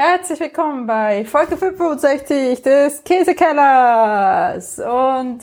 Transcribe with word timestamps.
Herzlich 0.00 0.38
willkommen 0.38 0.86
bei 0.86 1.24
Folge 1.24 1.56
65 1.56 2.62
des 2.62 3.02
Käsekellers. 3.02 4.78
Und 4.78 5.40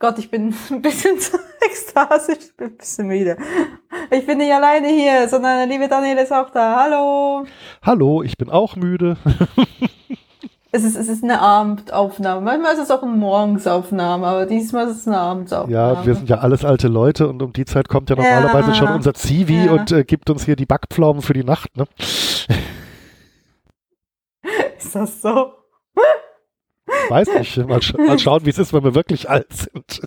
Gott, 0.00 0.18
ich 0.18 0.28
bin 0.28 0.52
ein 0.72 0.82
bisschen 0.82 1.20
zu 1.20 1.38
ekstasisch, 1.64 2.38
ich 2.40 2.56
bin 2.56 2.66
ein 2.70 2.76
bisschen 2.76 3.06
müde. 3.06 3.36
Ich 4.10 4.26
bin 4.26 4.38
nicht 4.38 4.52
alleine 4.52 4.88
hier, 4.88 5.28
sondern 5.28 5.58
der 5.58 5.66
liebe 5.68 5.86
Daniel 5.88 6.18
ist 6.18 6.32
auch 6.32 6.50
da. 6.50 6.80
Hallo. 6.82 7.44
Hallo, 7.82 8.22
ich 8.24 8.36
bin 8.36 8.50
auch 8.50 8.74
müde. 8.76 9.16
Es 10.72 10.84
ist, 10.84 10.96
es 10.96 11.08
ist 11.08 11.24
eine 11.24 11.40
Abendaufnahme. 11.40 12.42
Manchmal 12.42 12.74
ist 12.74 12.80
es 12.80 12.90
auch 12.90 13.02
eine 13.02 13.12
Morgensaufnahme, 13.12 14.26
aber 14.26 14.44
diesmal 14.44 14.86
ist 14.88 14.96
es 14.98 15.06
eine 15.06 15.16
Abendsaufnahme. 15.16 15.72
Ja, 15.72 16.04
wir 16.04 16.14
sind 16.14 16.28
ja 16.28 16.38
alles 16.40 16.66
alte 16.66 16.88
Leute 16.88 17.28
und 17.28 17.40
um 17.40 17.54
die 17.54 17.64
Zeit 17.64 17.88
kommt 17.88 18.10
ja 18.10 18.16
normalerweise 18.16 18.68
Ja. 18.70 18.74
schon 18.74 18.88
unser 18.88 19.14
Zivi 19.14 19.64
Ja. 19.64 19.72
und 19.72 19.90
äh, 19.92 20.04
gibt 20.04 20.28
uns 20.28 20.44
hier 20.44 20.54
die 20.54 20.66
Backpflaumen 20.66 21.22
für 21.22 21.32
die 21.32 21.44
Nacht. 21.44 21.74
Ne? 21.78 21.84
Das 24.96 25.20
so? 25.20 25.52
Weiß 27.08 27.28
nicht, 27.34 27.56
mal, 27.68 27.82
sch 27.82 27.94
mal 27.98 28.18
schauen, 28.18 28.46
wie 28.46 28.50
es 28.50 28.58
ist, 28.58 28.72
wenn 28.72 28.84
wir 28.84 28.94
wirklich 28.94 29.28
alt 29.28 29.52
sind. 29.52 30.02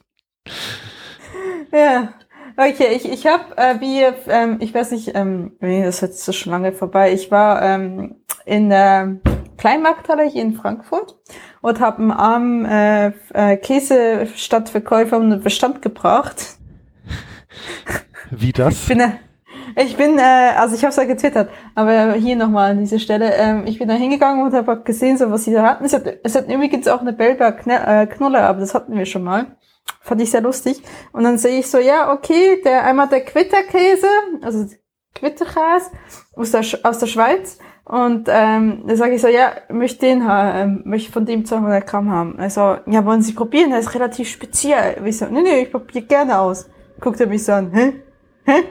Ja. 1.71 2.13
Okay, 2.57 2.87
ich, 2.93 3.09
ich 3.09 3.25
habe, 3.25 3.55
äh, 3.55 3.79
wie, 3.79 4.01
ähm, 4.27 4.57
ich 4.59 4.73
weiß 4.73 4.91
nicht, 4.91 5.11
ähm, 5.15 5.53
nee, 5.61 5.83
das 5.83 5.95
ist 5.95 6.01
jetzt 6.01 6.25
so 6.25 6.33
schon 6.33 6.51
lange 6.51 6.73
vorbei. 6.73 7.13
Ich 7.13 7.31
war 7.31 7.61
ähm, 7.61 8.17
in 8.45 8.69
der 8.69 9.19
Kleinmarkthalle 9.57 10.23
hier 10.29 10.41
in 10.41 10.55
Frankfurt 10.55 11.17
und 11.61 11.79
habe 11.79 11.99
einen 11.99 12.11
armen 12.11 12.65
äh, 12.65 13.13
äh, 13.33 13.55
Käsestadtverkäufer 13.55 15.17
um 15.17 15.29
den 15.29 15.41
Bestand 15.41 15.81
gebracht. 15.81 16.57
Wie 18.29 18.47
Ich 18.47 18.53
das? 18.53 18.87
bin, 18.87 18.99
äh, 18.99 19.11
ich 19.75 19.95
bin, 19.97 20.17
äh, 20.17 20.21
also 20.57 20.75
ich 20.75 20.81
habe 20.83 20.89
es 20.91 20.95
ja 20.97 21.03
getwittert, 21.05 21.49
aber 21.75 22.13
hier 22.13 22.35
nochmal 22.35 22.71
an 22.71 22.79
dieser 22.79 22.99
Stelle. 22.99 23.33
Ähm, 23.35 23.63
ich 23.65 23.79
bin 23.79 23.87
da 23.87 23.93
hingegangen 23.95 24.43
und 24.45 24.53
habe 24.53 24.81
gesehen, 24.83 25.17
so 25.17 25.29
was 25.31 25.45
sie 25.45 25.53
da 25.53 25.63
hatten. 25.63 25.85
Es 25.85 25.93
hat, 25.93 26.03
es 26.23 26.35
hat 26.35 26.47
übrigens 26.49 26.87
auch 26.87 27.01
eine 27.01 27.13
Belber 27.13 27.49
Kne- 27.49 27.85
äh, 28.03 28.07
Knolle, 28.07 28.41
aber 28.41 28.59
das 28.59 28.73
hatten 28.73 28.95
wir 28.95 29.05
schon 29.05 29.23
mal. 29.23 29.57
Fand 30.01 30.21
ich 30.21 30.31
sehr 30.31 30.41
lustig. 30.41 30.81
Und 31.13 31.23
dann 31.23 31.37
sehe 31.37 31.59
ich 31.59 31.67
so, 31.69 31.77
ja, 31.79 32.11
okay, 32.13 32.61
der 32.63 32.85
einmal 32.85 33.07
der 33.09 33.21
Quitterkäse, 33.25 34.07
also 34.41 34.65
Quitterkäse 35.15 35.91
aus 36.35 36.51
der, 36.51 36.63
aus 36.83 36.99
der 36.99 37.07
Schweiz. 37.07 37.57
Und 37.85 38.27
ähm, 38.31 38.83
dann 38.85 38.95
sage 38.97 39.15
ich 39.15 39.21
so, 39.21 39.27
ja, 39.27 39.51
möchte 39.69 40.05
den 40.05 40.27
ha- 40.27 40.61
ähm, 40.61 40.83
möchte 40.85 41.11
von 41.11 41.25
dem 41.25 41.43
200 41.43 41.87
Gramm 41.87 42.11
haben. 42.11 42.37
Also, 42.37 42.77
ja, 42.85 43.03
wollen 43.03 43.23
Sie 43.23 43.33
probieren? 43.33 43.71
Der 43.71 43.79
ist 43.79 43.95
relativ 43.95 44.29
speziell. 44.29 45.01
Ich 45.05 45.17
so, 45.17 45.25
nee, 45.25 45.41
nee, 45.41 45.61
ich 45.63 45.71
probiere 45.71 46.05
gerne 46.05 46.37
aus. 46.37 46.69
Guckt 47.01 47.19
er 47.19 47.25
mich 47.27 47.43
so 47.43 47.53
an, 47.53 47.71
hä? 47.73 47.93
Hä? 48.49 48.63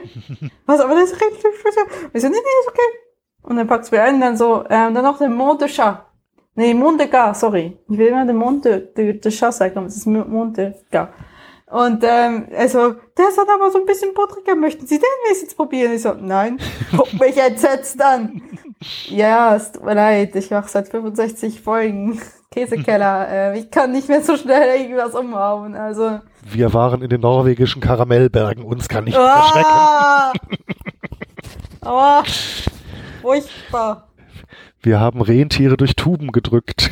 Was, 0.65 0.81
aber 0.81 0.95
das 0.95 1.11
ist 1.11 1.21
relativ 1.21 1.39
speziell. 1.59 1.85
Ich 2.13 2.21
so, 2.21 2.27
nee, 2.27 2.35
nee, 2.35 2.59
ist 2.61 2.67
okay. 2.67 2.89
Und 3.43 3.55
dann 3.55 3.67
packt's 3.67 3.91
mir 3.91 4.03
ein, 4.03 4.15
und 4.15 4.21
dann 4.21 4.37
so, 4.37 4.65
ähm, 4.69 4.93
dann 4.93 5.03
noch 5.03 5.17
der 5.17 5.29
Monde 5.29 5.65
de 5.65 5.73
Chat. 5.73 6.05
Nee, 6.55 6.73
Monde 6.73 7.07
de 7.07 7.33
sorry. 7.33 7.77
Ich 7.87 7.97
will 7.97 8.07
immer 8.07 8.25
den 8.25 8.35
Monde 8.35 8.81
de, 8.81 9.13
de 9.13 9.31
Chat 9.31 9.53
sagen, 9.53 9.77
aber 9.77 9.87
es 9.87 9.95
ist 9.95 10.05
Monde 10.05 10.75
de. 10.91 11.07
Und 11.71 12.03
ähm, 12.03 12.47
also, 12.57 12.95
der 13.17 13.29
ist 13.29 13.37
dann 13.37 13.49
aber 13.49 13.71
so 13.71 13.79
ein 13.79 13.85
bisschen 13.85 14.13
buttriger. 14.13 14.55
Möchten 14.55 14.85
Sie 14.85 14.97
den 14.97 15.05
wenigstens 15.25 15.55
probieren? 15.55 15.93
Ich 15.93 16.01
so, 16.01 16.13
nein. 16.13 16.59
Guck 16.97 17.13
mich 17.13 17.37
entsetzt 17.37 18.01
an. 18.01 18.41
Ja, 19.05 19.55
es 19.55 19.71
tut 19.71 19.85
mir 19.85 19.93
leid. 19.93 20.35
Ich 20.35 20.51
mache 20.51 20.67
seit 20.67 20.89
65 20.89 21.61
Folgen 21.61 22.19
Käsekeller. 22.59 23.27
Äh, 23.29 23.59
ich 23.59 23.71
kann 23.71 23.91
nicht 23.91 24.09
mehr 24.09 24.21
so 24.21 24.35
schnell 24.35 24.81
irgendwas 24.81 25.15
umhauen. 25.15 25.75
Also. 25.75 26.19
Wir 26.43 26.73
waren 26.73 27.01
in 27.01 27.09
den 27.09 27.21
norwegischen 27.21 27.81
Karamellbergen, 27.81 28.63
uns 28.63 28.87
kann 28.87 29.05
nicht 29.05 29.15
erschrecken. 29.15 29.65
Ah! 29.65 30.33
Aua! 31.81 32.23
Furchtbar. 33.21 34.09
Wir 34.81 34.99
haben 34.99 35.21
Rentiere 35.21 35.77
durch 35.77 35.95
Tuben 35.95 36.31
gedrückt. 36.31 36.89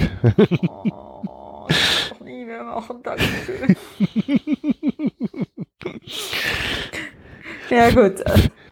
Oh, 0.70 1.66
das 1.68 2.10
doch 2.10 2.26
nie 2.26 2.46
mehr 2.46 2.64
machen, 2.64 2.98
Dankeschön. 3.04 3.76
ja, 7.70 7.90
gut. 7.90 8.24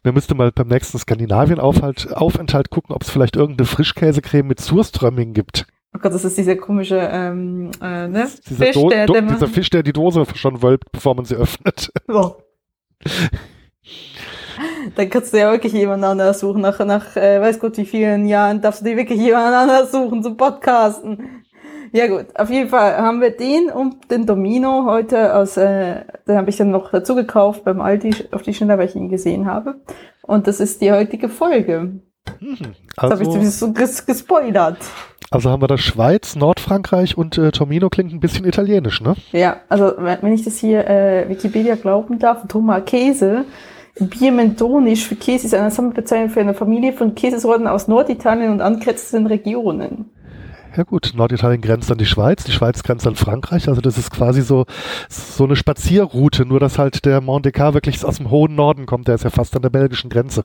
Wir 0.04 0.12
müssten 0.12 0.38
mal 0.38 0.52
beim 0.52 0.68
nächsten 0.68 0.98
Skandinavien-Aufenthalt 0.98 2.14
Aufenthalt 2.14 2.70
gucken, 2.70 2.96
ob 2.96 3.04
es 3.04 3.10
vielleicht 3.10 3.36
irgendeine 3.36 3.68
Frischkäsecreme 3.68 4.48
mit 4.48 4.62
Surströmming 4.62 5.34
gibt. 5.34 5.66
Oh 5.96 5.98
Gott, 6.02 6.14
das 6.14 6.26
ist 6.26 6.38
dieser 6.38 6.58
komische 6.58 6.98
ähm, 6.98 7.72
äh, 7.82 8.08
ne? 8.08 8.28
Dieser, 8.50 8.66
Fisch, 8.66 8.84
der, 8.90 9.06
der 9.06 9.22
dieser 9.22 9.48
Fisch, 9.48 9.70
der 9.70 9.82
die 9.82 9.94
Dose 9.94 10.26
schon 10.36 10.62
wölbt, 10.62 10.92
bevor 10.92 11.16
man 11.16 11.26
sie 11.26 11.36
öffnet. 11.36 11.92
Oh. 12.10 12.36
Dann 14.96 15.10
kannst 15.10 15.34
du 15.34 15.38
ja 15.38 15.52
wirklich 15.52 15.74
jemanden 15.74 16.06
anders 16.06 16.40
suchen. 16.40 16.62
Nach, 16.62 16.80
nach 16.86 17.16
äh, 17.16 17.42
weiß 17.42 17.60
Gott 17.60 17.78
wie 17.78 17.86
vielen 17.86 18.26
Jahren 18.26 18.62
darfst 18.62 18.82
du 18.82 18.86
dir 18.86 18.98
wirklich 18.98 19.20
jemanden 19.20 19.54
anders 19.54 19.92
suchen 19.92 20.24
zum 20.24 20.38
Podcasten. 20.38 21.44
Ja 21.92 22.08
gut, 22.08 22.28
auf 22.36 22.50
jeden 22.50 22.70
Fall 22.70 22.98
haben 22.98 23.22
wir 23.22 23.32
den 23.32 23.70
und 23.70 24.12
den 24.12 24.26
Domino 24.26 24.86
heute 24.86 25.36
aus, 25.36 25.56
äh, 25.58 26.04
den 26.28 26.38
habe 26.38 26.50
ich 26.50 26.58
dann 26.58 26.72
noch 26.72 26.92
dazu 26.92 27.16
gekauft 27.16 27.64
beim 27.64 27.80
Aldi 27.80 28.28
auf 28.32 28.42
die 28.42 28.54
Schnelle, 28.54 28.78
weil 28.78 28.88
ich 28.88 28.96
ihn 28.96 29.10
gesehen 29.10 29.46
habe. 29.46 29.82
Und 30.24 30.48
das 30.48 30.60
ist 30.60 30.82
die 30.82 30.92
heutige 30.92 31.30
Folge. 31.30 32.02
Das 32.26 32.60
habe 32.60 32.74
ich 32.74 32.98
Also, 32.98 33.24
zumindest 33.24 33.60
so 33.60 33.72
ges 33.72 34.06
gespoilert. 34.06 34.78
Also 35.36 35.50
haben 35.50 35.62
wir 35.62 35.68
da 35.68 35.78
Schweiz, 35.78 36.36
Nordfrankreich 36.36 37.18
und 37.18 37.38
äh, 37.38 37.52
Tomino 37.52 37.90
klingt 37.90 38.14
ein 38.14 38.20
bisschen 38.20 38.46
italienisch, 38.46 39.02
ne? 39.02 39.16
Ja, 39.34 39.58
also 39.70 39.94
wenn 39.98 40.34
ich 40.34 40.44
das 40.44 40.58
hier 40.58 40.90
äh, 40.90 41.28
Wikipedia 41.28 41.76
glauben 41.76 42.20
darf, 42.20 42.48
Thomas 42.48 42.84
Käse, 42.86 43.46
Biermentonisch 44.00 45.08
für 45.08 45.16
Käse 45.16 45.48
ist 45.48 45.54
eine 45.54 45.72
Sammelbezeichnung 45.72 46.30
für 46.30 46.42
eine 46.42 46.54
Familie 46.54 46.94
von 46.94 47.16
Käsesorten 47.16 47.68
aus 47.68 47.88
Norditalien 47.88 48.52
und 48.52 48.62
angrenzenden 48.62 49.28
Regionen. 49.28 50.10
Ja 50.76 50.84
gut, 50.84 51.14
Norditalien 51.16 51.62
grenzt 51.62 51.90
an 51.90 51.98
die 51.98 52.06
Schweiz, 52.06 52.44
die 52.44 52.52
Schweiz 52.52 52.84
grenzt 52.84 53.08
an 53.08 53.16
Frankreich, 53.16 53.70
also 53.70 53.80
das 53.80 53.98
ist 53.98 54.12
quasi 54.12 54.42
so, 54.42 54.66
so 55.10 55.46
eine 55.46 55.56
Spazierroute, 55.56 56.46
nur 56.46 56.60
dass 56.60 56.78
halt 56.78 57.06
der 57.06 57.22
Mont 57.22 57.46
Descartes 57.46 57.76
wirklich 57.76 58.04
aus 58.04 58.18
dem 58.18 58.30
hohen 58.30 58.56
Norden 58.56 58.86
kommt, 58.86 59.08
der 59.08 59.16
ist 59.16 59.24
ja 59.24 59.30
fast 59.30 59.56
an 59.56 59.62
der 59.62 59.70
belgischen 59.70 60.10
Grenze. 60.10 60.44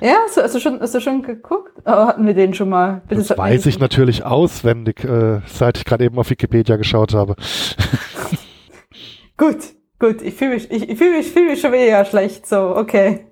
Ja, 0.00 0.16
hast 0.24 0.36
du, 0.36 0.42
hast 0.42 0.54
du 0.54 0.60
schon, 0.60 0.80
hast 0.80 0.94
du 0.94 1.00
schon 1.00 1.22
geguckt? 1.22 1.72
Oh, 1.84 1.90
hatten 1.90 2.26
wir 2.26 2.34
den 2.34 2.54
schon 2.54 2.70
mal? 2.70 3.02
Das 3.08 3.28
mir 3.28 3.38
weiß 3.38 3.66
ich 3.66 3.78
natürlich 3.78 4.24
auswendig, 4.24 5.04
äh, 5.04 5.40
seit 5.46 5.78
ich 5.78 5.84
gerade 5.84 6.04
eben 6.04 6.18
auf 6.18 6.30
Wikipedia 6.30 6.76
geschaut 6.76 7.14
habe. 7.14 7.36
Gut, 9.36 9.56
gut, 9.98 10.20
ich 10.20 10.34
fühle 10.34 10.52
mich, 10.52 10.70
ich, 10.70 10.86
ich 10.90 10.98
fühle 10.98 11.16
mich, 11.16 11.32
fühle 11.32 11.46
mich 11.46 11.62
schon 11.62 11.72
wieder 11.72 12.04
schlecht, 12.04 12.46
so, 12.46 12.76
okay. 12.76 13.26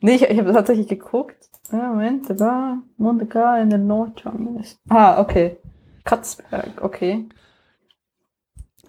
Nee, 0.00 0.14
ich, 0.14 0.22
ich 0.22 0.38
habe 0.38 0.52
tatsächlich 0.52 0.86
geguckt. 0.86 1.48
Ja, 1.72 1.88
Moment, 1.88 2.30
da 2.30 2.38
war 2.38 2.82
Monte 2.96 3.26
Carlo 3.26 3.60
in 3.60 3.70
den 3.70 3.88
Nordschwang. 3.88 4.62
Ah, 4.88 5.20
okay. 5.20 5.56
Katzberg, 6.04 6.80
okay. 6.80 7.28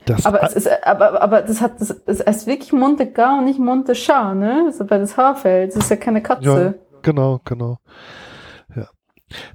Das, 0.05 0.25
Aber 0.25 0.43
es 0.43 0.53
ist, 0.53 0.67
aber, 0.83 1.21
aber 1.21 1.41
das 1.41 1.61
hat, 1.61 1.79
das, 1.79 1.91
es 2.05 2.19
ist 2.21 2.47
wirklich 2.47 2.73
Monte 2.73 3.11
Gar 3.11 3.39
und 3.39 3.45
nicht 3.45 3.59
Monte 3.59 3.93
Char, 3.93 4.33
ne? 4.33 4.63
Das 4.65 4.79
ist 4.79 4.87
bei 4.87 4.97
das 4.97 5.15
Haarfeld. 5.15 5.75
Das 5.75 5.83
ist 5.83 5.89
ja 5.89 5.95
keine 5.95 6.23
Katze. 6.23 6.79
Genau, 7.03 7.39
genau. 7.45 7.77
Ja. 8.75 8.87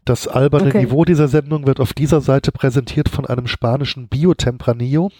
Das 0.04 0.28
alberne 0.28 0.68
Okay. 0.68 0.82
Niveau 0.82 1.04
dieser 1.04 1.28
Sendung 1.28 1.66
wird 1.66 1.80
auf 1.80 1.92
dieser 1.92 2.20
Seite 2.20 2.52
präsentiert 2.52 3.08
von 3.08 3.26
einem 3.26 3.46
spanischen 3.46 4.08
Biotempranillo. 4.08 5.10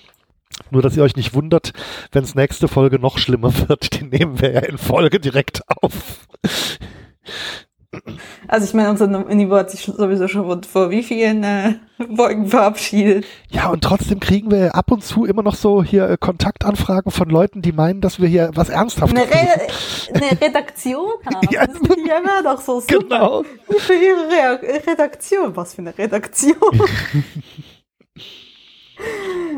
Nur, 0.71 0.83
dass 0.83 0.97
ihr 0.97 1.03
euch 1.03 1.17
nicht 1.17 1.35
wundert, 1.35 1.73
wenn 2.13 2.25
es 2.25 2.35
nächste 2.35 2.69
Folge 2.69 2.99
noch 2.99 3.19
schlimmer 3.19 3.53
wird. 3.69 3.99
Die 3.99 4.05
nehmen 4.05 4.41
wir 4.41 4.53
ja 4.53 4.61
in 4.61 4.79
Folge 4.79 5.21
direkt 5.21 5.63
auf. 5.83 6.27
Also 8.49 8.67
ich 8.67 8.75
meine, 8.75 8.91
unser 8.91 9.07
Niveau 9.07 9.57
hat 9.57 9.71
sich 9.71 9.83
sowieso 9.83 10.29
schon 10.29 10.63
vor 10.65 10.91
wie 10.91 11.03
vielen 11.03 11.45
äh, 11.45 11.75
Folgen 12.15 12.47
verabschiedet. 12.47 13.25
Ja, 13.49 13.69
und 13.71 13.83
trotzdem 13.83 14.21
kriegen 14.21 14.51
wir 14.51 14.75
ab 14.75 14.91
und 14.91 15.05
zu 15.05 15.25
immer 15.25 15.43
noch 15.43 15.55
so 15.55 15.83
hier 15.83 16.09
äh, 16.09 16.17
Kontaktanfragen 16.19 17.11
von 17.11 17.29
Leuten, 17.29 17.63
die 17.63 17.73
meinen, 17.73 18.01
dass 18.01 18.21
wir 18.21 18.29
hier 18.29 18.51
was 18.55 18.69
Ernsthaftes 18.69 19.19
Eine, 19.19 19.31
tun. 19.31 19.41
Re 19.41 20.23
eine 20.27 20.41
Redaktion 20.41 21.13
haben. 21.25 21.49
Ja. 21.51 21.67
Das 21.67 21.79
finde 21.79 22.01
ich 22.01 22.07
ja 22.07 22.19
immer 22.19 22.43
noch 22.43 22.61
so 22.61 22.81
super. 22.81 22.99
Genau. 22.99 23.45
Für 23.79 23.95
ihre 23.95 24.29
Rea 24.29 24.59
Redaktion. 24.87 25.57
Was 25.57 25.75
für 25.75 25.83
eine 25.83 25.97
Redaktion. 25.97 26.55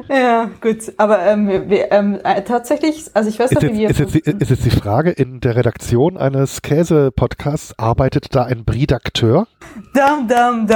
ja, 0.08 0.50
gut. 0.60 0.92
Aber 0.96 1.24
ähm, 1.26 1.68
wir, 1.68 1.92
ähm, 1.92 2.18
äh, 2.24 2.42
tatsächlich, 2.42 3.06
also 3.14 3.28
ich 3.28 3.38
weiß 3.38 3.50
Ist 3.52 3.56
noch, 3.56 3.62
jetzt, 3.62 3.72
wie 3.74 3.78
wir... 3.80 3.90
ist, 3.90 3.98
jetzt, 3.98 4.14
die- 4.14 4.20
ist 4.20 4.50
jetzt 4.50 4.64
die 4.64 4.70
Frage, 4.70 5.10
in 5.10 5.40
der 5.40 5.54
Redaktion 5.56 6.16
eines 6.16 6.62
Käse-Podcasts 6.62 7.78
arbeitet 7.78 8.34
da 8.34 8.44
ein 8.44 8.64
Bredakteur? 8.64 9.46
Dam, 9.94 10.26
dam, 10.28 10.66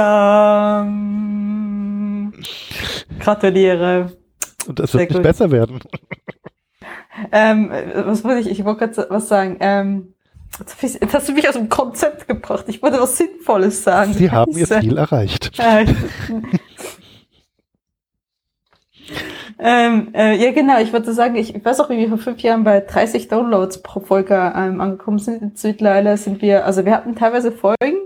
dam. 0.93 2.33
Gratuliere. 3.19 4.13
Und 4.67 4.79
es 4.79 4.91
Sehr 4.91 5.01
wird 5.01 5.09
nicht 5.11 5.17
gut. 5.17 5.23
besser 5.23 5.51
werden. 5.51 5.79
Ähm, 7.31 7.69
was 7.95 8.23
wollte 8.23 8.39
ich? 8.41 8.49
Ich 8.49 8.63
wollte 8.65 8.87
gerade 8.89 9.07
was 9.09 9.27
sagen. 9.27 9.57
Ähm, 9.59 10.13
jetzt 10.81 10.81
jetzt 11.01 11.13
hast 11.13 11.27
du 11.29 11.33
mich 11.33 11.47
aus 11.47 11.53
dem 11.55 11.69
Konzept 11.69 12.27
gebracht. 12.27 12.65
Ich 12.67 12.81
wollte 12.81 12.99
was 12.99 13.17
Sinnvolles 13.17 13.83
sagen. 13.83 14.13
Sie 14.13 14.31
haben 14.31 14.51
ihr. 14.57 14.65
Ziel 14.67 14.97
erreicht. 14.97 15.51
Äh, 19.57 19.85
ähm, 19.85 20.09
äh, 20.13 20.35
ja, 20.35 20.51
genau. 20.51 20.79
Ich 20.79 20.93
wollte 20.93 21.13
sagen, 21.13 21.35
ich, 21.35 21.55
ich 21.55 21.63
weiß 21.63 21.79
auch, 21.79 21.89
wie 21.89 21.97
wir 21.97 22.09
vor 22.09 22.17
fünf 22.17 22.41
Jahren 22.41 22.63
bei 22.63 22.79
30 22.79 23.27
Downloads 23.27 23.81
pro 23.81 23.99
Folge 23.99 24.33
ähm, 24.55 24.81
angekommen 24.81 25.19
sind. 25.19 25.61
Mittlerweile 25.63 26.17
sind 26.17 26.41
wir, 26.41 26.65
also 26.65 26.85
wir 26.85 26.93
hatten 26.93 27.15
teilweise 27.15 27.51
Folgen, 27.51 27.97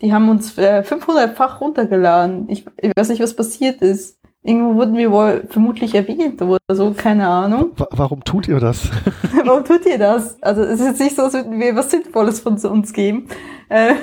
die 0.00 0.12
haben 0.12 0.28
uns 0.28 0.56
äh, 0.58 0.82
500-fach 0.86 1.60
runtergeladen. 1.60 2.48
Ich, 2.48 2.66
ich 2.80 2.92
weiß 2.96 3.08
nicht, 3.08 3.22
was 3.22 3.34
passiert 3.34 3.82
ist. 3.82 4.18
Irgendwo 4.42 4.76
wurden 4.76 4.96
wir 4.96 5.10
wohl 5.10 5.42
vermutlich 5.48 5.92
erwähnt 5.96 6.40
oder 6.40 6.60
so, 6.70 6.92
keine 6.92 7.26
Ahnung. 7.26 7.72
Warum 7.90 8.22
tut 8.22 8.46
ihr 8.46 8.60
das? 8.60 8.88
Warum 9.44 9.64
tut 9.64 9.84
ihr 9.86 9.98
das? 9.98 10.40
Also 10.40 10.62
es 10.62 10.78
ist 10.78 10.86
jetzt 10.86 11.00
nicht 11.00 11.16
so, 11.16 11.22
als 11.22 11.34
würden 11.34 11.58
wir 11.58 11.74
was 11.74 11.90
Sinnvolles 11.90 12.40
von 12.40 12.56
uns 12.56 12.92
geben. 12.92 13.26
Äh, 13.68 13.94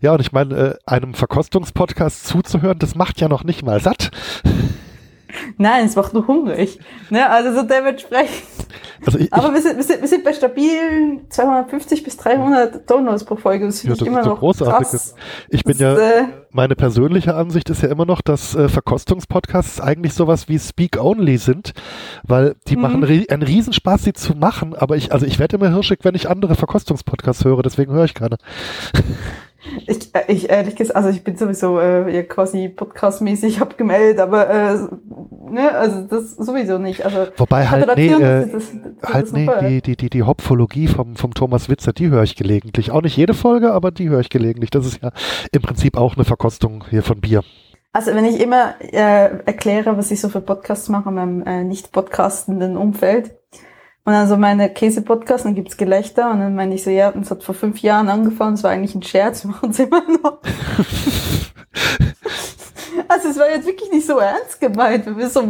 ja, 0.00 0.12
und 0.12 0.20
ich 0.20 0.30
meine, 0.30 0.56
äh, 0.56 0.74
einem 0.86 1.14
Verkostungspodcast 1.14 2.26
zuzuhören, 2.28 2.78
das 2.78 2.94
macht 2.94 3.20
ja 3.20 3.28
noch 3.28 3.42
nicht 3.42 3.64
mal 3.64 3.80
satt. 3.80 4.12
Nein, 5.58 5.86
es 5.86 5.96
macht 5.96 6.14
nur 6.14 6.26
hungrig. 6.26 6.78
Ne? 7.10 7.28
Also 7.28 7.52
so 7.52 7.62
dementsprechend. 7.62 8.42
Also 9.04 9.18
ich, 9.18 9.32
Aber 9.32 9.52
wir 9.52 9.60
sind, 9.60 9.76
wir, 9.76 9.82
sind, 9.82 10.00
wir 10.00 10.08
sind 10.08 10.24
bei 10.24 10.32
stabilen 10.32 11.28
250 11.28 12.04
bis 12.04 12.16
300 12.16 12.88
Downloads 12.88 13.24
pro 13.24 13.36
Folge. 13.36 13.66
Das 13.66 13.80
finde 13.80 13.96
ja, 13.96 14.02
ich 14.02 14.06
immer 14.08 14.24
noch 14.24 14.38
großartig. 14.38 14.88
krass. 14.88 15.14
Ich 15.48 15.64
bin 15.64 15.76
das, 15.78 15.98
ja, 15.98 16.20
äh, 16.20 16.24
meine 16.50 16.76
persönliche 16.76 17.34
Ansicht 17.34 17.70
ist 17.70 17.82
ja 17.82 17.88
immer 17.88 18.06
noch, 18.06 18.20
dass 18.20 18.54
äh, 18.54 18.68
Verkostungspodcasts 18.68 19.80
eigentlich 19.80 20.14
sowas 20.14 20.48
wie 20.48 20.58
Speak 20.58 21.02
Only 21.02 21.38
sind, 21.38 21.72
weil 22.22 22.54
die 22.68 22.76
mhm. 22.76 22.82
machen 22.82 23.04
ri 23.04 23.26
einen 23.28 23.42
Riesenspaß, 23.42 24.04
sie 24.04 24.12
zu 24.12 24.34
machen. 24.34 24.74
Aber 24.74 24.96
ich, 24.96 25.12
also 25.12 25.26
ich 25.26 25.38
werde 25.38 25.56
immer 25.56 25.70
hirschig, 25.70 26.00
wenn 26.02 26.14
ich 26.14 26.28
andere 26.28 26.54
Verkostungspodcasts 26.54 27.44
höre, 27.44 27.62
deswegen 27.62 27.92
höre 27.92 28.04
ich 28.04 28.14
keine. 28.14 28.36
Ich, 29.86 30.14
äh, 30.14 30.24
ich 30.28 30.50
ehrlich 30.50 30.76
gesagt, 30.76 30.96
also 30.96 31.08
ich 31.08 31.22
bin 31.22 31.36
sowieso 31.36 31.78
äh, 31.78 32.14
ja, 32.14 32.22
quasi 32.22 32.68
podcastmäßig 32.68 33.60
abgemeldet, 33.62 34.18
aber 34.18 34.50
äh, 34.50 34.78
ne, 35.50 35.72
also 35.72 36.02
das 36.02 36.32
sowieso 36.36 36.78
nicht. 36.78 37.04
Also 37.04 37.26
Wobei 37.36 37.68
halt, 37.68 37.96
nee, 37.96 38.08
äh, 38.08 38.48
das, 38.50 38.72
das, 39.00 39.12
halt 39.12 39.32
nee, 39.32 39.48
die, 39.60 39.82
die, 39.82 39.96
die, 39.96 40.10
die 40.10 40.22
Hopfologie 40.22 40.88
vom, 40.88 41.16
vom 41.16 41.32
Thomas 41.34 41.68
Witzer, 41.68 41.92
die 41.92 42.08
höre 42.08 42.24
ich 42.24 42.36
gelegentlich. 42.36 42.90
Auch 42.90 43.02
nicht 43.02 43.16
jede 43.16 43.34
Folge, 43.34 43.72
aber 43.72 43.90
die 43.90 44.08
höre 44.08 44.20
ich 44.20 44.30
gelegentlich. 44.30 44.70
Das 44.70 44.86
ist 44.86 45.02
ja 45.02 45.10
im 45.52 45.62
Prinzip 45.62 45.96
auch 45.96 46.16
eine 46.16 46.24
Verkostung 46.24 46.84
hier 46.90 47.02
von 47.02 47.20
Bier. 47.20 47.42
Also 47.92 48.14
wenn 48.14 48.24
ich 48.24 48.40
immer 48.40 48.74
äh, 48.80 49.44
erkläre, 49.44 49.96
was 49.98 50.10
ich 50.10 50.20
so 50.20 50.28
für 50.30 50.40
Podcasts 50.40 50.88
mache 50.88 51.10
in 51.10 51.14
meinem 51.14 51.42
äh, 51.42 51.62
nicht 51.62 51.92
podcastenden 51.92 52.76
Umfeld, 52.76 53.36
und 54.04 54.12
dann 54.12 54.26
so 54.26 54.36
meine 54.36 54.68
Käse-Podcast, 54.68 55.44
dann 55.44 55.54
gibt's 55.54 55.76
Gelächter 55.76 56.30
und 56.30 56.40
dann 56.40 56.54
meine 56.56 56.74
ich 56.74 56.82
so, 56.82 56.90
ja, 56.90 57.12
das 57.12 57.30
hat 57.30 57.44
vor 57.44 57.54
fünf 57.54 57.80
Jahren 57.82 58.08
angefangen, 58.08 58.54
es 58.54 58.64
war 58.64 58.72
eigentlich 58.72 58.94
ein 58.94 59.02
Scherz, 59.02 59.44
wir 59.44 59.50
machen 59.52 59.70
es 59.70 59.78
immer 59.78 60.02
noch. 60.22 60.40
also 63.08 63.28
es 63.28 63.38
war 63.38 63.48
jetzt 63.48 63.66
wirklich 63.66 63.92
nicht 63.92 64.06
so 64.06 64.18
ernst 64.18 64.60
gemeint. 64.60 65.06
Wir 65.16 65.28
so, 65.28 65.40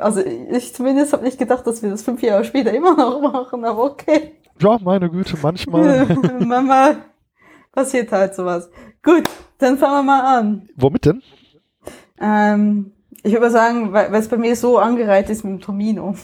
also 0.00 0.22
ich 0.24 0.74
zumindest 0.74 1.12
habe 1.12 1.22
nicht 1.22 1.38
gedacht, 1.38 1.66
dass 1.66 1.82
wir 1.82 1.90
das 1.90 2.02
fünf 2.02 2.20
Jahre 2.22 2.44
später 2.44 2.72
immer 2.72 2.96
noch 2.96 3.20
machen, 3.20 3.64
aber 3.64 3.84
okay. 3.84 4.32
Ja, 4.58 4.78
meine 4.82 5.08
Güte, 5.08 5.36
manchmal. 5.40 6.06
Mama, 6.40 6.96
passiert 7.72 8.10
halt 8.10 8.34
sowas. 8.34 8.70
Gut, 9.02 9.24
dann 9.58 9.78
fangen 9.78 9.98
wir 9.98 10.02
mal 10.02 10.38
an. 10.38 10.68
Womit 10.76 11.04
denn? 11.06 11.22
Ähm, 12.20 12.92
ich 13.22 13.32
würde 13.32 13.50
sagen, 13.50 13.92
weil 13.92 14.12
es 14.14 14.28
bei 14.28 14.36
mir 14.36 14.56
so 14.56 14.78
angereiht 14.78 15.30
ist 15.30 15.44
mit 15.44 15.52
dem 15.52 15.60
Tomino. 15.60 16.14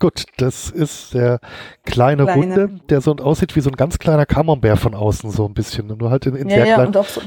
Gut, 0.00 0.24
das 0.38 0.70
ist 0.70 1.14
der 1.14 1.40
kleine, 1.84 2.24
kleine, 2.24 2.40
Runde, 2.40 2.80
der 2.88 3.00
so 3.00 3.12
aussieht 3.16 3.54
wie 3.56 3.60
so 3.60 3.70
ein 3.70 3.76
ganz 3.76 3.98
kleiner 3.98 4.26
Camembert 4.26 4.78
von 4.78 4.94
außen, 4.94 5.30
so 5.30 5.46
ein 5.46 5.54
bisschen. 5.54 5.86
Nur 5.86 6.10
halt 6.10 6.26
in, 6.26 6.34
in 6.34 6.48
ja, 6.48 6.56
sehr 6.56 6.66
ja, 6.66 6.74
klein. 6.74 6.92
So, 6.92 7.20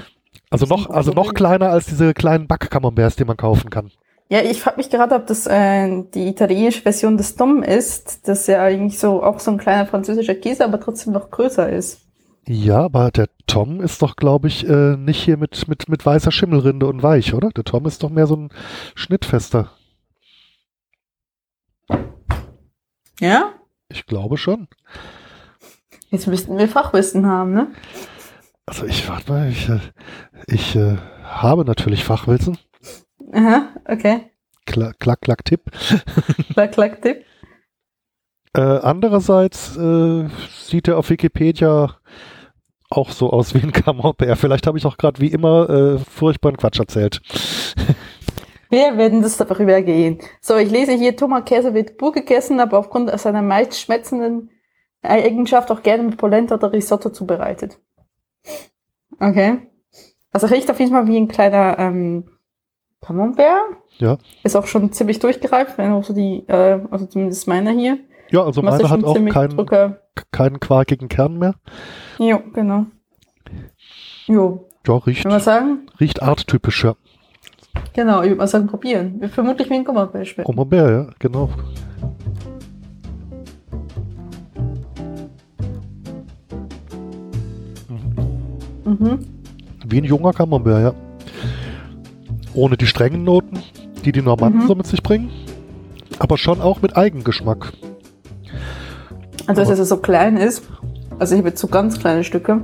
also 0.49 0.65
noch, 0.65 0.89
also 0.89 1.11
noch 1.11 1.33
kleiner 1.33 1.69
als 1.69 1.85
diese 1.85 2.13
kleinen 2.13 2.47
Backcamemberts, 2.47 3.15
die 3.15 3.25
man 3.25 3.37
kaufen 3.37 3.69
kann. 3.69 3.91
Ja, 4.29 4.41
ich 4.41 4.59
frage 4.61 4.77
mich 4.77 4.89
gerade, 4.89 5.15
ob 5.15 5.25
das 5.27 5.47
äh, 5.47 6.03
die 6.13 6.27
italienische 6.27 6.81
Version 6.81 7.15
des 7.15 7.35
Dom 7.35 7.63
ist, 7.63 8.27
das 8.27 8.47
ja 8.47 8.61
eigentlich 8.61 8.99
so 8.99 9.23
auch 9.23 9.39
so 9.39 9.51
ein 9.51 9.57
kleiner 9.57 9.85
französischer 9.85 10.35
Käse, 10.35 10.65
aber 10.65 10.79
trotzdem 10.79 11.13
noch 11.13 11.31
größer 11.31 11.69
ist. 11.69 12.01
Ja, 12.45 12.79
aber 12.83 13.11
der 13.11 13.27
Tom 13.45 13.81
ist 13.81 14.01
doch, 14.01 14.15
glaube 14.15 14.47
ich, 14.47 14.67
äh, 14.67 14.97
nicht 14.97 15.21
hier 15.21 15.37
mit, 15.37 15.67
mit, 15.67 15.89
mit 15.89 16.05
weißer 16.05 16.31
Schimmelrinde 16.31 16.87
und 16.87 17.03
weich, 17.03 17.33
oder? 17.33 17.49
Der 17.49 17.63
Tom 17.63 17.85
ist 17.85 18.03
doch 18.03 18.09
mehr 18.09 18.27
so 18.27 18.35
ein 18.35 18.49
schnittfester. 18.95 19.71
Ja? 23.19 23.53
Ich 23.89 24.05
glaube 24.05 24.37
schon. 24.37 24.67
Jetzt 26.09 26.27
müssten 26.27 26.57
wir 26.57 26.67
Fachwissen 26.67 27.25
haben, 27.25 27.53
ne? 27.53 27.67
Also 28.65 28.85
ich 28.85 29.07
warte 29.07 29.31
mal, 29.31 29.49
ich, 29.49 29.69
äh, 29.69 29.79
ich 30.47 30.75
äh, 30.75 30.97
habe 31.23 31.65
natürlich 31.65 32.03
Fachwissen. 32.03 32.57
Aha, 33.33 33.69
okay. 33.85 34.31
Klack, 34.65 34.99
klack, 34.99 35.21
klack, 35.21 35.45
Tipp. 35.45 35.61
klack, 36.53 36.73
klack, 36.73 37.01
Tipp. 37.01 37.25
Äh, 38.53 38.61
andererseits 38.61 39.77
äh, 39.77 40.27
sieht 40.49 40.87
er 40.87 40.97
auf 40.97 41.09
Wikipedia 41.09 41.97
auch 42.89 43.11
so 43.11 43.31
aus 43.31 43.53
wie 43.53 43.59
ein 43.59 43.71
Camembert. 43.71 44.37
Vielleicht 44.37 44.67
habe 44.67 44.77
ich 44.77 44.85
auch 44.85 44.97
gerade 44.97 45.21
wie 45.21 45.27
immer 45.27 45.69
äh, 45.69 45.97
furchtbaren 45.99 46.57
Quatsch 46.57 46.79
erzählt. 46.79 47.21
Wir 48.69 48.97
werden 48.97 49.21
das 49.21 49.37
darüber 49.37 49.81
gehen. 49.81 50.19
So, 50.41 50.57
ich 50.57 50.69
lese 50.69 50.93
hier, 50.93 51.15
Tomatkäse 51.15 51.73
wird 51.73 51.97
pur 51.97 52.11
gegessen, 52.11 52.59
aber 52.59 52.77
aufgrund 52.77 53.09
seiner 53.19 53.41
meist 53.41 53.79
schmetzenden 53.79 54.51
Eigenschaft 55.01 55.71
auch 55.71 55.83
gerne 55.83 56.03
mit 56.03 56.17
Polenta 56.17 56.55
oder 56.55 56.73
Risotto 56.73 57.09
zubereitet. 57.09 57.79
Okay. 59.19 59.59
Also 60.31 60.47
riecht 60.47 60.69
auf 60.69 60.79
jeden 60.79 60.91
Fall 60.91 61.07
wie 61.07 61.17
ein 61.17 61.27
kleiner 61.27 61.79
ähm, 61.79 62.29
Camembert. 63.01 63.77
Ja. 63.97 64.17
Ist 64.43 64.55
auch 64.55 64.67
schon 64.67 64.91
ziemlich 64.91 65.19
durchgereift, 65.19 65.77
wenn 65.77 65.91
auch 65.91 66.03
so 66.03 66.13
die, 66.13 66.45
äh, 66.47 66.81
also 66.91 67.05
zumindest 67.05 67.47
meiner 67.47 67.71
hier. 67.71 67.99
Ja, 68.29 68.43
also 68.43 68.61
meine 68.61 68.89
hat 68.89 69.03
auch 69.03 69.13
keinen, 69.13 69.97
keinen 70.31 70.59
quarkigen 70.59 71.07
Kern 71.07 71.37
mehr. 71.37 71.55
Jo, 72.19 72.41
genau. 72.53 72.87
Jo. 74.25 74.67
Ja, 74.85 74.97
riecht. 74.97 75.23
Kann 75.23 75.31
man 75.31 75.41
sagen? 75.41 75.87
Riecht 75.99 76.21
arttypisch, 76.21 76.83
ja. 76.83 76.95
Genau, 77.93 78.21
ich 78.21 78.29
würde 78.29 78.35
mal 78.35 78.47
sagen, 78.47 78.67
probieren. 78.67 79.21
Vermutlich 79.29 79.69
wie 79.69 79.75
ein 79.75 80.25
schmecken. 80.25 80.43
Camembert, 80.43 80.89
ja, 80.89 81.07
genau. 81.19 81.49
Mhm. 88.85 89.19
Wie 89.85 89.97
ein 89.97 90.03
junger 90.03 90.31
Camembert, 90.33 90.81
ja. 90.81 90.93
Ohne 92.53 92.77
die 92.77 92.87
strengen 92.87 93.23
Noten, 93.23 93.59
die 94.05 94.11
die 94.11 94.21
Normanden 94.21 94.59
mhm. 94.59 94.67
so 94.67 94.75
mit 94.75 94.87
sich 94.87 95.03
bringen. 95.03 95.29
Aber 96.19 96.37
schon 96.37 96.61
auch 96.61 96.81
mit 96.81 96.97
Eigengeschmack. 96.97 97.73
Also, 99.45 99.61
dass 99.61 99.79
es 99.79 99.89
so 99.89 99.97
klein 99.97 100.37
ist. 100.37 100.63
Also, 101.19 101.35
ich 101.35 101.39
habe 101.39 101.49
jetzt 101.49 101.61
so 101.61 101.67
ganz 101.67 101.99
kleine 101.99 102.23
Stücke 102.23 102.61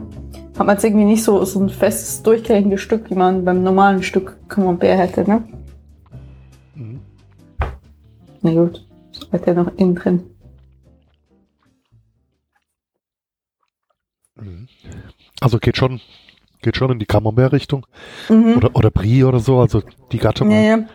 hat 0.58 0.68
man 0.68 0.76
jetzt 0.76 0.84
irgendwie 0.84 1.06
nicht 1.06 1.24
so, 1.24 1.44
so 1.46 1.60
ein 1.60 1.70
festes, 1.70 2.22
durchgängiges 2.24 2.82
Stück, 2.82 3.10
wie 3.10 3.16
man 3.16 3.44
beim 3.44 3.64
normalen 3.64 4.04
Stück 4.04 4.38
Camembert 4.48 5.00
hätte, 5.00 5.30
ne? 5.30 5.44
Mhm. 6.76 7.00
Na 8.42 8.52
gut, 8.54 8.86
so 9.12 9.32
hat 9.32 9.48
er 9.48 9.56
noch 9.56 9.76
innen 9.78 9.96
drin. 9.96 10.24
Mhm. 14.36 14.68
Also 15.42 15.58
geht 15.60 15.78
schon, 15.78 16.02
geht 16.62 16.78
schon 16.78 16.92
in 16.92 17.00
die 17.00 17.06
Camembert-Richtung. 17.06 17.86
Mhm. 18.30 18.58
Oder, 18.58 18.76
oder 18.76 18.92
Brie 18.92 19.24
oder 19.24 19.40
so, 19.40 19.60
also 19.60 19.82
die 20.12 20.20
Gattung. 20.20 20.52
Ja, 20.52 20.62
ja. 20.62 20.86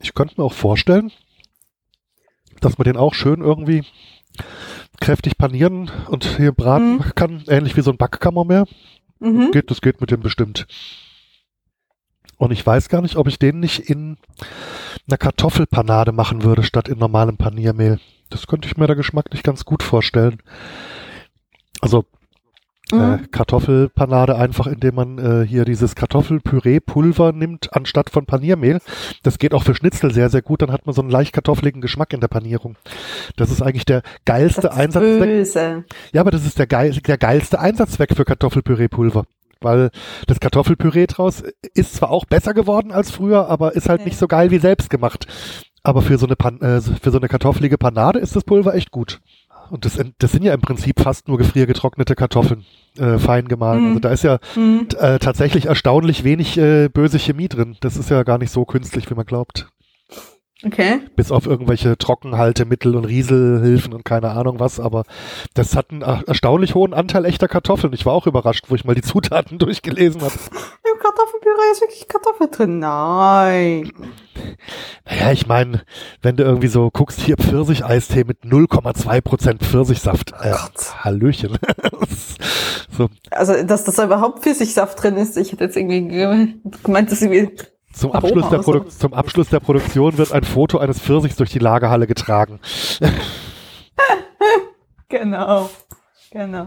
Ich 0.00 0.14
könnte 0.14 0.34
mir 0.38 0.44
auch 0.44 0.52
vorstellen, 0.52 1.10
dass 2.60 2.78
man 2.78 2.84
den 2.84 2.96
auch 2.96 3.14
schön 3.14 3.40
irgendwie 3.40 3.84
kräftig 5.00 5.38
panieren 5.38 5.90
und 6.08 6.24
hier 6.36 6.52
braten 6.52 6.96
mhm. 6.96 7.12
kann, 7.14 7.44
ähnlich 7.48 7.76
wie 7.76 7.82
so 7.82 7.90
ein 7.90 7.96
Backkammermeer. 7.96 8.66
Mhm. 9.18 9.50
Geht, 9.52 9.70
das 9.70 9.80
geht 9.80 10.00
mit 10.00 10.10
dem 10.10 10.20
bestimmt. 10.20 10.66
Und 12.38 12.50
ich 12.50 12.66
weiß 12.66 12.88
gar 12.88 13.00
nicht, 13.00 13.16
ob 13.16 13.28
ich 13.28 13.38
den 13.38 13.60
nicht 13.60 13.78
in 13.78 14.18
einer 15.08 15.16
Kartoffelpanade 15.16 16.12
machen 16.12 16.42
würde, 16.42 16.62
statt 16.62 16.88
in 16.88 16.98
normalem 16.98 17.36
Paniermehl. 17.36 17.98
Das 18.28 18.46
könnte 18.46 18.68
ich 18.68 18.76
mir 18.76 18.86
da 18.86 18.94
geschmacklich 18.94 19.42
ganz 19.42 19.64
gut 19.64 19.82
vorstellen. 19.82 20.42
Also 21.80 22.04
mhm. 22.92 23.00
Äh, 23.00 23.18
Kartoffelpanade 23.30 24.36
einfach, 24.36 24.66
indem 24.66 24.94
man 24.94 25.18
äh, 25.18 25.46
hier 25.46 25.64
dieses 25.64 25.94
Kartoffelpüree-Pulver 25.94 27.32
nimmt 27.32 27.74
anstatt 27.74 28.10
von 28.10 28.26
Paniermehl. 28.26 28.80
Das 29.22 29.38
geht 29.38 29.54
auch 29.54 29.62
für 29.62 29.74
Schnitzel 29.74 30.12
sehr, 30.12 30.30
sehr 30.30 30.42
gut. 30.42 30.62
Dann 30.62 30.72
hat 30.72 30.86
man 30.86 30.94
so 30.94 31.02
einen 31.02 31.10
leicht 31.10 31.32
kartoffeligen 31.32 31.80
Geschmack 31.80 32.12
in 32.12 32.20
der 32.20 32.28
Panierung. 32.28 32.76
Das 33.36 33.50
ist 33.50 33.62
eigentlich 33.62 33.84
der 33.84 34.02
geilste 34.24 34.72
Einsatzzweck. 34.72 35.28
Böse. 35.28 35.84
Ja, 36.12 36.20
aber 36.20 36.30
das 36.30 36.46
ist 36.46 36.58
der, 36.58 36.66
geil, 36.66 36.92
der 36.92 37.18
geilste 37.18 37.58
Einsatzzweck 37.58 38.14
für 38.14 38.24
Kartoffelpüree-Pulver. 38.24 39.24
Weil 39.60 39.90
das 40.26 40.38
Kartoffelpüree 40.38 41.06
draus 41.06 41.42
ist 41.74 41.94
zwar 41.94 42.10
auch 42.10 42.26
besser 42.26 42.52
geworden 42.52 42.92
als 42.92 43.10
früher, 43.10 43.48
aber 43.48 43.74
ist 43.74 43.88
halt 43.88 44.00
okay. 44.00 44.10
nicht 44.10 44.18
so 44.18 44.28
geil 44.28 44.50
wie 44.50 44.58
selbst 44.58 44.90
gemacht. 44.90 45.26
Aber 45.82 46.02
für 46.02 46.18
so 46.18 46.26
eine, 46.26 46.36
Pan 46.36 46.60
äh, 46.60 46.80
für 46.80 47.10
so 47.10 47.18
eine 47.18 47.28
kartoffelige 47.28 47.78
Panade 47.78 48.18
ist 48.18 48.36
das 48.36 48.44
Pulver 48.44 48.74
echt 48.74 48.90
gut. 48.90 49.20
Und 49.70 49.84
das, 49.84 49.98
das 50.18 50.32
sind 50.32 50.44
ja 50.44 50.54
im 50.54 50.60
Prinzip 50.60 51.00
fast 51.00 51.28
nur 51.28 51.38
gefriergetrocknete 51.38 52.14
Kartoffeln, 52.14 52.64
äh, 52.98 53.18
fein 53.18 53.48
gemahlen. 53.48 53.82
Mhm. 53.82 53.88
Also 53.88 54.00
da 54.00 54.10
ist 54.10 54.24
ja 54.24 54.38
mhm. 54.54 54.88
äh, 54.98 55.18
tatsächlich 55.18 55.66
erstaunlich 55.66 56.24
wenig 56.24 56.58
äh, 56.58 56.88
böse 56.88 57.18
Chemie 57.18 57.48
drin. 57.48 57.76
Das 57.80 57.96
ist 57.96 58.10
ja 58.10 58.22
gar 58.22 58.38
nicht 58.38 58.50
so 58.50 58.64
künstlich, 58.64 59.10
wie 59.10 59.14
man 59.14 59.26
glaubt. 59.26 59.68
Okay. 60.64 61.00
Bis 61.16 61.30
auf 61.30 61.46
irgendwelche 61.46 61.98
Trockenhaltemittel 61.98 62.96
und 62.96 63.04
Rieselhilfen 63.04 63.92
und 63.92 64.06
keine 64.06 64.30
Ahnung 64.30 64.58
was, 64.58 64.80
aber 64.80 65.04
das 65.52 65.76
hat 65.76 65.90
einen 65.90 66.00
erstaunlich 66.00 66.74
hohen 66.74 66.94
Anteil 66.94 67.26
echter 67.26 67.46
Kartoffeln. 67.46 67.92
Ich 67.92 68.06
war 68.06 68.14
auch 68.14 68.26
überrascht, 68.26 68.64
wo 68.68 68.74
ich 68.74 68.86
mal 68.86 68.94
die 68.94 69.02
Zutaten 69.02 69.58
durchgelesen 69.58 70.22
habe. 70.22 70.32
Im 70.32 70.98
Kartoffelpüree 70.98 71.72
ist 71.72 71.82
wirklich 71.82 72.08
Kartoffel 72.08 72.48
drin. 72.50 72.78
Nein. 72.78 73.92
Naja, 75.04 75.32
ich 75.32 75.46
meine, 75.46 75.82
wenn 76.22 76.36
du 76.36 76.44
irgendwie 76.44 76.68
so 76.68 76.90
guckst, 76.90 77.20
hier 77.20 77.36
Pfirsicheistee 77.36 78.24
mit 78.24 78.42
0,2% 78.42 79.62
Pfirsichsaft. 79.62 80.32
Äh, 80.40 80.54
Hallöchen. 81.00 81.58
so. 82.96 83.08
Also, 83.30 83.62
dass 83.62 83.84
das 83.84 83.98
überhaupt 83.98 84.42
Pfirsichsaft 84.42 85.02
drin 85.02 85.16
ist, 85.16 85.36
ich 85.36 85.52
hätte 85.52 85.64
jetzt 85.64 85.76
irgendwie 85.76 86.58
gemeint, 86.82 87.12
dass 87.12 87.20
irgendwie 87.20 87.50
zum 87.96 88.12
Abschluss, 88.12 88.48
der 88.50 88.58
Produ 88.58 88.80
zum 88.84 89.14
Abschluss 89.14 89.48
der 89.48 89.60
Produktion 89.60 90.18
wird 90.18 90.32
ein 90.32 90.44
Foto 90.44 90.78
eines 90.78 91.00
Pfirsichs 91.00 91.36
durch 91.36 91.50
die 91.50 91.58
Lagerhalle 91.58 92.06
getragen. 92.06 92.60
genau. 95.08 95.70
Genau. 96.30 96.66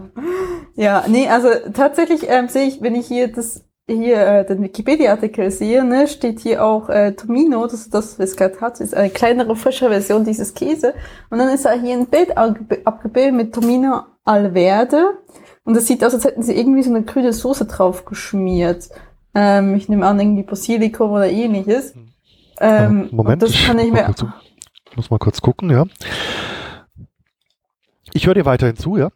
Ja, 0.74 1.04
nee, 1.06 1.28
also 1.28 1.48
tatsächlich 1.72 2.28
ähm, 2.28 2.48
sehe 2.48 2.66
ich, 2.66 2.82
wenn 2.82 2.94
ich 2.94 3.06
hier 3.06 3.30
das 3.30 3.64
hier 3.86 4.18
äh, 4.26 4.46
den 4.46 4.62
Wikipedia-Artikel 4.62 5.50
sehe, 5.50 5.84
ne, 5.84 6.08
steht 6.08 6.40
hier 6.40 6.64
auch 6.64 6.88
äh, 6.88 7.12
Tomino, 7.12 7.64
das 7.64 7.74
ist 7.74 7.94
das, 7.94 8.18
was 8.18 8.30
es 8.30 8.36
gerade 8.36 8.60
hat, 8.60 8.80
ist 8.80 8.94
eine 8.94 9.10
kleinere, 9.10 9.56
frischere 9.56 9.90
Version 9.90 10.24
dieses 10.24 10.54
Käse. 10.54 10.94
Und 11.28 11.38
dann 11.38 11.48
ist 11.48 11.64
da 11.64 11.72
hier 11.72 11.94
ein 11.94 12.06
Bild 12.06 12.36
abgebildet 12.36 13.34
mit 13.34 13.54
Tomino 13.54 14.02
Alverde. 14.24 15.18
Und 15.64 15.76
das 15.76 15.86
sieht 15.86 16.04
aus, 16.04 16.14
als 16.14 16.24
hätten 16.24 16.42
sie 16.42 16.56
irgendwie 16.56 16.82
so 16.82 16.90
eine 16.90 17.02
grüne 17.02 17.32
Soße 17.32 17.66
drauf 17.66 18.04
geschmiert. 18.04 18.88
Ähm, 19.34 19.74
ich 19.74 19.88
nehme 19.88 20.06
an, 20.06 20.18
irgendwie 20.18 20.42
Basilikum 20.42 21.12
oder 21.12 21.28
ähnliches. 21.28 21.94
Ähm, 22.60 23.08
Moment, 23.12 23.42
das 23.42 23.52
kann 23.52 23.78
ich 23.78 23.92
mir. 23.92 24.12
Ich 24.90 24.96
muss 24.96 25.10
mal 25.10 25.18
kurz 25.18 25.40
gucken, 25.40 25.70
ja. 25.70 25.84
Ich 28.12 28.26
höre 28.26 28.34
dir 28.34 28.44
weiterhin 28.44 28.76
zu, 28.76 28.96
ja. 28.96 29.10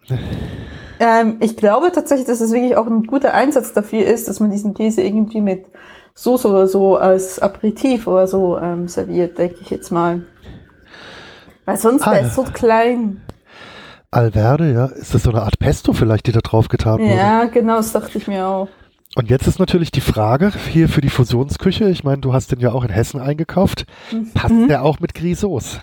Ähm, 1.00 1.38
ich 1.40 1.56
glaube 1.56 1.90
tatsächlich, 1.92 2.26
dass 2.26 2.40
es 2.40 2.52
wirklich 2.52 2.76
auch 2.76 2.86
ein 2.86 3.04
guter 3.04 3.34
Einsatz 3.34 3.72
dafür 3.72 4.06
ist, 4.06 4.28
dass 4.28 4.40
man 4.40 4.50
diesen 4.50 4.74
Käse 4.74 5.02
irgendwie 5.02 5.40
mit 5.40 5.66
Soße 6.14 6.48
oder 6.48 6.68
so 6.68 6.96
als 6.96 7.40
Aperitif 7.40 8.06
oder 8.06 8.28
so 8.28 8.58
ähm, 8.58 8.86
serviert, 8.86 9.36
denke 9.36 9.56
ich 9.60 9.70
jetzt 9.70 9.90
mal. 9.90 10.22
Weil 11.64 11.76
sonst 11.76 12.06
ah, 12.06 12.12
wäre 12.12 12.26
es 12.26 12.34
so 12.34 12.44
klein. 12.44 13.22
Alverde, 14.10 14.72
ja. 14.72 14.86
Ist 14.86 15.12
das 15.14 15.24
so 15.24 15.30
eine 15.30 15.42
Art 15.42 15.58
Pesto 15.58 15.92
vielleicht, 15.92 16.28
die 16.28 16.32
da 16.32 16.40
drauf 16.40 16.68
getan 16.68 17.00
wurde? 17.00 17.16
Ja, 17.16 17.44
genau, 17.46 17.76
das 17.76 17.92
dachte 17.92 18.16
ich 18.16 18.28
mir 18.28 18.46
auch. 18.46 18.68
Und 19.16 19.30
jetzt 19.30 19.46
ist 19.46 19.60
natürlich 19.60 19.92
die 19.92 20.00
Frage 20.00 20.52
hier 20.72 20.88
für 20.88 21.00
die 21.00 21.08
Fusionsküche. 21.08 21.88
Ich 21.88 22.02
meine, 22.02 22.18
du 22.18 22.32
hast 22.32 22.50
den 22.50 22.60
ja 22.60 22.72
auch 22.72 22.82
in 22.82 22.90
Hessen 22.90 23.20
eingekauft. 23.20 23.86
Mhm. 24.10 24.32
Passt 24.34 24.68
der 24.68 24.82
auch 24.82 24.98
mit 24.98 25.14
Grisauce? 25.14 25.80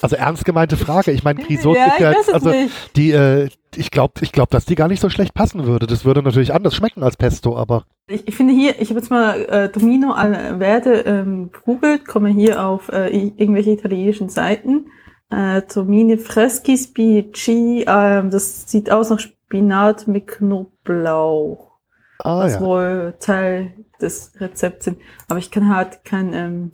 Also 0.00 0.16
ernst 0.16 0.44
gemeinte 0.44 0.76
Frage. 0.76 1.12
Ich 1.12 1.22
meine, 1.22 1.42
Grisauce 1.42 1.76
ja, 1.76 1.86
ist 1.86 2.00
ja 2.00 2.12
jetzt, 2.12 2.32
also 2.32 2.50
nicht. 2.50 2.96
die, 2.96 3.12
äh, 3.12 3.48
ich 3.76 3.90
glaube, 3.90 4.14
ich 4.22 4.32
glaube, 4.32 4.48
dass 4.50 4.64
die 4.64 4.74
gar 4.76 4.88
nicht 4.88 5.00
so 5.00 5.10
schlecht 5.10 5.34
passen 5.34 5.66
würde. 5.66 5.86
Das 5.86 6.04
würde 6.06 6.22
natürlich 6.22 6.54
anders 6.54 6.74
schmecken 6.74 7.02
als 7.02 7.16
Pesto, 7.16 7.56
aber. 7.56 7.84
Ich, 8.06 8.26
ich 8.28 8.34
finde 8.34 8.54
hier, 8.54 8.80
ich 8.80 8.88
habe 8.88 9.00
jetzt 9.00 9.10
mal 9.10 9.44
äh, 9.44 9.68
Domino 9.68 10.12
Alverde 10.12 11.00
ähm, 11.00 11.50
googelt, 11.64 12.06
komme 12.06 12.30
hier 12.30 12.64
auf 12.64 12.88
äh, 12.90 13.08
irgendwelche 13.08 13.70
italienischen 13.70 14.30
Seiten. 14.30 14.86
Äh, 15.30 15.62
Domine 15.74 16.18
Freschi 16.18 16.76
Spici, 16.76 17.82
äh, 17.82 18.28
das 18.28 18.70
sieht 18.70 18.90
aus 18.90 19.10
nach 19.10 19.20
Spinat 19.46 20.06
mit 20.06 20.26
Knoblauch. 20.26 21.74
Ah, 22.18 22.38
was 22.38 22.54
ja. 22.54 22.60
wohl 22.60 23.14
Teil 23.20 23.72
des 24.00 24.32
Rezepts 24.40 24.86
sind. 24.86 24.98
Aber 25.28 25.38
ich 25.38 25.50
kann 25.50 25.74
halt 25.74 26.04
kein, 26.04 26.32
ähm, 26.32 26.72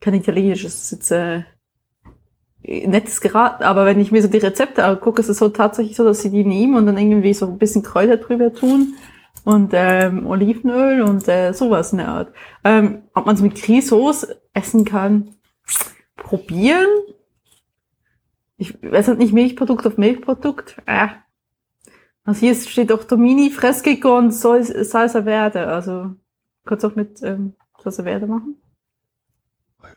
kein 0.00 0.14
italienisches 0.14 0.90
jetzt, 0.90 1.10
äh, 1.10 1.44
nettes 2.62 3.20
geraten. 3.20 3.62
Aber 3.64 3.84
wenn 3.84 4.00
ich 4.00 4.10
mir 4.10 4.22
so 4.22 4.28
die 4.28 4.38
Rezepte 4.38 4.84
angucke, 4.84 5.20
ist 5.20 5.28
es 5.28 5.38
so 5.38 5.50
tatsächlich 5.50 5.96
so, 5.96 6.04
dass 6.04 6.22
sie 6.22 6.30
die 6.30 6.44
nehmen 6.44 6.76
und 6.76 6.86
dann 6.86 6.98
irgendwie 6.98 7.34
so 7.34 7.46
ein 7.46 7.58
bisschen 7.58 7.82
Kräuter 7.82 8.16
drüber 8.16 8.52
tun 8.52 8.94
und 9.44 9.72
ähm, 9.74 10.26
Olivenöl 10.26 11.02
und 11.02 11.28
äh, 11.28 11.52
sowas 11.52 11.92
in 11.92 11.98
der 11.98 12.08
Art. 12.08 12.32
Ähm, 12.64 13.02
ob 13.14 13.26
man 13.26 13.34
es 13.34 13.42
mit 13.42 13.60
Grisauce 13.60 14.28
essen 14.54 14.84
kann, 14.84 15.34
probieren. 16.16 16.88
Ich 18.56 18.82
weiß 18.82 19.08
halt 19.08 19.18
nicht 19.18 19.34
Milchprodukt 19.34 19.86
auf 19.86 19.98
Milchprodukt. 19.98 20.76
Äh, 20.86 21.08
also 22.24 22.40
hier 22.40 22.54
steht 22.54 22.92
auch 22.92 23.04
Domini, 23.04 23.50
Freschico 23.50 24.16
und 24.16 24.32
Salsa 24.32 25.22
Verde. 25.22 25.66
Also 25.66 26.12
kannst 26.64 26.84
du 26.84 26.88
auch 26.88 26.96
mit 26.96 27.22
ähm, 27.22 27.54
Salsa 27.82 28.02
Verde 28.02 28.26
machen. 28.26 28.56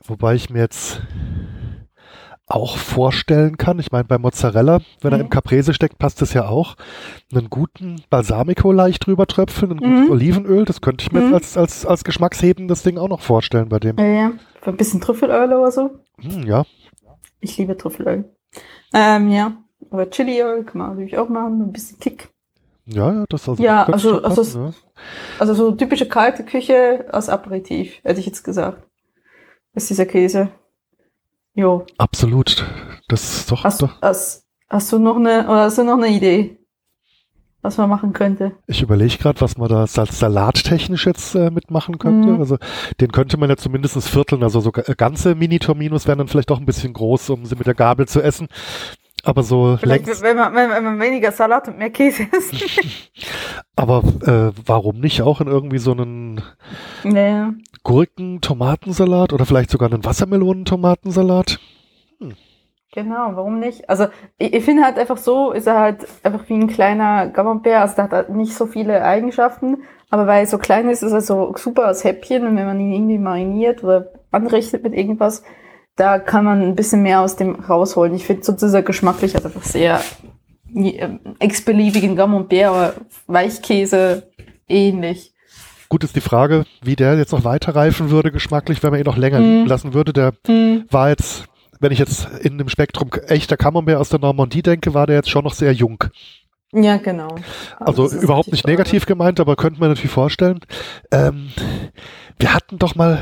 Wobei 0.05 0.35
ich 0.35 0.49
mir 0.49 0.59
jetzt 0.59 1.01
auch 2.47 2.77
vorstellen 2.77 3.57
kann, 3.57 3.79
ich 3.79 3.91
meine 3.91 4.05
bei 4.05 4.17
Mozzarella, 4.17 4.79
wenn 5.01 5.11
mhm. 5.11 5.19
er 5.19 5.21
im 5.21 5.29
Caprese 5.29 5.73
steckt, 5.73 5.97
passt 5.97 6.21
das 6.21 6.33
ja 6.33 6.47
auch, 6.47 6.75
einen 7.31 7.49
guten 7.49 8.01
Balsamico 8.09 8.71
leicht 8.71 9.05
drüber 9.05 9.27
tröpfeln, 9.27 9.73
ein 9.73 9.77
gutes 9.77 10.05
mhm. 10.05 10.11
Olivenöl, 10.11 10.65
das 10.65 10.79
könnte 10.79 11.03
ich 11.03 11.11
mir 11.11 11.21
mhm. 11.21 11.33
als, 11.33 11.57
als, 11.57 11.85
als 11.85 12.05
geschmackshebendes 12.05 12.83
Ding 12.83 12.97
auch 12.97 13.09
noch 13.09 13.21
vorstellen 13.21 13.67
bei 13.67 13.79
dem. 13.79 13.97
Ja, 13.97 14.05
ja. 14.05 14.31
Für 14.61 14.69
ein 14.69 14.77
bisschen 14.77 15.01
Trüffelöl 15.01 15.51
oder 15.53 15.71
so. 15.71 15.99
Hm, 16.19 16.43
ja. 16.43 16.63
Ich 17.41 17.57
liebe 17.57 17.75
Trüffelöl. 17.75 18.33
Ähm, 18.93 19.29
ja. 19.29 19.57
Aber 19.89 20.09
Chiliöl 20.09 20.63
kann 20.63 20.79
man 20.79 20.89
natürlich 20.91 21.17
auch 21.17 21.29
machen, 21.29 21.61
ein 21.61 21.71
bisschen 21.71 21.99
Kick. 21.99 22.29
Ja, 22.85 23.13
ja, 23.13 23.25
das 23.29 23.47
also. 23.47 23.61
Ja, 23.61 23.83
also, 23.83 24.21
also, 24.21 24.41
passen, 24.41 24.65
ja. 24.65 24.73
also 25.39 25.53
so 25.53 25.71
typische 25.71 26.07
kalte 26.07 26.43
Küche 26.43 27.05
als 27.11 27.29
Aperitif, 27.29 27.99
hätte 28.03 28.19
ich 28.19 28.25
jetzt 28.25 28.43
gesagt. 28.43 28.87
Ist 29.73 29.89
dieser 29.89 30.05
Käse. 30.05 30.49
Jo. 31.53 31.85
Absolut. 31.97 32.65
Das 33.07 33.39
ist 33.39 33.51
doch. 33.51 33.63
Hast, 33.63 33.81
doch. 33.81 34.01
Hast, 34.01 34.45
hast 34.69 34.91
du 34.91 34.99
noch 34.99 35.17
eine, 35.17 35.43
oder 35.45 35.63
hast 35.63 35.77
du 35.77 35.83
noch 35.83 35.97
eine 35.97 36.07
Idee? 36.07 36.57
was 37.67 37.77
man 37.77 37.89
machen 37.89 38.13
könnte. 38.13 38.53
Ich 38.67 38.81
überlege 38.81 39.17
gerade, 39.17 39.41
was 39.41 39.57
man 39.57 39.67
da 39.67 39.85
salattechnisch 39.87 41.05
jetzt 41.05 41.35
äh, 41.35 41.51
mitmachen 41.51 41.97
könnte. 41.97 42.29
Mhm. 42.29 42.39
Also 42.39 42.57
den 43.01 43.11
könnte 43.11 43.37
man 43.37 43.49
ja 43.49 43.57
zumindest 43.57 44.01
vierteln. 44.07 44.43
Also 44.43 44.61
so 44.61 44.71
ganze 44.71 45.35
Mini-Torminos 45.35 46.07
wären 46.07 46.19
dann 46.19 46.27
vielleicht 46.27 46.49
doch 46.49 46.59
ein 46.59 46.65
bisschen 46.65 46.93
groß, 46.93 47.29
um 47.31 47.45
sie 47.45 47.55
mit 47.55 47.67
der 47.67 47.73
Gabel 47.73 48.07
zu 48.07 48.21
essen. 48.21 48.47
Aber 49.27 49.43
so 49.43 49.75
Vielleicht, 49.77 50.21
wenn 50.21 50.37
man, 50.37 50.55
wenn, 50.55 50.83
man 50.85 51.01
weniger 51.01 51.33
Salat 51.33 51.67
und 51.67 51.77
mehr 51.77 51.89
Käse 51.89 52.27
isst. 52.31 52.53
Aber 53.75 54.01
äh, 54.25 54.53
warum 54.65 55.01
nicht 55.01 55.21
auch 55.21 55.41
in 55.41 55.47
irgendwie 55.47 55.79
so 55.79 55.91
einen 55.91 56.41
naja. 57.03 57.51
Gurken-Tomatensalat 57.83 59.33
oder 59.33 59.45
vielleicht 59.45 59.69
sogar 59.69 59.91
einen 59.91 60.05
Wassermelonen-Tomatensalat? 60.05 61.59
Hm. 62.21 62.35
Genau, 62.93 63.31
warum 63.33 63.59
nicht? 63.59 63.89
Also 63.89 64.05
ich, 64.37 64.53
ich 64.53 64.63
finde 64.63 64.85
halt 64.85 64.97
einfach 64.97 65.17
so, 65.17 65.51
ist 65.51 65.67
er 65.67 65.77
halt 65.77 66.07
einfach 66.23 66.47
wie 66.47 66.53
ein 66.53 66.67
kleiner 66.67 67.27
Camembert, 67.27 67.81
also 67.81 67.95
der 67.95 68.03
hat 68.05 68.11
halt 68.13 68.29
nicht 68.29 68.53
so 68.53 68.65
viele 68.65 69.03
Eigenschaften, 69.03 69.83
aber 70.09 70.25
weil 70.25 70.39
er 70.39 70.47
so 70.47 70.57
klein 70.57 70.87
ist, 70.87 71.03
ist 71.03 71.11
er 71.11 71.19
so 71.19 71.53
super 71.57 71.83
als 71.83 72.05
Häppchen 72.05 72.47
und 72.47 72.55
wenn 72.55 72.65
man 72.65 72.79
ihn 72.79 72.93
irgendwie 72.93 73.17
mariniert 73.17 73.83
oder 73.83 74.13
anrichtet 74.31 74.83
mit 74.83 74.93
irgendwas, 74.93 75.43
da 75.97 76.19
kann 76.19 76.45
man 76.45 76.61
ein 76.61 76.75
bisschen 76.75 77.01
mehr 77.01 77.21
aus 77.21 77.35
dem 77.35 77.55
rausholen. 77.55 78.15
Ich 78.15 78.25
finde 78.25 78.43
sozusagen 78.43 78.85
geschmacklich 78.85 79.33
halt 79.33 79.45
einfach 79.45 79.63
sehr 79.63 79.99
äh, 80.73 81.09
x-beliebigen 81.39 82.15
Camembert 82.15 82.71
oder 82.71 82.93
Weichkäse 83.25 84.31
ähnlich. 84.69 85.33
Gut 85.89 86.03
ist 86.03 86.15
die 86.15 86.21
Frage, 86.21 86.65
wie 86.81 86.95
der 86.95 87.17
jetzt 87.17 87.31
noch 87.31 87.43
weiter 87.43 87.75
reifen 87.75 88.11
würde 88.11 88.31
geschmacklich, 88.31 88.83
wenn 88.83 88.91
man 88.91 88.99
ihn 88.99 89.05
noch 89.05 89.17
länger 89.17 89.39
mm. 89.39 89.65
lassen 89.65 89.93
würde. 89.93 90.13
Der 90.13 90.33
mm. 90.47 90.85
war 90.91 91.09
jetzt, 91.09 91.45
wenn 91.79 91.91
ich 91.91 91.99
jetzt 91.99 92.27
in 92.41 92.57
dem 92.57 92.69
Spektrum 92.69 93.09
echter 93.27 93.57
Camembert 93.57 93.97
aus 93.97 94.09
der 94.09 94.19
Normandie 94.19 94.61
denke, 94.61 94.93
war 94.93 95.07
der 95.07 95.15
jetzt 95.15 95.29
schon 95.29 95.45
noch 95.45 95.53
sehr 95.53 95.71
jung. 95.71 96.03
Ja, 96.73 96.97
genau. 96.97 97.35
Also, 97.79 98.03
also 98.03 98.17
überhaupt 98.17 98.51
nicht 98.51 98.67
negativ 98.67 99.05
gemeint, 99.05 99.39
aber 99.39 99.55
könnte 99.55 99.79
man 99.79 99.89
natürlich 99.89 100.11
vorstellen. 100.11 100.59
Ähm, 101.11 101.51
wir 102.37 102.53
hatten 102.53 102.77
doch 102.77 102.95
mal 102.95 103.19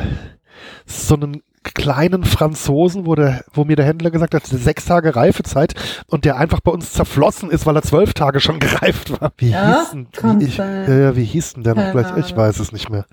so 0.88 1.16
einen 1.16 1.44
kleinen 1.74 2.24
Franzosen, 2.24 3.06
wo, 3.06 3.16
der, 3.16 3.44
wo 3.54 3.64
mir 3.66 3.76
der 3.76 3.86
Händler 3.86 4.12
gesagt 4.12 4.34
hat, 4.34 4.46
sechs 4.46 4.86
Tage 4.86 5.16
Reifezeit 5.16 5.74
und 6.08 6.26
der 6.26 6.38
einfach 6.38 6.60
bei 6.60 6.72
uns 6.72 6.94
zerflossen 6.94 7.50
ist, 7.50 7.66
weil 7.66 7.76
er 7.76 7.82
zwölf 7.82 8.14
Tage 8.14 8.40
schon 8.40 8.60
gereift 8.66 9.20
war. 9.20 9.32
Wie 9.38 9.50
ja, 9.50 9.80
hieß 9.80 9.92
denn, 9.92 10.08
wie, 10.40 10.46
ich, 10.46 10.58
ja, 10.58 11.16
wie 11.16 11.24
hieß 11.24 11.54
denn 11.56 11.64
der 11.64 11.76
noch 11.76 11.92
gleich? 11.92 12.08
Ich 12.18 12.36
weiß 12.36 12.60
es 12.60 12.72
nicht 12.72 12.90
mehr. 12.90 13.06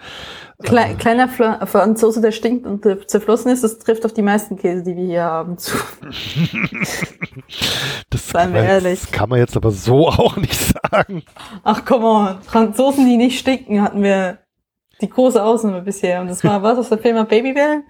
Kle 0.62 0.86
ähm. 0.90 0.98
kleiner 0.98 1.28
Franzose, 1.28 2.20
der 2.20 2.32
stinkt 2.32 2.66
und 2.66 2.86
zerflossen 3.08 3.50
ist, 3.50 3.64
das 3.64 3.78
trifft 3.78 4.04
auf 4.04 4.12
die 4.12 4.22
meisten 4.22 4.56
Käse, 4.56 4.82
die 4.84 4.96
wir 4.96 5.04
hier 5.04 5.24
haben, 5.24 5.58
zu. 5.58 5.76
das, 8.10 8.28
kann 8.32 8.52
man, 8.52 8.84
das 8.84 9.10
kann 9.10 9.28
man 9.28 9.38
jetzt 9.38 9.56
aber 9.56 9.70
so 9.70 10.08
auch 10.10 10.36
nicht 10.36 10.54
sagen. 10.54 11.22
Ach, 11.64 11.82
komm 11.84 12.04
on. 12.04 12.42
Franzosen, 12.42 13.06
die 13.06 13.16
nicht 13.16 13.38
stinken, 13.38 13.82
hatten 13.82 14.02
wir 14.02 14.38
die 15.02 15.10
große 15.10 15.42
Ausnahme 15.42 15.82
bisher. 15.82 16.20
Und 16.20 16.28
das 16.28 16.42
war 16.44 16.62
was 16.62 16.78
aus 16.78 16.88
der 16.88 16.98
Firma 16.98 17.24
Babybell? 17.24 17.82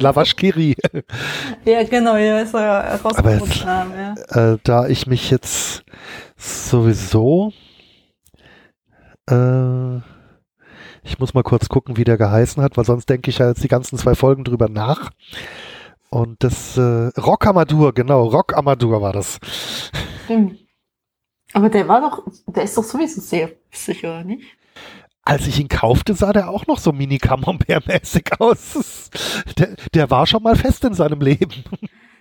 Lavaschkiri. 0.00 0.74
ja, 1.64 1.82
genau, 1.84 2.16
ja, 2.16 2.40
ist 2.40 2.54
er 2.54 3.00
rausgefunden 3.02 3.64
haben. 3.64 3.92
Ja. 3.94 4.52
Äh, 4.52 4.58
da 4.64 4.88
ich 4.88 5.06
mich 5.06 5.30
jetzt 5.30 5.84
sowieso 6.36 7.52
äh, 9.30 9.96
Ich 11.04 11.18
muss 11.18 11.34
mal 11.34 11.42
kurz 11.42 11.68
gucken, 11.68 11.96
wie 11.96 12.04
der 12.04 12.16
geheißen 12.16 12.62
hat, 12.62 12.76
weil 12.76 12.84
sonst 12.84 13.08
denke 13.08 13.30
ich 13.30 13.38
ja 13.38 13.48
jetzt 13.48 13.62
die 13.62 13.68
ganzen 13.68 13.98
zwei 13.98 14.14
Folgen 14.14 14.44
drüber 14.44 14.68
nach. 14.68 15.10
Und 16.10 16.44
das 16.44 16.76
äh, 16.76 17.08
Rock 17.18 17.46
Amadur, 17.46 17.92
genau, 17.94 18.24
Rock 18.24 18.56
Amadur 18.56 19.00
war 19.00 19.12
das. 19.12 19.38
Stimmt. 20.24 20.58
Aber 21.54 21.68
der 21.68 21.86
war 21.88 22.00
doch, 22.00 22.24
der 22.46 22.64
ist 22.64 22.76
doch 22.76 22.84
sowieso 22.84 23.20
sehr 23.20 23.50
sicher, 23.70 24.24
nicht? 24.24 24.44
Als 25.24 25.46
ich 25.46 25.60
ihn 25.60 25.68
kaufte, 25.68 26.14
sah 26.14 26.32
der 26.32 26.50
auch 26.50 26.66
noch 26.66 26.78
so 26.78 26.92
mini 26.92 27.18
Camembert-mäßig 27.18 28.40
aus. 28.40 29.10
Der, 29.58 29.76
der 29.94 30.10
war 30.10 30.26
schon 30.26 30.42
mal 30.42 30.56
fest 30.56 30.84
in 30.84 30.94
seinem 30.94 31.20
Leben. 31.20 31.64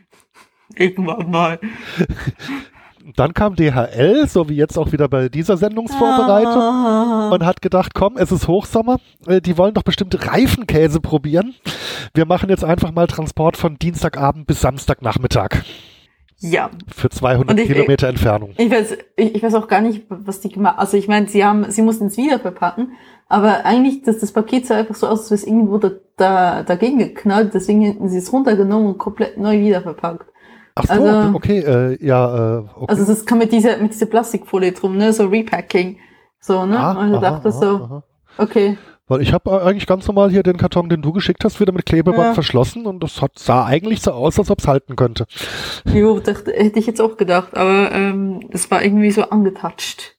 Irgendwann 0.75 1.29
mal. 1.29 1.59
Dann 3.15 3.33
kam 3.33 3.55
DHL, 3.55 4.27
so 4.27 4.47
wie 4.49 4.55
jetzt 4.55 4.77
auch 4.77 4.91
wieder 4.91 5.07
bei 5.09 5.29
dieser 5.29 5.57
Sendungsvorbereitung, 5.57 6.61
ah. 6.61 7.29
und 7.33 7.43
hat 7.43 7.61
gedacht, 7.61 7.95
komm, 7.95 8.15
es 8.15 8.31
ist 8.31 8.47
Hochsommer, 8.47 8.99
äh, 9.25 9.41
die 9.41 9.57
wollen 9.57 9.73
doch 9.73 9.81
bestimmt 9.81 10.27
Reifenkäse 10.27 10.99
probieren. 10.99 11.55
Wir 12.13 12.25
machen 12.25 12.49
jetzt 12.49 12.63
einfach 12.63 12.91
mal 12.91 13.07
Transport 13.07 13.57
von 13.57 13.79
Dienstagabend 13.79 14.45
bis 14.45 14.61
Samstagnachmittag. 14.61 15.63
Ja. 16.41 16.71
Für 16.93 17.09
200 17.09 17.59
ich, 17.59 17.67
Kilometer 17.67 18.07
Entfernung. 18.07 18.53
Ich 18.57 18.71
weiß, 18.71 18.97
ich, 19.15 19.35
ich, 19.35 19.43
weiß 19.43 19.53
auch 19.53 19.67
gar 19.67 19.81
nicht, 19.81 20.05
was 20.09 20.39
die 20.41 20.49
gemacht 20.49 20.79
Also 20.79 20.97
ich 20.97 21.07
meine, 21.07 21.27
sie 21.27 21.45
haben, 21.45 21.69
sie 21.69 21.83
mussten 21.83 22.07
es 22.07 22.17
wieder 22.17 22.39
verpacken, 22.39 22.93
aber 23.29 23.63
eigentlich, 23.63 24.01
dass 24.01 24.19
das 24.19 24.31
Paket 24.31 24.65
sah 24.65 24.77
einfach 24.77 24.95
so 24.95 25.07
aus, 25.07 25.21
als 25.21 25.31
wäre 25.31 25.41
es 25.41 25.47
irgendwo 25.47 25.77
da, 25.77 25.91
da, 26.17 26.63
dagegen 26.63 26.97
geknallt, 26.97 27.53
deswegen 27.53 27.81
hätten 27.81 28.09
sie 28.09 28.17
es 28.17 28.33
runtergenommen 28.33 28.87
und 28.87 28.97
komplett 28.97 29.37
neu 29.37 29.59
wieder 29.59 29.81
verpackt. 29.81 30.25
Ach 30.73 30.85
so, 30.85 30.93
also, 30.93 31.35
okay, 31.35 31.59
äh, 31.59 32.05
ja, 32.05 32.57
äh, 32.57 32.63
okay. 32.75 32.85
Also 32.87 33.05
das 33.05 33.25
kam 33.25 33.37
mit 33.37 33.51
dieser, 33.51 33.77
mit 33.77 33.93
dieser 33.93 34.07
Plastikfolie 34.07 34.71
drum, 34.71 34.97
ne, 34.97 35.13
so 35.13 35.27
Repacking. 35.27 35.97
So, 36.39 36.65
ne? 36.65 36.79
Ah, 36.79 36.93
und 36.93 37.13
ich 37.13 37.19
dachte 37.19 37.49
aha, 37.49 37.59
so, 37.59 37.65
aha. 37.67 38.03
okay. 38.39 38.77
Weil 39.11 39.21
ich 39.21 39.33
habe 39.33 39.61
eigentlich 39.61 39.87
ganz 39.87 40.07
normal 40.07 40.31
hier 40.31 40.41
den 40.41 40.55
Karton, 40.55 40.87
den 40.87 41.01
du 41.01 41.11
geschickt 41.11 41.43
hast, 41.43 41.59
wieder 41.59 41.73
mit 41.73 41.85
Klebeband 41.85 42.29
ja. 42.29 42.33
verschlossen 42.33 42.85
und 42.85 43.03
das 43.03 43.21
hat, 43.21 43.37
sah 43.37 43.65
eigentlich 43.65 44.01
so 44.01 44.11
aus, 44.11 44.39
als 44.39 44.49
ob 44.49 44.59
es 44.59 44.69
halten 44.69 44.95
könnte. 44.95 45.25
Jo, 45.83 46.21
das 46.21 46.45
hätte 46.45 46.79
ich 46.79 46.87
jetzt 46.87 47.01
auch 47.01 47.17
gedacht, 47.17 47.57
aber 47.57 47.91
ähm, 47.91 48.39
es 48.51 48.71
war 48.71 48.81
irgendwie 48.81 49.11
so 49.11 49.23
angetatscht. 49.23 50.15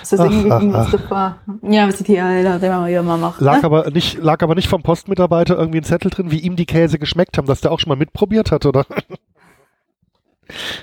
Das 0.00 0.12
ist 0.12 0.18
irgendwie 0.18 0.50
ach, 0.50 0.92
ach. 0.92 1.10
war. 1.12 1.38
Ja, 1.62 1.86
was 1.86 1.98
die 1.98 2.16
man 2.16 2.90
ja 2.90 3.02
mal 3.04 3.16
macht. 3.16 3.40
Lag, 3.40 3.58
ne? 3.58 3.64
aber 3.64 3.90
nicht, 3.92 4.18
lag 4.20 4.42
aber 4.42 4.56
nicht 4.56 4.66
vom 4.66 4.82
Postmitarbeiter 4.82 5.56
irgendwie 5.56 5.78
ein 5.78 5.84
Zettel 5.84 6.10
drin, 6.10 6.32
wie 6.32 6.40
ihm 6.40 6.56
die 6.56 6.66
Käse 6.66 6.98
geschmeckt 6.98 7.38
haben, 7.38 7.46
dass 7.46 7.60
der 7.60 7.70
auch 7.70 7.78
schon 7.78 7.90
mal 7.90 7.96
mitprobiert 7.96 8.50
hat, 8.50 8.66
oder? 8.66 8.86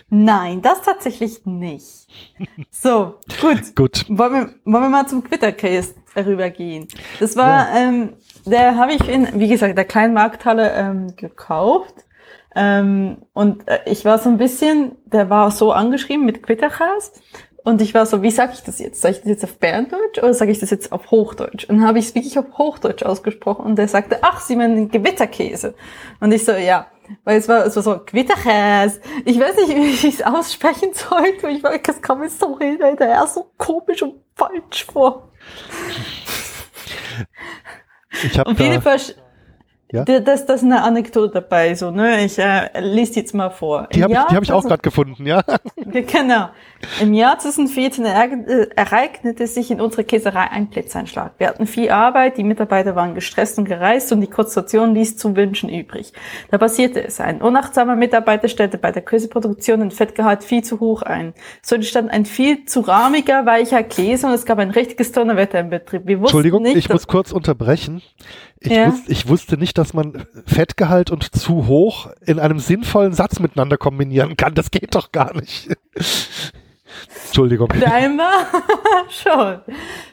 Nein, 0.09 0.61
das 0.61 0.81
tatsächlich 0.81 1.45
nicht. 1.45 2.07
So, 2.71 3.15
gut. 3.41 3.61
gut. 3.75 4.05
Wollen 4.09 4.33
wir, 4.33 4.49
wollen 4.65 4.83
wir 4.83 4.89
mal 4.89 5.07
zum 5.07 5.23
Quitter-Case 5.23 5.95
rübergehen. 6.15 6.87
Das 7.19 7.35
war, 7.35 7.73
ja. 7.73 7.77
ähm, 7.77 8.13
der 8.45 8.77
habe 8.77 8.93
ich 8.93 9.07
in, 9.07 9.39
wie 9.39 9.47
gesagt, 9.47 9.77
der 9.77 9.85
kleinen 9.85 10.13
Markthalle 10.13 10.71
ähm, 10.73 11.15
gekauft. 11.15 11.93
Ähm, 12.55 13.17
und 13.33 13.67
äh, 13.67 13.79
ich 13.85 14.05
war 14.05 14.19
so 14.19 14.29
ein 14.29 14.37
bisschen, 14.37 14.93
der 15.05 15.29
war 15.29 15.49
so 15.51 15.71
angeschrieben 15.71 16.25
mit 16.25 16.43
Quittercast. 16.43 17.21
Und 17.63 17.81
ich 17.81 17.93
war 17.93 18.05
so, 18.05 18.21
wie 18.21 18.31
sage 18.31 18.51
ich 18.53 18.61
das 18.61 18.79
jetzt? 18.79 19.01
Sag 19.01 19.11
ich 19.11 19.19
das 19.19 19.27
jetzt 19.27 19.43
auf 19.45 19.57
Berndeutsch 19.57 20.17
oder 20.17 20.33
sage 20.33 20.51
ich 20.51 20.59
das 20.59 20.69
jetzt 20.69 20.91
auf 20.91 21.11
Hochdeutsch? 21.11 21.69
Und 21.69 21.77
dann 21.77 21.87
habe 21.87 21.97
ich 21.97 22.07
es 22.07 22.15
wirklich 22.15 22.37
auf 22.37 22.57
Hochdeutsch 22.57 23.03
ausgesprochen 23.03 23.65
und 23.65 23.77
der 23.77 23.87
sagte, 23.87 24.19
ach, 24.21 24.41
Sie 24.41 24.57
meinen 24.57 24.89
Gewitterkäse. 24.89 25.73
Und 26.19 26.33
ich 26.33 26.43
so, 26.43 26.51
ja. 26.51 26.87
Weil 27.23 27.37
es 27.37 27.47
war, 27.47 27.65
es 27.65 27.75
war 27.75 27.83
so, 27.83 27.99
Gewitterkäse. 28.05 28.99
Ich 29.23 29.39
weiß 29.39 29.55
nicht, 29.55 29.69
wie 29.75 29.89
ich 29.89 30.03
es 30.03 30.21
aussprechen 30.21 30.89
sollte. 30.93 31.49
Ich 31.49 31.63
weiß, 31.63 31.79
das 31.83 32.01
kam 32.01 32.19
mir 32.19 32.29
so 32.29 32.53
reden, 32.53 32.97
der 32.97 33.23
ist 33.23 33.35
so 33.35 33.49
komisch 33.57 34.03
und 34.03 34.15
falsch 34.35 34.85
vor. 34.85 35.29
Ich 38.23 38.37
hab 38.37 38.47
Fall, 38.81 38.99
ja? 39.93 40.03
Das, 40.05 40.47
das 40.47 40.61
ist 40.61 40.63
eine 40.63 40.81
Anekdote 40.81 41.33
dabei, 41.35 41.75
so, 41.75 41.91
ne? 41.91 42.25
Ich 42.25 42.39
äh, 42.39 42.79
lese 42.79 43.19
jetzt 43.19 43.35
mal 43.35 43.51
vor. 43.51 43.87
Die 43.93 44.01
habe 44.01 44.11
ich, 44.11 44.19
die 44.19 44.35
hab 44.35 44.41
ich 44.41 44.51
auch 44.51 44.63
gerade 44.63 44.81
gefunden, 44.81 45.27
ja. 45.27 45.43
genau. 45.85 46.49
Im 46.99 47.13
Jahr 47.13 47.37
2014 47.37 48.03
äh, 48.03 48.67
ereignete 48.75 49.45
sich 49.45 49.69
in 49.69 49.79
unserer 49.79 50.03
Käserei 50.03 50.49
ein 50.49 50.67
Blitzeinschlag. 50.71 51.33
Wir 51.37 51.47
hatten 51.47 51.67
viel 51.67 51.91
Arbeit, 51.91 52.37
die 52.37 52.43
Mitarbeiter 52.43 52.95
waren 52.95 53.13
gestresst 53.13 53.59
und 53.59 53.65
gereist 53.65 54.11
und 54.11 54.21
die 54.21 54.27
Konzentration 54.27 54.95
ließ 54.95 55.17
zu 55.17 55.35
wünschen 55.35 55.69
übrig. 55.69 56.11
Da 56.49 56.57
passierte 56.57 57.03
es. 57.03 57.19
Ein 57.21 57.43
unachtsamer 57.43 57.95
Mitarbeiter 57.95 58.47
stellte 58.47 58.79
bei 58.79 58.91
der 58.91 59.03
Käseproduktion 59.03 59.79
den 59.79 59.91
Fettgehalt 59.91 60.43
viel 60.43 60.63
zu 60.63 60.79
hoch 60.79 61.03
ein. 61.03 61.35
So 61.61 61.75
entstand 61.75 62.09
ein 62.09 62.25
viel 62.25 62.65
zu 62.65 62.79
rahmiger, 62.79 63.45
weicher 63.45 63.83
Käse 63.83 64.25
und 64.25 64.33
es 64.33 64.45
gab 64.45 64.57
ein 64.57 64.71
richtiges 64.71 65.11
Donnerwetter 65.11 65.59
im 65.59 65.69
Betrieb. 65.69 66.07
Wir 66.07 66.17
Entschuldigung, 66.17 66.63
nicht, 66.63 66.77
ich 66.77 66.89
muss 66.89 67.05
kurz 67.05 67.31
unterbrechen. 67.31 68.01
Ich, 68.65 68.71
ja. 68.71 68.87
wusste, 68.87 69.11
ich 69.11 69.27
wusste 69.27 69.57
nicht, 69.57 69.77
dass 69.77 69.93
man 69.93 70.25
Fettgehalt 70.45 71.11
und 71.11 71.35
zu 71.35 71.67
hoch 71.67 72.09
in 72.25 72.39
einem 72.39 72.59
sinnvollen 72.59 73.11
Satz 73.11 73.39
miteinander 73.39 73.77
kombinieren 73.77 74.37
kann. 74.37 74.53
Das 74.53 74.71
geht 74.71 74.95
doch 74.95 75.11
gar 75.11 75.35
nicht. 75.35 75.69
Entschuldigung. 77.25 77.69
Scheinbar 77.73 78.45
schon. 79.09 79.59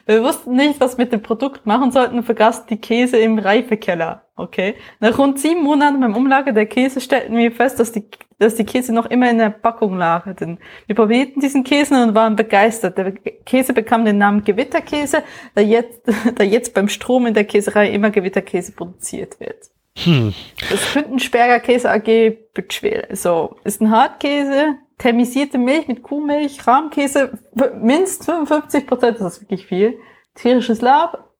Wir 0.05 0.23
wussten 0.23 0.55
nicht, 0.55 0.81
was 0.81 0.97
wir 0.97 1.05
mit 1.05 1.13
dem 1.13 1.21
Produkt 1.21 1.65
machen 1.65 1.91
sollten 1.91 2.17
und 2.17 2.23
vergaßen 2.23 2.65
die 2.69 2.77
Käse 2.77 3.17
im 3.17 3.39
Reifekeller. 3.39 4.23
Okay. 4.41 4.73
Nach 4.99 5.17
rund 5.19 5.39
sieben 5.39 5.61
Monaten 5.61 5.99
beim 5.99 6.15
Umlager 6.15 6.51
der 6.51 6.65
Käse 6.65 6.99
stellten 6.99 7.37
wir 7.37 7.51
fest, 7.51 7.79
dass 7.79 7.91
die, 7.91 8.05
dass 8.39 8.55
die 8.55 8.63
Käse 8.63 8.91
noch 8.91 9.05
immer 9.05 9.29
in 9.29 9.37
der 9.37 9.51
Packung 9.51 9.99
lagerten. 9.99 10.57
Wir 10.87 10.95
probierten 10.95 11.41
diesen 11.41 11.63
Käse 11.63 12.01
und 12.01 12.15
waren 12.15 12.35
begeistert. 12.35 12.97
Der 12.97 13.11
Käse 13.45 13.73
bekam 13.73 14.03
den 14.03 14.17
Namen 14.17 14.43
Gewitterkäse, 14.43 15.23
da 15.53 15.61
jetzt, 15.61 16.01
da 16.35 16.43
jetzt 16.43 16.73
beim 16.73 16.89
Strom 16.89 17.27
in 17.27 17.35
der 17.35 17.43
Käserei 17.43 17.91
immer 17.91 18.09
Gewitterkäse 18.09 18.71
produziert 18.71 19.39
wird. 19.39 19.69
Hm. 19.97 20.33
Das 20.71 20.93
Kündensperger 20.93 21.59
Käse 21.59 21.91
AG 21.91 22.37
Bütschwil. 22.55 23.09
So, 23.11 23.57
ist 23.63 23.79
ein 23.79 23.91
Hartkäse, 23.91 24.77
thermisierte 24.97 25.59
Milch 25.59 25.87
mit 25.87 26.01
Kuhmilch, 26.01 26.65
Rahmkäse, 26.65 27.37
mindestens 27.79 28.25
55 28.25 28.87
Prozent, 28.87 29.19
das 29.19 29.35
ist 29.35 29.41
wirklich 29.41 29.67
viel. 29.67 29.99
Tierisches 30.33 30.81
Lab 30.81 31.30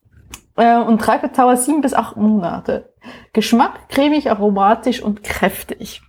äh, 0.58 0.78
und 0.78 1.08
Reifedauer 1.08 1.58
sieben 1.58 1.82
bis 1.82 1.94
acht 1.94 2.18
Monate. 2.18 2.94
Geschmack 3.34 3.90
cremig, 3.90 4.30
aromatisch 4.30 5.02
und 5.02 5.24
kräftig. 5.24 6.02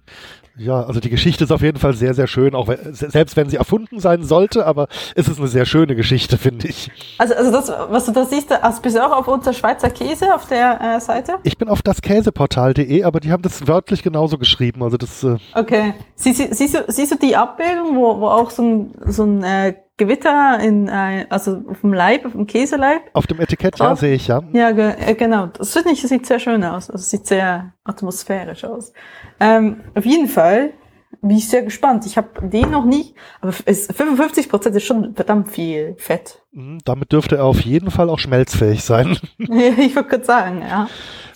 Ja, 0.58 0.82
also 0.82 1.00
die 1.00 1.08
Geschichte 1.08 1.44
ist 1.44 1.50
auf 1.50 1.62
jeden 1.62 1.78
Fall 1.78 1.94
sehr, 1.94 2.12
sehr 2.12 2.26
schön, 2.26 2.54
auch 2.54 2.68
wenn, 2.68 2.92
selbst 2.92 3.36
wenn 3.36 3.48
sie 3.48 3.56
erfunden 3.56 4.00
sein 4.00 4.22
sollte, 4.22 4.66
aber 4.66 4.88
es 5.14 5.26
ist 5.26 5.38
eine 5.38 5.48
sehr 5.48 5.64
schöne 5.64 5.96
Geschichte, 5.96 6.36
finde 6.38 6.68
ich. 6.68 6.90
Also, 7.16 7.34
also 7.34 7.50
das, 7.50 7.72
was 7.88 8.04
du 8.04 8.12
da 8.12 8.26
siehst, 8.26 8.52
also 8.52 8.82
bist 8.82 8.96
du 8.96 9.04
auch 9.04 9.16
auf 9.16 9.28
unser 9.28 9.54
Schweizer 9.54 9.88
Käse 9.88 10.34
auf 10.34 10.46
der 10.48 10.78
äh, 10.80 11.00
Seite? 11.00 11.36
Ich 11.42 11.56
bin 11.56 11.68
auf 11.68 11.80
daskäseportal.de, 11.80 13.02
aber 13.02 13.20
die 13.20 13.32
haben 13.32 13.42
das 13.42 13.66
wörtlich 13.66 14.02
genauso 14.02 14.36
geschrieben. 14.36 14.82
Also 14.82 14.98
das. 14.98 15.24
Äh 15.24 15.38
okay. 15.54 15.94
Sie, 16.16 16.34
sie, 16.34 16.48
siehst, 16.52 16.74
du, 16.74 16.84
siehst 16.86 17.12
du 17.12 17.16
die 17.16 17.34
Abbildung, 17.34 17.96
wo, 17.96 18.20
wo 18.20 18.26
auch 18.26 18.50
so 18.50 18.62
ein, 18.62 18.94
so 19.06 19.24
ein 19.24 19.42
äh, 19.42 19.74
Gewitter 19.96 20.58
in, 20.60 20.88
äh, 20.88 21.26
also 21.28 21.62
auf 21.68 21.80
dem 21.82 21.92
Leib, 21.92 22.24
auf 22.24 22.32
dem 22.32 22.46
Käseleib. 22.46 23.02
Auf 23.12 23.26
dem 23.26 23.40
Etikett, 23.40 23.78
drauf. 23.78 23.88
ja, 23.88 23.96
sehe 23.96 24.14
ich, 24.14 24.26
ja. 24.26 24.42
Ja, 24.52 24.72
ge 24.72 24.94
äh, 24.98 25.14
genau. 25.14 25.46
Das 25.46 25.72
finde 25.72 25.90
ich, 25.90 26.00
das 26.00 26.10
sieht 26.10 26.26
sehr 26.26 26.38
schön 26.38 26.64
aus. 26.64 26.90
Also 26.90 27.04
sieht 27.04 27.26
sehr 27.26 27.74
atmosphärisch 27.84 28.64
aus. 28.64 28.92
Ähm, 29.38 29.82
auf 29.94 30.06
jeden 30.06 30.28
Fall 30.28 30.72
bin 31.20 31.36
ich 31.36 31.48
sehr 31.48 31.62
gespannt. 31.62 32.06
Ich 32.06 32.16
habe 32.16 32.48
den 32.48 32.70
noch 32.70 32.84
nie, 32.84 33.14
aber 33.40 33.52
es, 33.66 33.86
55 33.86 34.48
Prozent 34.48 34.76
ist 34.76 34.84
schon 34.84 35.14
verdammt 35.14 35.50
viel 35.50 35.94
Fett. 35.98 36.42
Mhm, 36.52 36.78
damit 36.84 37.12
dürfte 37.12 37.36
er 37.36 37.44
auf 37.44 37.60
jeden 37.60 37.90
Fall 37.90 38.08
auch 38.08 38.18
schmelzfähig 38.18 38.82
sein. 38.82 39.18
ich 39.38 39.94
würde 39.94 40.08
kurz 40.08 40.26
sagen, 40.26 40.62
ja. 40.62 40.88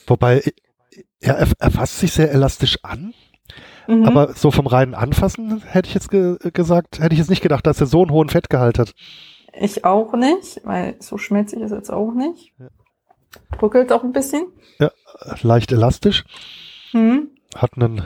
Wobei, 0.07 0.43
er, 1.21 1.47
er 1.59 1.71
fasst 1.71 2.01
sich 2.01 2.13
sehr 2.13 2.31
elastisch 2.33 2.79
an. 2.83 3.13
Mhm. 3.87 4.05
Aber 4.05 4.33
so 4.35 4.51
vom 4.51 4.67
reinen 4.67 4.95
Anfassen 4.95 5.63
hätte 5.65 5.89
ich 5.89 5.95
jetzt 5.95 6.11
ge 6.11 6.37
gesagt, 6.53 7.01
hätte 7.01 7.13
ich 7.13 7.19
jetzt 7.19 7.31
nicht 7.31 7.43
gedacht, 7.43 7.67
dass 7.67 7.81
er 7.81 7.87
so 7.87 8.03
einen 8.03 8.11
hohen 8.11 8.29
Fettgehalt 8.29 8.79
hat. 8.79 8.95
Ich 9.59 9.85
auch 9.85 10.13
nicht, 10.15 10.61
weil 10.65 10.97
so 11.01 11.19
schmelzig 11.19 11.61
ist 11.61 11.71
jetzt 11.71 11.91
auch 11.91 12.13
nicht. 12.13 12.53
Ja. 12.59 12.69
Ruckelt 13.61 13.93
auch 13.93 14.05
ein 14.05 14.13
bisschen. 14.13 14.47
Ja, 14.79 14.91
leicht 15.43 15.73
elastisch. 15.73 16.25
Mhm. 16.93 17.31
Hat 17.55 17.73
einen 17.77 18.03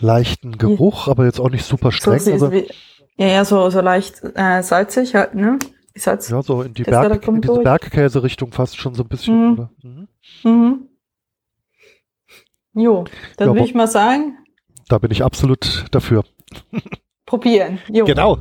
leichten 0.00 0.58
Geruch, 0.58 1.06
ja. 1.06 1.12
aber 1.12 1.24
jetzt 1.24 1.40
auch 1.40 1.50
nicht 1.50 1.64
super 1.64 1.92
streng. 1.92 2.18
So, 2.18 2.32
also, 2.32 2.52
wie, 2.52 2.68
ja, 3.16 3.26
ja, 3.26 3.44
so, 3.44 3.70
so 3.70 3.80
leicht 3.80 4.22
äh, 4.34 4.62
salzig 4.62 5.14
halt, 5.14 5.34
ne? 5.34 5.58
Salz 5.94 6.28
ja, 6.28 6.42
so 6.42 6.62
in 6.62 6.74
die, 6.74 6.84
Berg, 6.84 7.26
in 7.26 7.40
diese 7.40 7.60
Bergkäse-Richtung 7.60 8.52
fast 8.52 8.76
schon 8.76 8.94
so 8.94 9.02
ein 9.02 9.08
bisschen. 9.08 9.50
Mhm. 9.50 9.68
Mhm. 9.82 10.08
Mhm. 10.44 10.88
Jo, 12.74 13.04
dann 13.36 13.48
ja, 13.48 13.54
würde 13.54 13.66
ich 13.66 13.74
mal 13.74 13.88
sagen, 13.88 14.38
da 14.88 14.98
bin 14.98 15.10
ich 15.10 15.24
absolut 15.24 15.86
dafür. 15.90 16.24
Probieren. 17.26 17.78
Jo. 17.92 18.04
Genau. 18.04 18.38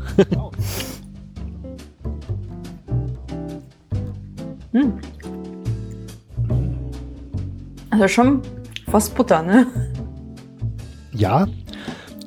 hm. 4.72 4.94
Also 7.90 8.08
schon 8.08 8.42
fast 8.90 9.16
Butter, 9.16 9.42
ne? 9.42 9.68
Ja, 11.14 11.48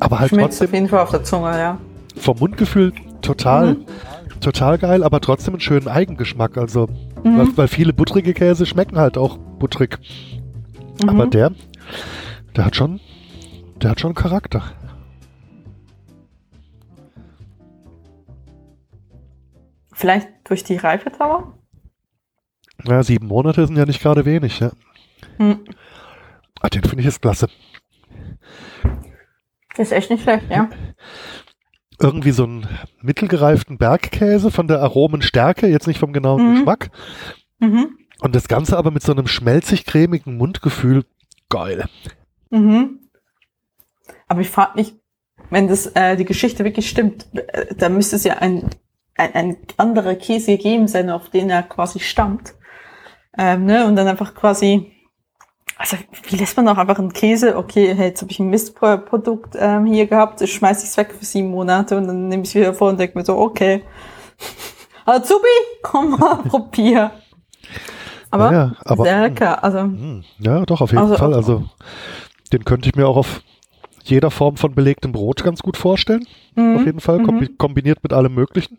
aber 0.00 0.18
halt 0.18 0.30
Schmeckt 0.30 0.48
trotzdem. 0.48 0.66
auf 0.66 0.74
jeden 0.74 0.88
Fall 0.88 1.00
auf 1.00 1.10
der 1.10 1.24
Zunge, 1.24 1.50
ja. 1.58 1.78
Vom 2.16 2.38
Mundgefühl 2.38 2.92
total, 3.22 3.74
mhm. 3.74 3.86
total 4.40 4.78
geil, 4.78 5.04
aber 5.04 5.20
trotzdem 5.20 5.54
einen 5.54 5.60
schönen 5.60 5.88
Eigengeschmack. 5.88 6.58
Also 6.58 6.88
Mhm. 7.24 7.38
Weil, 7.38 7.56
weil, 7.56 7.68
viele 7.68 7.92
buttrige 7.92 8.34
Käse 8.34 8.66
schmecken 8.66 8.98
halt 8.98 9.18
auch 9.18 9.36
buttrig. 9.36 9.98
Mhm. 11.02 11.08
Aber 11.08 11.26
der, 11.26 11.52
der 12.56 12.64
hat 12.64 12.76
schon, 12.76 13.00
der 13.82 13.90
hat 13.90 14.00
schon 14.00 14.14
Charakter. 14.14 14.62
Vielleicht 19.92 20.28
durch 20.44 20.64
die 20.64 20.76
Reifedauer? 20.76 21.58
Ja, 22.86 23.02
sieben 23.02 23.26
Monate 23.26 23.66
sind 23.66 23.76
ja 23.76 23.84
nicht 23.84 24.00
gerade 24.00 24.24
wenig, 24.24 24.60
ja. 24.60 24.70
Hm. 25.36 25.64
Ah, 26.60 26.68
den 26.68 26.82
finde 26.82 27.00
ich 27.00 27.06
jetzt 27.06 27.20
klasse. 27.20 27.48
Ist 29.76 29.92
echt 29.92 30.10
nicht 30.10 30.22
schlecht, 30.22 30.50
ja. 30.50 30.68
Irgendwie 31.98 32.30
so 32.30 32.44
einen 32.44 32.66
mittelgereiften 33.02 33.76
Bergkäse 33.76 34.50
von 34.50 34.68
der 34.68 34.80
Aromenstärke, 34.80 35.66
jetzt 35.66 35.86
nicht 35.86 35.98
vom 35.98 36.12
genauen 36.12 36.48
mhm. 36.48 36.54
Geschmack. 36.54 36.90
Mhm. 37.58 37.98
Und 38.20 38.34
das 38.34 38.48
Ganze 38.48 38.76
aber 38.76 38.90
mit 38.90 39.02
so 39.02 39.12
einem 39.12 39.26
schmelzig-cremigen 39.26 40.36
Mundgefühl. 40.36 41.04
Geil. 41.50 41.86
Mhm. 42.50 42.99
Aber 44.28 44.40
ich 44.40 44.50
frage 44.50 44.72
mich, 44.76 44.94
wenn 45.50 45.68
das 45.68 45.86
äh, 45.86 46.16
die 46.16 46.24
Geschichte 46.24 46.64
wirklich 46.64 46.88
stimmt, 46.88 47.26
äh, 47.34 47.74
da 47.74 47.88
müsste 47.88 48.16
es 48.16 48.24
ja 48.24 48.34
ein, 48.34 48.68
ein, 49.16 49.34
ein 49.34 49.56
anderer 49.76 50.14
Käse 50.14 50.52
gegeben 50.52 50.88
sein, 50.88 51.10
auf 51.10 51.28
den 51.30 51.50
er 51.50 51.62
quasi 51.62 52.00
stammt. 52.00 52.54
Ähm, 53.38 53.64
ne? 53.64 53.86
Und 53.86 53.96
dann 53.96 54.08
einfach 54.08 54.34
quasi 54.34 54.92
also 55.80 55.96
wie 56.24 56.36
lässt 56.36 56.58
man 56.58 56.68
auch 56.68 56.76
einfach 56.76 56.98
einen 56.98 57.14
Käse, 57.14 57.56
okay, 57.56 57.94
hey, 57.94 58.08
jetzt 58.08 58.20
habe 58.20 58.30
ich 58.30 58.38
ein 58.38 58.50
Mistprodukt 58.50 59.56
ähm, 59.58 59.86
hier 59.86 60.06
gehabt, 60.06 60.42
ich 60.42 60.52
schmeiß 60.52 60.84
es 60.84 60.94
weg 60.98 61.14
für 61.18 61.24
sieben 61.24 61.50
Monate 61.50 61.96
und 61.96 62.06
dann 62.06 62.28
nehme 62.28 62.42
ich 62.42 62.50
es 62.50 62.54
wieder 62.54 62.74
vor 62.74 62.90
und 62.90 63.00
denke 63.00 63.16
mir 63.16 63.24
so, 63.24 63.38
okay, 63.38 63.82
Azubi, 65.06 65.48
komm 65.82 66.18
mal, 66.18 66.36
probier. 66.48 67.12
Aber, 68.30 68.52
ja, 68.52 68.72
aber 68.84 69.04
sehr 69.04 69.20
lecker. 69.22 69.64
Also, 69.64 69.78
hm, 69.78 70.22
ja, 70.38 70.66
doch, 70.66 70.82
auf 70.82 70.90
jeden 70.90 71.02
also, 71.02 71.16
Fall. 71.16 71.32
Also 71.32 71.64
den 72.52 72.64
könnte 72.66 72.90
ich 72.90 72.94
mir 72.94 73.08
auch 73.08 73.16
auf 73.16 73.40
jeder 74.10 74.30
Form 74.30 74.56
von 74.56 74.74
belegtem 74.74 75.12
Brot 75.12 75.42
ganz 75.42 75.60
gut 75.60 75.76
vorstellen. 75.76 76.26
Mhm, 76.54 76.76
auf 76.76 76.86
jeden 76.86 77.00
Fall, 77.00 77.22
kombi 77.22 77.48
mhm. 77.50 77.58
kombiniert 77.58 78.02
mit 78.02 78.12
allem 78.12 78.34
Möglichen. 78.34 78.78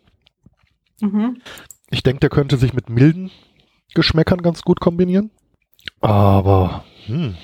Mhm. 1.00 1.38
Ich 1.90 2.02
denke, 2.02 2.20
der 2.20 2.30
könnte 2.30 2.56
sich 2.56 2.72
mit 2.72 2.88
milden 2.88 3.30
Geschmäckern 3.94 4.42
ganz 4.42 4.62
gut 4.62 4.80
kombinieren. 4.80 5.30
Aber 6.00 6.84
hm. 7.06 7.34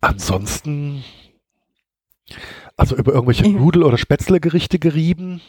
Ansonsten, 0.00 1.04
also 2.76 2.96
über 2.96 3.12
irgendwelche 3.12 3.48
mhm. 3.48 3.56
Nudel- 3.56 3.84
oder 3.84 3.98
Spätzle-Gerichte 3.98 4.78
gerieben. 4.78 5.40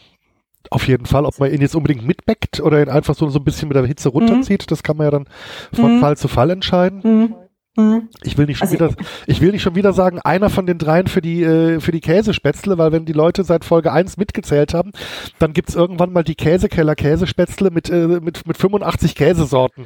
Auf 0.69 0.88
jeden 0.88 1.06
Fall, 1.06 1.25
ob 1.25 1.39
man 1.39 1.51
ihn 1.53 1.62
jetzt 1.62 1.75
unbedingt 1.75 2.06
mitbackt 2.06 2.60
oder 2.60 2.82
ihn 2.82 2.89
einfach 2.89 3.15
so, 3.15 3.30
so 3.30 3.39
ein 3.39 3.45
bisschen 3.45 3.67
mit 3.67 3.77
der 3.77 3.86
Hitze 3.86 4.10
runterzieht, 4.10 4.63
mhm. 4.63 4.67
das 4.67 4.84
kann 4.84 4.97
man 4.97 5.06
ja 5.06 5.12
dann 5.12 5.30
von 5.71 5.97
mhm. 5.97 5.99
Fall 6.01 6.17
zu 6.17 6.27
Fall 6.27 6.49
entscheiden. 6.49 7.36
Mhm. 7.77 8.09
Ich 8.23 8.37
will 8.39 8.47
nicht 8.47 8.57
schon 8.57 8.67
also, 8.67 8.89
wieder, 8.89 8.95
ich 9.27 9.39
will 9.39 9.51
nicht 9.51 9.61
schon 9.61 9.75
wieder 9.75 9.93
sagen, 9.93 10.19
einer 10.19 10.49
von 10.49 10.65
den 10.65 10.79
dreien 10.79 11.05
für 11.05 11.21
die, 11.21 11.43
äh, 11.43 11.79
für 11.79 11.91
die 11.91 12.01
Käsespätzle, 12.01 12.79
weil 12.79 12.91
wenn 12.91 13.05
die 13.05 13.13
Leute 13.13 13.43
seit 13.43 13.63
Folge 13.63 13.91
1 13.91 14.17
mitgezählt 14.17 14.73
haben, 14.73 14.91
dann 15.37 15.53
gibt's 15.53 15.75
irgendwann 15.75 16.11
mal 16.11 16.23
die 16.23 16.33
Käsekeller 16.33 16.95
Käsespätzle 16.95 17.69
mit, 17.69 17.89
äh, 17.91 18.07
mit, 18.19 18.47
mit 18.47 18.57
85 18.57 19.13
Käsesorten, 19.13 19.85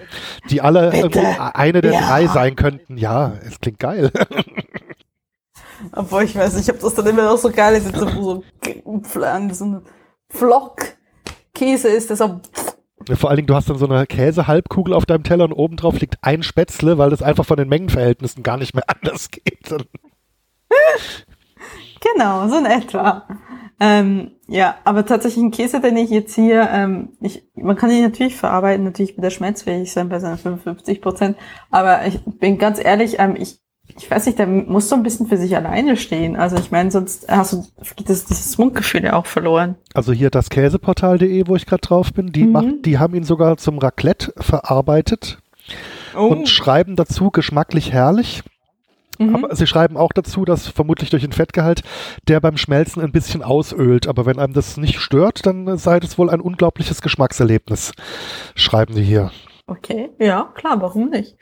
die 0.50 0.62
alle 0.62 0.92
eine 1.54 1.82
der 1.82 1.92
ja. 1.94 2.08
drei 2.08 2.28
sein 2.28 2.56
könnten. 2.56 2.98
Ja, 2.98 3.34
es 3.46 3.60
klingt 3.60 3.80
geil. 3.80 4.12
Obwohl 5.92 6.24
ich 6.24 6.36
weiß 6.36 6.56
nicht, 6.56 6.70
ob 6.70 6.80
das 6.80 6.94
dann 6.96 7.08
immer 7.08 7.26
noch 7.26 7.38
so 7.38 7.52
geil 7.52 7.76
ist, 7.76 7.94
so, 7.94 8.08
so, 8.08 8.44
so 9.52 9.66
ein 9.66 9.82
Flock 10.30 10.82
Käse 11.54 11.90
ist, 11.90 12.10
der 12.10 12.16
so 12.16 12.40
vor 13.14 13.30
allen 13.30 13.38
Dingen, 13.38 13.48
du 13.48 13.56
hast 13.56 13.70
dann 13.70 13.78
so 13.78 13.88
eine 13.88 14.06
Käse-Halbkugel 14.06 14.94
auf 14.94 15.06
deinem 15.06 15.24
Teller 15.24 15.46
und 15.46 15.54
obendrauf 15.54 16.00
liegt 16.00 16.18
ein 16.22 16.44
Spätzle, 16.44 16.98
weil 16.98 17.10
das 17.10 17.22
einfach 17.22 17.46
von 17.46 17.58
den 17.58 17.70
Mengenverhältnissen 17.70 18.44
gar 18.44 18.58
nicht 18.58 18.74
mehr 18.74 18.86
anders 18.88 19.32
geht. 19.32 19.70
genau, 22.14 22.48
so 22.48 22.58
in 22.58 22.66
etwa. 22.66 23.28
Ähm, 23.80 24.32
ja, 24.48 24.76
aber 24.84 25.06
tatsächlich 25.06 25.44
ein 25.44 25.52
Käse, 25.52 25.80
den 25.80 25.98
ich 25.98 26.10
jetzt 26.12 26.36
hier, 26.36 26.70
ähm, 26.72 27.18
ich, 27.20 27.44
man 27.56 27.76
kann 27.76 27.90
ihn 27.90 28.04
natürlich 28.04 28.36
verarbeiten, 28.36 28.84
natürlich 28.84 29.18
wieder 29.18 29.32
schmerzfähig 29.32 29.92
sein 29.92 30.10
bei 30.10 30.20
seinen 30.20 30.38
55 30.38 31.02
Prozent, 31.02 31.38
aber 31.72 32.06
ich 32.06 32.20
bin 32.24 32.60
ganz 32.60 32.84
ehrlich, 32.84 33.16
ähm, 33.18 33.36
ich 33.36 33.61
ich 33.98 34.10
weiß 34.10 34.26
nicht, 34.26 34.40
der 34.40 34.48
muss 34.48 34.90
so 34.90 34.96
ein 34.96 35.04
bisschen 35.04 35.28
für 35.28 35.38
sich 35.38 35.56
alleine 35.56 35.98
stehen. 35.98 36.36
Also 36.36 36.58
ich 36.58 36.72
meine, 36.72 36.92
sonst 36.92 37.28
hast 37.28 37.54
du 37.54 37.66
das, 38.06 38.26
dieses 38.26 38.58
Mundgefühl 38.58 39.04
ja 39.04 39.14
auch 39.14 39.26
verloren. 39.26 39.76
Also 39.94 40.14
hier 40.14 40.30
das 40.30 40.50
Käseportal.de, 40.50 41.48
wo 41.48 41.56
ich 41.56 41.66
gerade 41.66 41.82
drauf 41.82 42.14
bin, 42.14 42.32
die, 42.32 42.44
mhm. 42.44 42.52
macht, 42.52 42.86
die 42.86 43.00
haben 43.00 43.16
ihn 43.16 43.24
sogar 43.24 43.58
zum 43.58 43.78
Raclette 43.78 44.34
verarbeitet 44.38 45.40
oh. 46.16 46.28
und 46.28 46.50
schreiben 46.50 46.96
dazu 46.96 47.32
geschmacklich 47.32 47.92
herrlich. 47.92 48.44
Mhm. 49.20 49.36
Aber 49.36 49.56
sie 49.56 49.68
schreiben 49.68 49.98
auch 49.98 50.12
dazu, 50.14 50.46
dass 50.46 50.68
vermutlich 50.68 51.10
durch 51.10 51.24
den 51.24 51.32
Fettgehalt 51.32 51.84
der 52.28 52.40
beim 52.40 52.58
Schmelzen 52.58 53.02
ein 53.02 53.12
bisschen 53.12 53.44
ausölt. 53.44 54.08
Aber 54.08 54.26
wenn 54.26 54.40
einem 54.40 54.54
das 54.54 54.78
nicht 54.78 55.00
stört, 55.00 55.46
dann 55.46 55.78
sei 55.78 56.00
das 56.00 56.18
wohl 56.18 56.30
ein 56.30 56.42
unglaubliches 56.42 57.02
Geschmackserlebnis, 57.02 57.94
schreiben 58.56 58.96
die 58.96 59.04
hier. 59.04 59.32
Okay, 59.68 60.10
ja, 60.20 60.52
klar, 60.56 60.82
warum 60.82 61.10
nicht? 61.10 61.38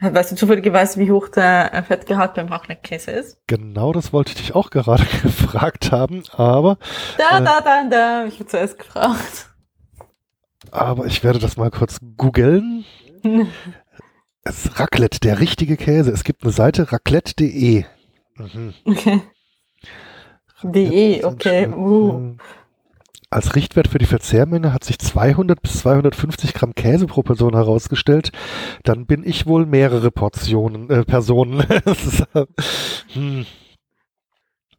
Weißt 0.00 0.32
du 0.32 0.36
zufälligerweise, 0.36 0.98
wie 0.98 1.10
hoch 1.10 1.28
der 1.28 1.84
Fettgehalt 1.86 2.32
beim 2.32 2.48
Raclette-Käse 2.48 3.10
ist? 3.10 3.38
Genau, 3.46 3.92
das 3.92 4.14
wollte 4.14 4.30
ich 4.30 4.38
dich 4.38 4.54
auch 4.54 4.70
gerade 4.70 5.04
gefragt 5.22 5.92
haben, 5.92 6.22
aber. 6.32 6.78
Da, 7.18 7.38
äh, 7.38 7.44
da, 7.44 7.60
da, 7.60 7.84
da, 7.88 8.24
ich 8.24 8.34
habe 8.34 8.46
zuerst 8.46 8.78
gefragt. 8.78 9.50
Aber 10.70 11.04
ich 11.04 11.22
werde 11.22 11.38
das 11.38 11.58
mal 11.58 11.70
kurz 11.70 11.98
googeln. 12.16 12.86
es 14.42 14.64
ist 14.64 14.80
Raclette, 14.80 15.20
der 15.20 15.38
richtige 15.38 15.76
Käse. 15.76 16.10
Es 16.12 16.24
gibt 16.24 16.44
eine 16.44 16.52
Seite 16.52 16.90
raclette.de. 16.90 17.84
Mhm. 18.36 18.74
Okay. 18.84 19.20
De, 20.62 21.24
okay. 21.24 21.66
Uh. 21.68 22.36
Als 23.32 23.54
Richtwert 23.54 23.86
für 23.86 23.98
die 23.98 24.06
Verzehrmenge 24.06 24.72
hat 24.72 24.82
sich 24.82 24.98
200 24.98 25.62
bis 25.62 25.78
250 25.80 26.52
Gramm 26.52 26.74
Käse 26.74 27.06
pro 27.06 27.22
Person 27.22 27.54
herausgestellt. 27.54 28.32
Dann 28.82 29.06
bin 29.06 29.22
ich 29.24 29.46
wohl 29.46 29.66
mehrere 29.66 30.10
Portionen, 30.10 30.90
äh, 30.90 31.04
Personen. 31.04 31.62
hm. 33.12 33.46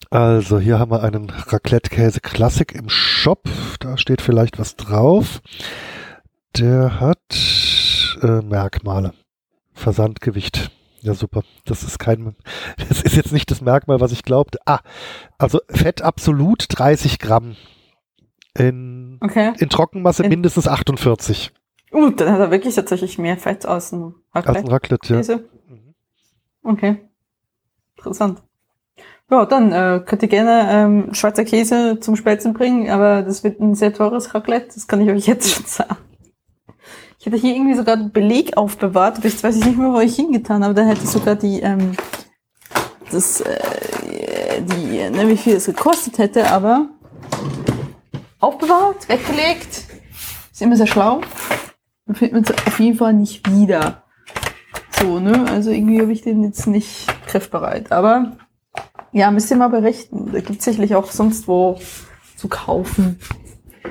Also 0.10 0.60
hier 0.60 0.80
haben 0.80 0.92
wir 0.92 1.02
einen 1.02 1.30
Raclette-Käse 1.30 2.20
Klassik 2.20 2.76
im 2.76 2.90
Shop. 2.90 3.48
Da 3.80 3.98
steht 3.98 4.22
vielleicht 4.22 4.60
was 4.60 4.76
drauf. 4.76 5.42
Der 6.58 7.00
hat 7.00 7.20
äh, 8.22 8.42
Merkmale. 8.42 9.14
Versandgewicht. 9.74 10.72
Ja, 11.00 11.14
super. 11.14 11.44
Das 11.64 11.84
ist 11.84 12.00
kein, 12.00 12.36
das 12.90 13.02
ist 13.02 13.16
jetzt 13.16 13.32
nicht 13.32 13.50
das 13.50 13.62
Merkmal, 13.62 14.02
was 14.02 14.12
ich 14.12 14.24
glaubte. 14.24 14.60
Ah, 14.66 14.80
also 15.38 15.62
Fett 15.70 16.02
absolut 16.02 16.66
30 16.68 17.18
Gramm. 17.18 17.56
In, 18.58 19.18
okay. 19.22 19.54
in 19.60 19.70
Trockenmasse 19.70 20.24
in, 20.24 20.30
mindestens 20.30 20.68
48. 20.68 21.54
Uh, 21.94 22.10
dann 22.10 22.34
hat 22.34 22.40
er 22.40 22.52
wirklich 22.52 22.76
tatsächlich 22.76 23.18
mehr 23.18 23.38
Fett 23.38 23.66
als 23.66 23.92
ein 23.92 24.14
Raclette. 24.34 24.58
Als 24.58 24.66
ein 24.66 24.72
Raclette, 24.72 25.22
ja. 25.22 25.40
Okay. 26.64 26.98
Interessant. 27.98 28.42
Ja, 29.30 29.46
dann 29.46 29.72
äh, 29.72 30.02
könnt 30.06 30.22
ihr 30.24 30.28
gerne 30.28 30.68
ähm, 30.70 31.14
Schweizer 31.14 31.46
Käse 31.46 32.00
zum 32.02 32.18
Spätzen 32.18 32.54
bringen, 32.54 32.90
aber 32.90 33.22
das 33.22 33.44
wird 33.46 33.62
ein 33.62 33.76
sehr 33.76 33.94
teures 33.94 34.36
Raclette, 34.36 34.74
das 34.74 34.88
kann 34.88 35.00
ich 35.00 35.10
euch 35.10 35.26
jetzt 35.26 35.50
schon 35.50 35.66
sagen. 35.66 35.96
Ich 37.18 37.28
hätte 37.28 37.38
hier 37.38 37.56
irgendwie 37.56 37.76
sogar 37.76 37.96
einen 37.96 38.12
Beleg 38.12 38.58
aufbewahrt, 38.58 39.20
aber 39.20 39.28
jetzt 39.28 39.44
weiß 39.44 39.56
ich 39.56 39.64
nicht 39.64 39.78
mehr, 39.78 39.94
wo 39.94 40.00
ich 40.00 40.16
hingetan 40.16 40.64
habe. 40.64 40.74
Da 40.74 40.82
hätte 40.82 41.04
ich 41.04 41.10
sogar 41.10 41.36
die, 41.36 41.62
ähm, 41.62 41.96
das, 43.12 43.42
äh, 43.42 44.62
die, 44.62 45.10
ne, 45.10 45.30
wie 45.30 45.38
viel 45.38 45.56
es 45.56 45.68
gekostet 45.68 46.18
hätte, 46.18 46.50
aber 46.50 46.90
aufbewahrt, 48.42 49.08
weggelegt. 49.08 49.86
Ist 50.52 50.62
immer 50.62 50.76
sehr 50.76 50.88
schlau. 50.88 51.22
Dann 52.06 52.16
findet 52.16 52.34
man 52.34 52.44
es 52.44 52.68
auf 52.68 52.80
jeden 52.80 52.98
Fall 52.98 53.14
nicht 53.14 53.50
wieder. 53.50 54.04
So, 55.00 55.20
ne? 55.20 55.46
Also 55.50 55.72
irgendwie 55.72 56.02
habe 56.02 56.12
ich 56.12 56.22
den 56.22 56.44
jetzt 56.44 56.68
nicht 56.68 57.08
griffbereit. 57.28 57.92
Aber 57.92 58.38
ja, 59.12 59.32
müsst 59.32 59.52
ihr 59.52 59.58
mal 59.58 59.70
berichten. 59.70 60.32
Da 60.32 60.40
gibt 60.42 60.60
es 60.60 60.66
sicherlich 60.66 60.96
auch 60.96 61.10
sonst 61.10 61.48
wo 61.48 61.80
zu 62.36 62.48
kaufen. 62.48 63.20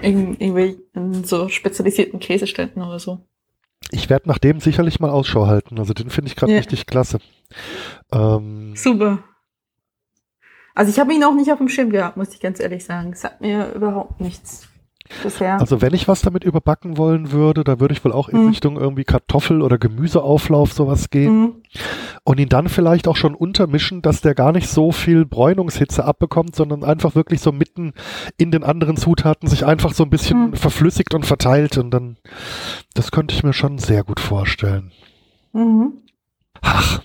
irgendwie 0.03 0.79
in 0.95 1.25
so 1.25 1.49
spezialisierten 1.49 2.21
Käseständen 2.21 2.83
oder 2.83 2.99
so. 2.99 3.21
Ich 3.91 4.09
werde 4.09 4.29
nach 4.29 4.39
dem 4.39 4.61
sicherlich 4.61 5.01
mal 5.01 5.11
Ausschau 5.11 5.47
halten. 5.47 5.79
Also 5.79 5.95
den 5.95 6.11
finde 6.11 6.31
ich 6.31 6.37
gerade 6.37 6.53
ja. 6.53 6.59
richtig 6.59 6.87
klasse. 6.87 7.19
Ähm, 8.13 8.75
Super. 8.77 9.25
Also 10.81 10.93
ich 10.93 10.99
habe 10.99 11.13
ihn 11.13 11.23
auch 11.25 11.35
nicht 11.35 11.53
auf 11.53 11.59
dem 11.59 11.69
Schirm 11.69 11.91
gehabt, 11.91 12.17
muss 12.17 12.33
ich 12.33 12.41
ganz 12.41 12.59
ehrlich 12.59 12.87
sagen. 12.87 13.11
Es 13.13 13.21
sagt 13.21 13.43
mir 13.43 13.71
überhaupt 13.75 14.19
nichts. 14.19 14.67
bisher. 15.23 15.61
Also 15.61 15.83
wenn 15.83 15.93
ich 15.93 16.09
was 16.09 16.23
damit 16.23 16.43
überbacken 16.43 16.97
wollen 16.97 17.33
würde, 17.33 17.65
da 17.65 17.81
würde 17.81 17.93
ich 17.93 18.03
wohl 18.03 18.13
auch 18.13 18.31
in 18.31 18.45
mhm. 18.45 18.49
Richtung 18.49 18.79
irgendwie 18.79 19.05
Kartoffel- 19.05 19.61
oder 19.61 19.77
Gemüseauflauf 19.77 20.73
sowas 20.73 21.11
gehen. 21.11 21.39
Mhm. 21.39 21.53
Und 22.25 22.41
ihn 22.41 22.49
dann 22.49 22.71
vielleicht 22.71 23.09
auch 23.09 23.17
schon 23.17 23.35
untermischen, 23.35 24.01
dass 24.01 24.23
der 24.23 24.35
gar 24.35 24.53
nicht 24.53 24.71
so 24.71 24.91
viel 24.91 25.27
Bräunungshitze 25.27 26.03
abbekommt, 26.03 26.57
sondern 26.57 26.83
einfach 26.83 27.15
wirklich 27.15 27.43
so 27.43 27.53
mitten 27.53 27.93
in 28.39 28.51
den 28.51 28.65
anderen 28.65 28.97
Zutaten 28.97 29.51
sich 29.51 29.67
einfach 29.67 29.93
so 29.93 30.05
ein 30.05 30.11
bisschen 30.11 30.47
mhm. 30.47 30.55
verflüssigt 30.55 31.13
und 31.13 31.27
verteilt. 31.27 31.77
Und 31.77 31.91
dann, 31.91 32.17
das 32.95 33.11
könnte 33.11 33.35
ich 33.35 33.43
mir 33.43 33.53
schon 33.53 33.77
sehr 33.77 34.03
gut 34.03 34.19
vorstellen. 34.19 34.93
Mhm. 35.53 35.99
Ach. 36.63 37.03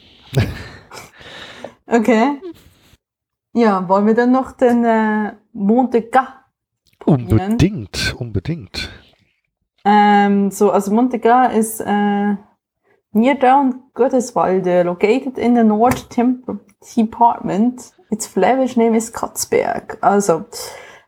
okay. 1.88 2.40
Ja, 3.58 3.88
wollen 3.88 4.06
wir 4.06 4.16
dann 4.16 4.34
noch 4.34 4.52
den 4.52 4.84
äh, 4.84 5.32
Montegat 5.54 6.28
Unbedingt, 7.06 8.14
unbedingt. 8.20 8.90
Ähm, 9.86 10.52
so, 10.52 10.72
also 10.72 10.92
Montegat 10.92 11.54
ist 11.54 11.80
äh, 11.80 12.36
near 13.14 13.36
down 13.36 13.84
Gotteswalde, 13.94 14.84
located 14.84 15.38
in 15.38 15.56
the 15.56 15.64
North 15.64 16.10
Temple 16.10 16.60
Department. 16.98 17.94
Its 18.10 18.28
Flavish 18.28 18.76
name 18.76 18.98
is 18.98 19.14
Katzberg. 19.14 20.00
Also, 20.02 20.44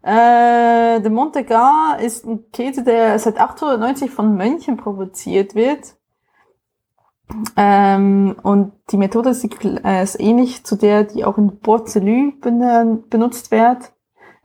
äh, 0.03 1.01
der 1.01 1.10
Montegat 1.10 2.01
ist 2.01 2.25
ein 2.25 2.49
Käse, 2.53 2.81
der 2.81 3.19
seit 3.19 3.41
890 3.41 4.10
von 4.10 4.38
Mönchen 4.38 4.77
produziert 4.77 5.53
wird. 5.53 5.96
Ähm, 7.55 8.35
und 8.43 8.73
die 8.91 8.97
Methode 8.97 9.29
ist, 9.31 9.43
äh, 9.63 10.03
ist, 10.03 10.19
ähnlich 10.19 10.63
zu 10.63 10.75
der, 10.75 11.03
die 11.03 11.25
auch 11.25 11.37
in 11.37 11.59
Porzelü 11.59 12.33
benutzt 12.39 13.51
wird. 13.51 13.93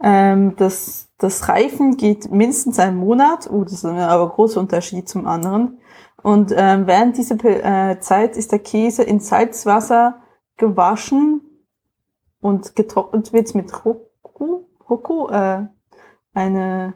Ähm, 0.02 0.56
das, 0.56 1.08
das 1.18 1.48
Reifen 1.48 1.96
geht 1.96 2.30
mindestens 2.30 2.78
einen 2.78 2.96
Monat. 2.96 3.48
Oh, 3.50 3.62
das 3.62 3.74
ist 3.74 3.84
aber 3.84 4.22
ein 4.22 4.28
großer 4.28 4.60
Unterschied 4.60 5.08
zum 5.08 5.26
anderen. 5.26 5.78
Und 6.22 6.52
ähm, 6.56 6.86
während 6.86 7.16
dieser 7.16 7.36
äh, 7.44 8.00
Zeit 8.00 8.36
ist 8.36 8.52
der 8.52 8.58
Käse 8.58 9.02
in 9.02 9.20
Salzwasser 9.20 10.22
gewaschen 10.56 11.40
und 12.40 12.74
getrocknet 12.76 13.32
wird 13.32 13.54
mit 13.54 13.84
Roku. 13.84 14.66
Roku, 14.88 15.28
äh, 15.28 15.66
eine, 16.34 16.94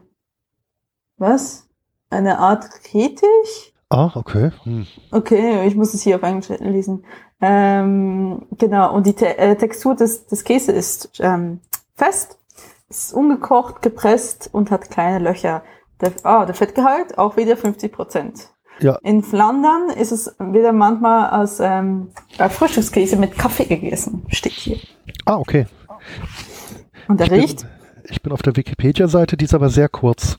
was? 1.16 1.68
Eine 2.10 2.38
Art 2.38 2.68
Rettich? 2.92 3.75
Ah, 3.88 4.10
okay. 4.14 4.50
Hm. 4.64 4.86
Okay, 5.12 5.66
ich 5.66 5.76
muss 5.76 5.94
es 5.94 6.02
hier 6.02 6.16
auf 6.16 6.22
Englisch 6.22 6.48
lesen. 6.58 7.04
Ähm, 7.40 8.46
genau, 8.58 8.94
und 8.94 9.06
die 9.06 9.14
Te 9.14 9.36
äh, 9.38 9.56
Textur 9.56 9.94
des, 9.94 10.26
des 10.26 10.44
Käse 10.44 10.72
ist 10.72 11.20
ähm, 11.20 11.60
fest, 11.94 12.38
ist 12.88 13.12
ungekocht, 13.12 13.82
gepresst 13.82 14.50
und 14.52 14.70
hat 14.70 14.90
kleine 14.90 15.18
Löcher. 15.18 15.62
Der, 16.00 16.12
ah, 16.24 16.44
der 16.46 16.54
Fettgehalt 16.54 17.18
auch 17.18 17.36
wieder 17.36 17.56
50 17.56 17.92
Prozent. 17.92 18.50
Ja. 18.80 18.96
In 19.02 19.22
Flandern 19.22 19.88
ist 19.90 20.12
es 20.12 20.34
wieder 20.38 20.72
manchmal 20.72 21.30
als 21.30 21.60
ähm, 21.60 22.10
Frühstückskäse 22.36 23.16
mit 23.16 23.38
Kaffee 23.38 23.64
gegessen, 23.64 24.24
steht 24.28 24.52
hier. 24.52 24.78
Ah, 25.24 25.36
okay. 25.36 25.66
Und 27.08 27.20
der 27.20 27.26
ich 27.28 27.32
riecht? 27.32 27.60
Bin, 27.60 27.70
ich 28.10 28.22
bin 28.22 28.32
auf 28.32 28.42
der 28.42 28.56
Wikipedia-Seite, 28.56 29.36
die 29.36 29.46
ist 29.46 29.54
aber 29.54 29.70
sehr 29.70 29.88
kurz. 29.88 30.38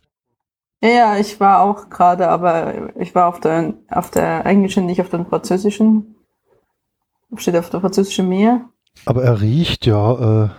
Ja, 0.82 1.18
ich 1.18 1.40
war 1.40 1.62
auch 1.62 1.90
gerade, 1.90 2.30
aber 2.30 2.96
ich 3.00 3.16
war 3.16 3.28
auf 3.28 3.40
der, 3.40 3.74
auf 3.90 4.12
der 4.12 4.46
englischen, 4.46 4.86
nicht 4.86 5.02
auf 5.02 5.10
der 5.10 5.26
französischen. 5.26 6.16
Steht 7.36 7.56
auf 7.56 7.70
der 7.70 7.82
französischen 7.82 8.30
Meer. 8.30 8.70
Aber 9.06 9.24
er 9.24 9.42
riecht 9.42 9.86
ja, 9.86 10.46
äh, 10.46 10.50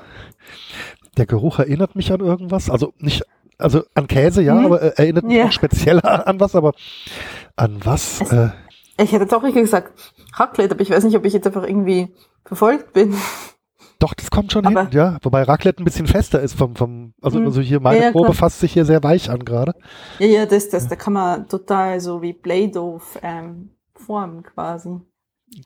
der 1.17 1.27
Geruch 1.27 1.59
erinnert 1.59 1.95
mich 1.95 2.13
an 2.13 2.21
irgendwas. 2.21 2.69
Also 2.69 2.93
nicht, 2.99 3.23
also 3.59 3.83
an 3.95 4.07
Käse, 4.07 4.43
ja, 4.43 4.57
hm. 4.57 4.67
aber 4.67 4.83
er 4.83 4.99
erinnert 4.99 5.25
mich 5.25 5.37
ja. 5.37 5.47
auch 5.47 5.53
speziell 5.53 6.01
an 6.03 6.41
was, 6.41 6.55
aber 6.55 6.73
an 7.57 7.81
was? 7.85 8.21
Es, 8.21 8.33
äh, 8.33 8.51
ich 9.01 9.13
hätte 9.13 9.23
jetzt 9.23 9.35
auch 9.35 9.43
richtig 9.43 9.63
gesagt 9.63 9.93
Raclette, 10.35 10.75
aber 10.75 10.83
ich 10.83 10.91
weiß 10.91 11.05
nicht, 11.05 11.17
ob 11.17 11.25
ich 11.25 11.33
jetzt 11.33 11.47
einfach 11.47 11.63
irgendwie 11.63 12.15
verfolgt 12.45 12.93
bin. 12.93 13.15
Doch, 13.99 14.15
das 14.15 14.31
kommt 14.31 14.53
schon 14.53 14.67
aber 14.67 14.83
hin, 14.83 14.91
ja. 14.93 15.19
Wobei 15.23 15.43
Raclette 15.43 15.83
ein 15.83 15.85
bisschen 15.85 16.07
fester 16.07 16.41
ist 16.41 16.57
vom, 16.57 16.77
vom 16.77 17.08
also, 17.21 17.39
hm. 17.39 17.47
also 17.47 17.61
hier 17.61 17.81
meine 17.81 18.05
ja, 18.05 18.13
Probe 18.13 18.27
klar. 18.27 18.35
fasst 18.35 18.61
sich 18.61 18.73
hier 18.73 18.85
sehr 18.85 19.03
weich 19.03 19.29
an 19.31 19.45
gerade. 19.45 19.75
Ja, 20.19 20.27
ja, 20.27 20.47
das, 20.47 20.69
das, 20.69 20.87
da 20.89 20.97
kann 20.97 21.13
man 21.13 21.49
total 21.49 22.01
so 22.01 22.23
wie 22.23 22.33
Play-Doh 22.33 23.01
ähm, 23.23 23.71
formen 23.95 24.43
quasi. 24.43 25.01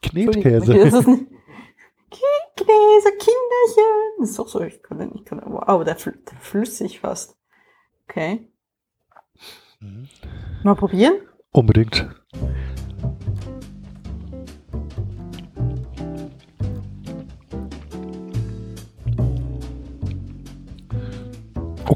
Knetkäse. 0.00 0.72
Knetkäse, 2.12 3.10
Kinderchen. 3.18 4.18
Das 4.18 4.30
ist 4.30 4.38
doch 4.38 4.48
so, 4.48 4.60
ich 4.60 4.82
kann, 4.82 5.12
ich 5.14 5.24
kann, 5.24 5.42
wow, 5.44 5.84
der, 5.84 5.94
der 5.94 6.38
flüssig 6.40 7.00
fast. 7.00 7.36
Okay. 8.08 8.48
Mhm. 9.80 10.08
Mal 10.62 10.74
probieren? 10.74 11.14
Unbedingt. 11.50 12.08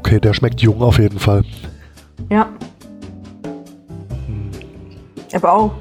Okay, 0.07 0.21
der 0.21 0.33
schmeckt 0.33 0.61
jung 0.61 0.81
auf 0.81 0.99
jeden 0.99 1.19
Fall. 1.19 1.43
Ja. 2.29 2.47
Hm. 4.25 4.51
Aber 5.33 5.51
auch 5.51 5.71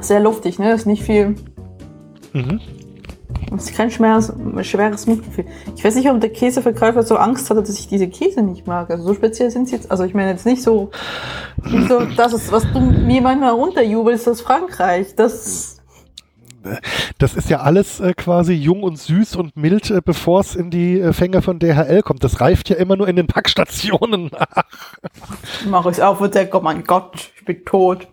sehr 0.00 0.20
luftig, 0.20 0.58
ne? 0.58 0.74
Ist 0.74 0.84
nicht 0.84 1.02
viel. 1.02 1.34
Mhm. 2.34 2.60
Es 3.56 3.70
ist 3.70 3.74
kein 3.74 3.90
schweres, 3.90 4.30
schweres 4.60 5.06
Mitgefühl. 5.06 5.46
Ich 5.74 5.82
weiß 5.82 5.94
nicht, 5.94 6.10
ob 6.10 6.20
der 6.20 6.28
Käseverkäufer 6.28 7.02
so 7.02 7.16
Angst 7.16 7.48
hatte, 7.48 7.62
dass 7.62 7.78
ich 7.78 7.88
diese 7.88 8.08
Käse 8.08 8.42
nicht 8.42 8.66
mag. 8.66 8.90
Also 8.90 9.04
so 9.04 9.14
speziell 9.14 9.50
sind 9.50 9.66
sie 9.66 9.76
jetzt. 9.76 9.90
Also 9.90 10.04
ich 10.04 10.12
meine 10.12 10.32
jetzt 10.32 10.44
nicht 10.44 10.62
so, 10.62 10.90
nicht 11.64 11.88
so 11.88 12.00
das 12.00 12.34
ist, 12.34 12.52
was 12.52 12.70
du 12.74 12.80
mir 12.80 13.22
manchmal 13.22 13.52
runterjubelst 13.52 14.28
aus 14.28 14.42
Frankreich. 14.42 15.14
Das 15.16 15.77
das 17.18 17.34
ist 17.34 17.50
ja 17.50 17.60
alles 17.60 18.00
äh, 18.00 18.14
quasi 18.14 18.54
jung 18.54 18.82
und 18.82 18.96
süß 18.96 19.36
und 19.36 19.56
mild, 19.56 19.90
äh, 19.90 20.00
bevor 20.04 20.40
es 20.40 20.54
in 20.54 20.70
die 20.70 21.00
äh, 21.00 21.12
Fänge 21.12 21.42
von 21.42 21.58
DHL 21.58 22.02
kommt. 22.02 22.22
Das 22.22 22.40
reift 22.40 22.68
ja 22.68 22.76
immer 22.76 22.96
nur 22.96 23.08
in 23.08 23.16
den 23.16 23.26
Packstationen 23.26 24.26
nach. 24.32 24.64
Mach 25.68 25.86
ich 25.86 26.02
auf 26.02 26.20
und 26.20 26.34
denke, 26.34 26.56
oh 26.56 26.60
mein 26.60 26.84
Gott, 26.84 27.32
ich 27.36 27.44
bin 27.44 27.64
tot. 27.64 28.08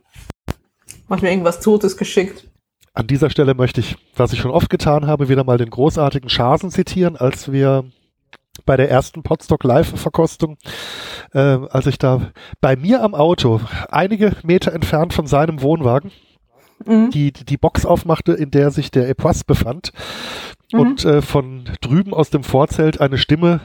Mach 1.07 1.21
mir 1.21 1.29
irgendwas 1.29 1.59
Totes 1.59 1.97
geschickt. 1.97 2.49
An 2.93 3.07
dieser 3.07 3.29
Stelle 3.29 3.53
möchte 3.53 3.81
ich, 3.81 3.95
was 4.15 4.33
ich 4.33 4.39
schon 4.39 4.51
oft 4.51 4.69
getan 4.69 5.05
habe, 5.05 5.29
wieder 5.29 5.43
mal 5.43 5.57
den 5.57 5.69
großartigen 5.69 6.29
Schasen 6.29 6.71
zitieren, 6.71 7.15
als 7.15 7.51
wir 7.51 7.85
bei 8.65 8.77
der 8.77 8.89
ersten 8.89 9.21
Podstock 9.21 9.63
Live-Verkostung, 9.63 10.57
äh, 11.33 11.39
als 11.39 11.87
ich 11.87 11.99
da 11.99 12.31
bei 12.61 12.75
mir 12.75 13.03
am 13.03 13.13
Auto, 13.13 13.59
einige 13.89 14.35
Meter 14.43 14.73
entfernt 14.73 15.13
von 15.13 15.27
seinem 15.27 15.61
Wohnwagen, 15.61 16.11
mhm. 16.83 17.09
die, 17.11 17.31
die 17.31 17.57
Box 17.57 17.85
aufmachte, 17.85 18.33
in 18.33 18.51
der 18.51 18.71
sich 18.71 18.91
der 18.91 19.09
Epoisse 19.09 19.43
befand. 19.45 19.91
Mhm. 20.71 20.79
Und 20.79 21.05
äh, 21.05 21.21
von 21.21 21.69
drüben 21.81 22.13
aus 22.13 22.29
dem 22.29 22.43
Vorzelt 22.43 22.99
eine 23.01 23.17
Stimme, 23.17 23.61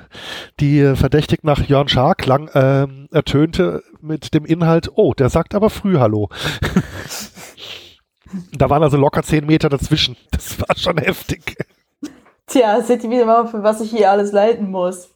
die 0.61 0.81
äh, 0.81 0.97
verdächtig 0.97 1.45
nach 1.45 1.61
Jörn 1.61 1.89
Schaar 1.89 2.15
klang, 2.15 2.49
äh, 2.49 2.87
ertönte 3.11 3.83
mit 4.01 4.35
dem 4.35 4.45
Inhalt, 4.45 4.91
oh, 4.95 5.15
der 5.15 5.31
sagt 5.31 5.55
aber 5.55 5.71
früh 5.71 5.99
Hallo. 5.99 6.29
da 8.57 8.71
waren 8.71 8.83
also 8.83 8.97
locker 8.97 9.23
zehn 9.23 9.47
Meter 9.47 9.69
dazwischen. 9.69 10.17
Das 10.31 10.61
war 10.61 10.77
schon 10.77 10.99
heftig. 10.99 11.57
Tja, 12.47 12.83
seht 12.83 13.05
ihr 13.05 13.11
wieder 13.11 13.27
mal, 13.27 13.47
für 13.47 13.63
was 13.63 13.81
ich 13.81 13.91
hier 13.91 14.11
alles 14.11 14.33
leiden 14.33 14.71
muss. 14.71 15.11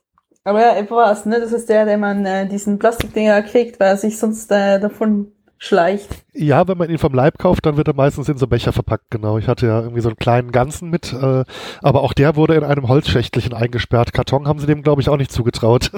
Aber 0.44 0.60
ja, 0.60 0.76
Epoisse, 0.76 1.28
ne, 1.28 1.40
das 1.40 1.52
ist 1.52 1.68
der, 1.68 1.86
der 1.86 1.96
man 1.96 2.24
äh, 2.26 2.46
diesen 2.46 2.78
Plastikdinger 2.78 3.42
kriegt, 3.42 3.80
weil 3.80 3.88
er 3.88 3.96
sich 3.96 4.18
sonst 4.18 4.50
äh, 4.52 4.78
davon 4.78 5.32
schleicht. 5.64 6.08
Ja, 6.32 6.68
wenn 6.68 6.78
man 6.78 6.90
ihn 6.90 6.98
vom 6.98 7.14
Leib 7.14 7.38
kauft, 7.38 7.66
dann 7.66 7.76
wird 7.76 7.88
er 7.88 7.94
meistens 7.94 8.28
in 8.28 8.38
so 8.38 8.46
Becher 8.46 8.72
verpackt, 8.72 9.10
genau. 9.10 9.38
Ich 9.38 9.48
hatte 9.48 9.66
ja 9.66 9.80
irgendwie 9.80 10.00
so 10.00 10.08
einen 10.08 10.16
kleinen 10.16 10.52
Ganzen 10.52 10.90
mit, 10.90 11.12
äh, 11.12 11.44
aber 11.82 12.02
auch 12.02 12.12
der 12.12 12.36
wurde 12.36 12.54
in 12.54 12.64
einem 12.64 12.88
Holzschächtelchen 12.88 13.54
eingesperrt. 13.54 14.12
Karton 14.12 14.46
haben 14.46 14.58
sie 14.58 14.66
dem, 14.66 14.82
glaube 14.82 15.00
ich, 15.00 15.08
auch 15.08 15.16
nicht 15.16 15.32
zugetraut. 15.32 15.90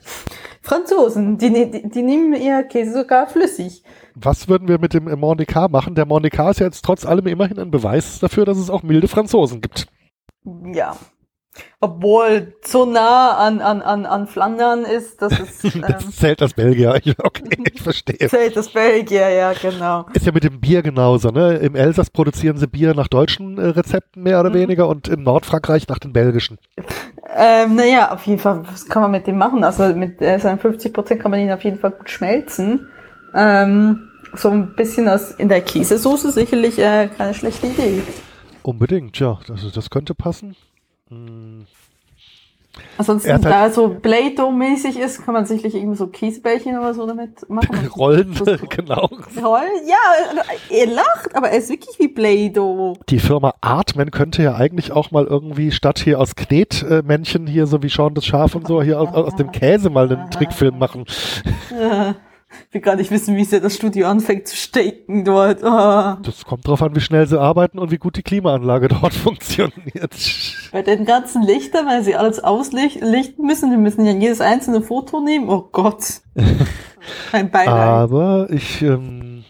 Franzosen, 0.62 1.38
die, 1.38 1.50
ne-, 1.50 1.70
die, 1.70 1.88
die 1.88 2.02
nehmen 2.02 2.34
ihr 2.34 2.62
Käse 2.64 2.92
sogar 2.92 3.26
flüssig. 3.26 3.82
Was 4.14 4.48
würden 4.48 4.68
wir 4.68 4.78
mit 4.78 4.94
dem 4.94 5.04
Mondicard 5.18 5.70
machen? 5.70 5.94
Der 5.94 6.06
Mondicard 6.06 6.52
ist 6.52 6.60
ja 6.60 6.66
jetzt 6.66 6.84
trotz 6.84 7.06
allem 7.06 7.26
immerhin 7.26 7.58
ein 7.58 7.70
Beweis 7.70 8.18
dafür, 8.18 8.44
dass 8.44 8.58
es 8.58 8.70
auch 8.70 8.82
milde 8.82 9.08
Franzosen 9.08 9.60
gibt. 9.60 9.86
Ja, 10.72 10.96
obwohl 11.80 12.54
so 12.62 12.84
nah 12.84 13.36
an, 13.38 13.60
an, 13.60 13.80
an, 13.80 14.04
an 14.04 14.26
Flandern 14.26 14.84
ist, 14.84 15.22
dass 15.22 15.32
es. 15.40 15.64
Ähm, 15.64 15.82
das 15.86 16.16
zählt 16.16 16.40
das 16.40 16.54
Belgier. 16.54 17.00
Okay, 17.22 17.64
ich 17.72 17.82
verstehe. 17.82 18.28
Zählt 18.28 18.56
das 18.56 18.68
Belgier, 18.68 19.28
ja, 19.30 19.52
genau. 19.52 20.06
Ist 20.12 20.26
ja 20.26 20.32
mit 20.32 20.44
dem 20.44 20.60
Bier 20.60 20.82
genauso, 20.82 21.30
ne? 21.30 21.56
Im 21.56 21.74
Elsass 21.74 22.10
produzieren 22.10 22.56
sie 22.56 22.66
Bier 22.66 22.94
nach 22.94 23.08
deutschen 23.08 23.58
äh, 23.58 23.66
Rezepten 23.66 24.22
mehr 24.22 24.40
oder 24.40 24.50
mhm. 24.50 24.54
weniger 24.54 24.88
und 24.88 25.08
in 25.08 25.22
Nordfrankreich 25.22 25.88
nach 25.88 25.98
den 25.98 26.12
belgischen. 26.12 26.58
Ähm, 27.36 27.76
naja, 27.76 28.12
auf 28.12 28.26
jeden 28.26 28.38
Fall, 28.38 28.62
was 28.70 28.86
kann 28.86 29.02
man 29.02 29.10
mit 29.10 29.26
dem 29.26 29.38
machen? 29.38 29.64
Also 29.64 29.94
mit 29.94 30.20
äh, 30.20 30.38
seinen 30.38 30.58
50 30.58 30.92
Prozent 30.92 31.20
kann 31.20 31.30
man 31.30 31.40
ihn 31.40 31.52
auf 31.52 31.62
jeden 31.62 31.78
Fall 31.78 31.92
gut 31.92 32.10
schmelzen. 32.10 32.88
Ähm, 33.34 34.10
so 34.34 34.50
ein 34.50 34.74
bisschen 34.74 35.08
aus 35.08 35.32
in 35.32 35.48
der 35.48 35.60
Käsesoße 35.60 36.32
sicherlich 36.32 36.78
äh, 36.78 37.08
keine 37.16 37.34
schlechte 37.34 37.66
Idee. 37.66 38.02
Unbedingt, 38.62 39.18
ja. 39.18 39.38
Also 39.48 39.70
das 39.70 39.90
könnte 39.90 40.14
passen. 40.14 40.56
Hm. 41.10 41.66
Ansonsten, 42.98 43.32
halt 43.32 43.44
da 43.44 43.70
so 43.70 43.88
Play-Doh-mäßig 43.88 44.96
ist, 44.98 45.24
kann 45.24 45.34
man 45.34 45.44
sicherlich 45.44 45.74
irgendwie 45.74 45.96
so 45.96 46.06
Käsebällchen 46.06 46.78
oder 46.78 46.94
so 46.94 47.06
damit 47.06 47.48
machen. 47.50 47.88
Rollen, 47.96 48.32
genau. 48.68 49.10
Rollen, 49.42 49.88
ja, 49.88 50.42
er 50.70 50.86
lacht, 50.86 51.34
aber 51.34 51.50
er 51.50 51.58
ist 51.58 51.68
wirklich 51.68 51.98
wie 51.98 52.08
Play-Doh. 52.08 52.96
Die 53.08 53.18
Firma 53.18 53.54
Artman 53.60 54.12
könnte 54.12 54.42
ja 54.42 54.54
eigentlich 54.54 54.92
auch 54.92 55.10
mal 55.10 55.24
irgendwie 55.24 55.72
statt 55.72 55.98
hier 55.98 56.20
aus 56.20 56.36
Knetmännchen 56.36 57.46
hier, 57.46 57.66
so 57.66 57.82
wie 57.82 57.88
Sean 57.88 58.14
das 58.14 58.24
Schaf 58.24 58.54
und 58.54 58.68
so, 58.68 58.82
hier 58.82 59.00
aus, 59.00 59.12
aus 59.14 59.36
dem 59.36 59.50
Käse 59.50 59.90
mal 59.90 60.10
einen 60.10 60.30
Trickfilm 60.30 60.78
machen. 60.78 61.06
Ja. 61.78 62.14
Ich 62.68 62.74
will 62.74 62.80
gar 62.80 62.96
nicht 62.96 63.10
wissen, 63.10 63.36
wie 63.36 63.44
sehr 63.44 63.60
das 63.60 63.76
Studio 63.76 64.08
anfängt 64.08 64.48
zu 64.48 64.56
stecken 64.56 65.24
dort. 65.24 65.62
Oh. 65.62 66.20
Das 66.22 66.44
kommt 66.44 66.66
drauf 66.66 66.82
an, 66.82 66.94
wie 66.94 67.00
schnell 67.00 67.26
sie 67.26 67.40
arbeiten 67.40 67.78
und 67.78 67.90
wie 67.90 67.98
gut 67.98 68.16
die 68.16 68.22
Klimaanlage 68.22 68.88
dort 69.00 69.14
funktioniert. 69.14 70.14
Bei 70.72 70.82
den 70.82 71.04
ganzen 71.04 71.42
Lichtern, 71.42 71.86
weil 71.86 72.02
sie 72.02 72.16
alles 72.16 72.42
auslichten 72.42 73.10
müssen, 73.38 73.70
wir 73.70 73.78
müssen 73.78 74.04
ja 74.04 74.12
jedes 74.12 74.40
einzelne 74.40 74.82
Foto 74.82 75.20
nehmen. 75.20 75.48
Oh 75.48 75.68
Gott. 75.70 76.22
Ein 77.32 77.50
Beileid. 77.50 77.68
Aber 77.68 78.48
ich, 78.50 78.82
ähm, 78.82 79.44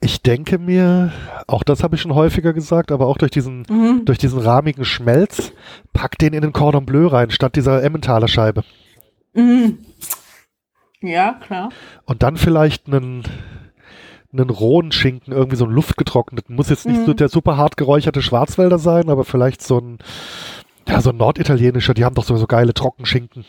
ich 0.00 0.22
denke 0.22 0.58
mir, 0.58 1.12
auch 1.46 1.62
das 1.62 1.82
habe 1.82 1.96
ich 1.96 2.02
schon 2.02 2.14
häufiger 2.14 2.52
gesagt, 2.52 2.90
aber 2.90 3.06
auch 3.06 3.18
durch 3.18 3.30
diesen, 3.30 3.66
mhm. 3.68 4.04
durch 4.04 4.18
diesen 4.18 4.38
rahmigen 4.38 4.84
Schmelz, 4.84 5.52
pack 5.92 6.18
den 6.18 6.32
in 6.32 6.42
den 6.42 6.52
Cordon 6.52 6.86
Bleu 6.86 7.06
rein, 7.06 7.30
statt 7.30 7.56
dieser 7.56 7.82
Emmentaler 7.82 8.28
Scheibe. 8.28 8.64
Mhm. 9.34 9.78
Ja, 11.02 11.34
klar. 11.34 11.70
Und 12.04 12.22
dann 12.22 12.36
vielleicht 12.36 12.86
einen, 12.86 13.22
einen 14.32 14.50
rohen 14.50 14.92
Schinken, 14.92 15.32
irgendwie 15.32 15.56
so 15.56 15.64
einen 15.64 15.74
luftgetrockneten. 15.74 16.54
Muss 16.54 16.70
jetzt 16.70 16.86
nicht 16.86 17.00
mhm. 17.00 17.06
so 17.06 17.14
der 17.14 17.28
super 17.28 17.56
hart 17.56 17.76
geräucherte 17.76 18.22
Schwarzwälder 18.22 18.78
sein, 18.78 19.08
aber 19.08 19.24
vielleicht 19.24 19.62
so 19.62 19.78
ein, 19.78 19.98
ja, 20.86 21.00
so 21.00 21.10
ein 21.10 21.16
norditalienischer, 21.16 21.94
die 21.94 22.04
haben 22.04 22.14
doch 22.14 22.24
sowieso 22.24 22.46
geile 22.46 22.74
Trockenschinken. 22.74 23.44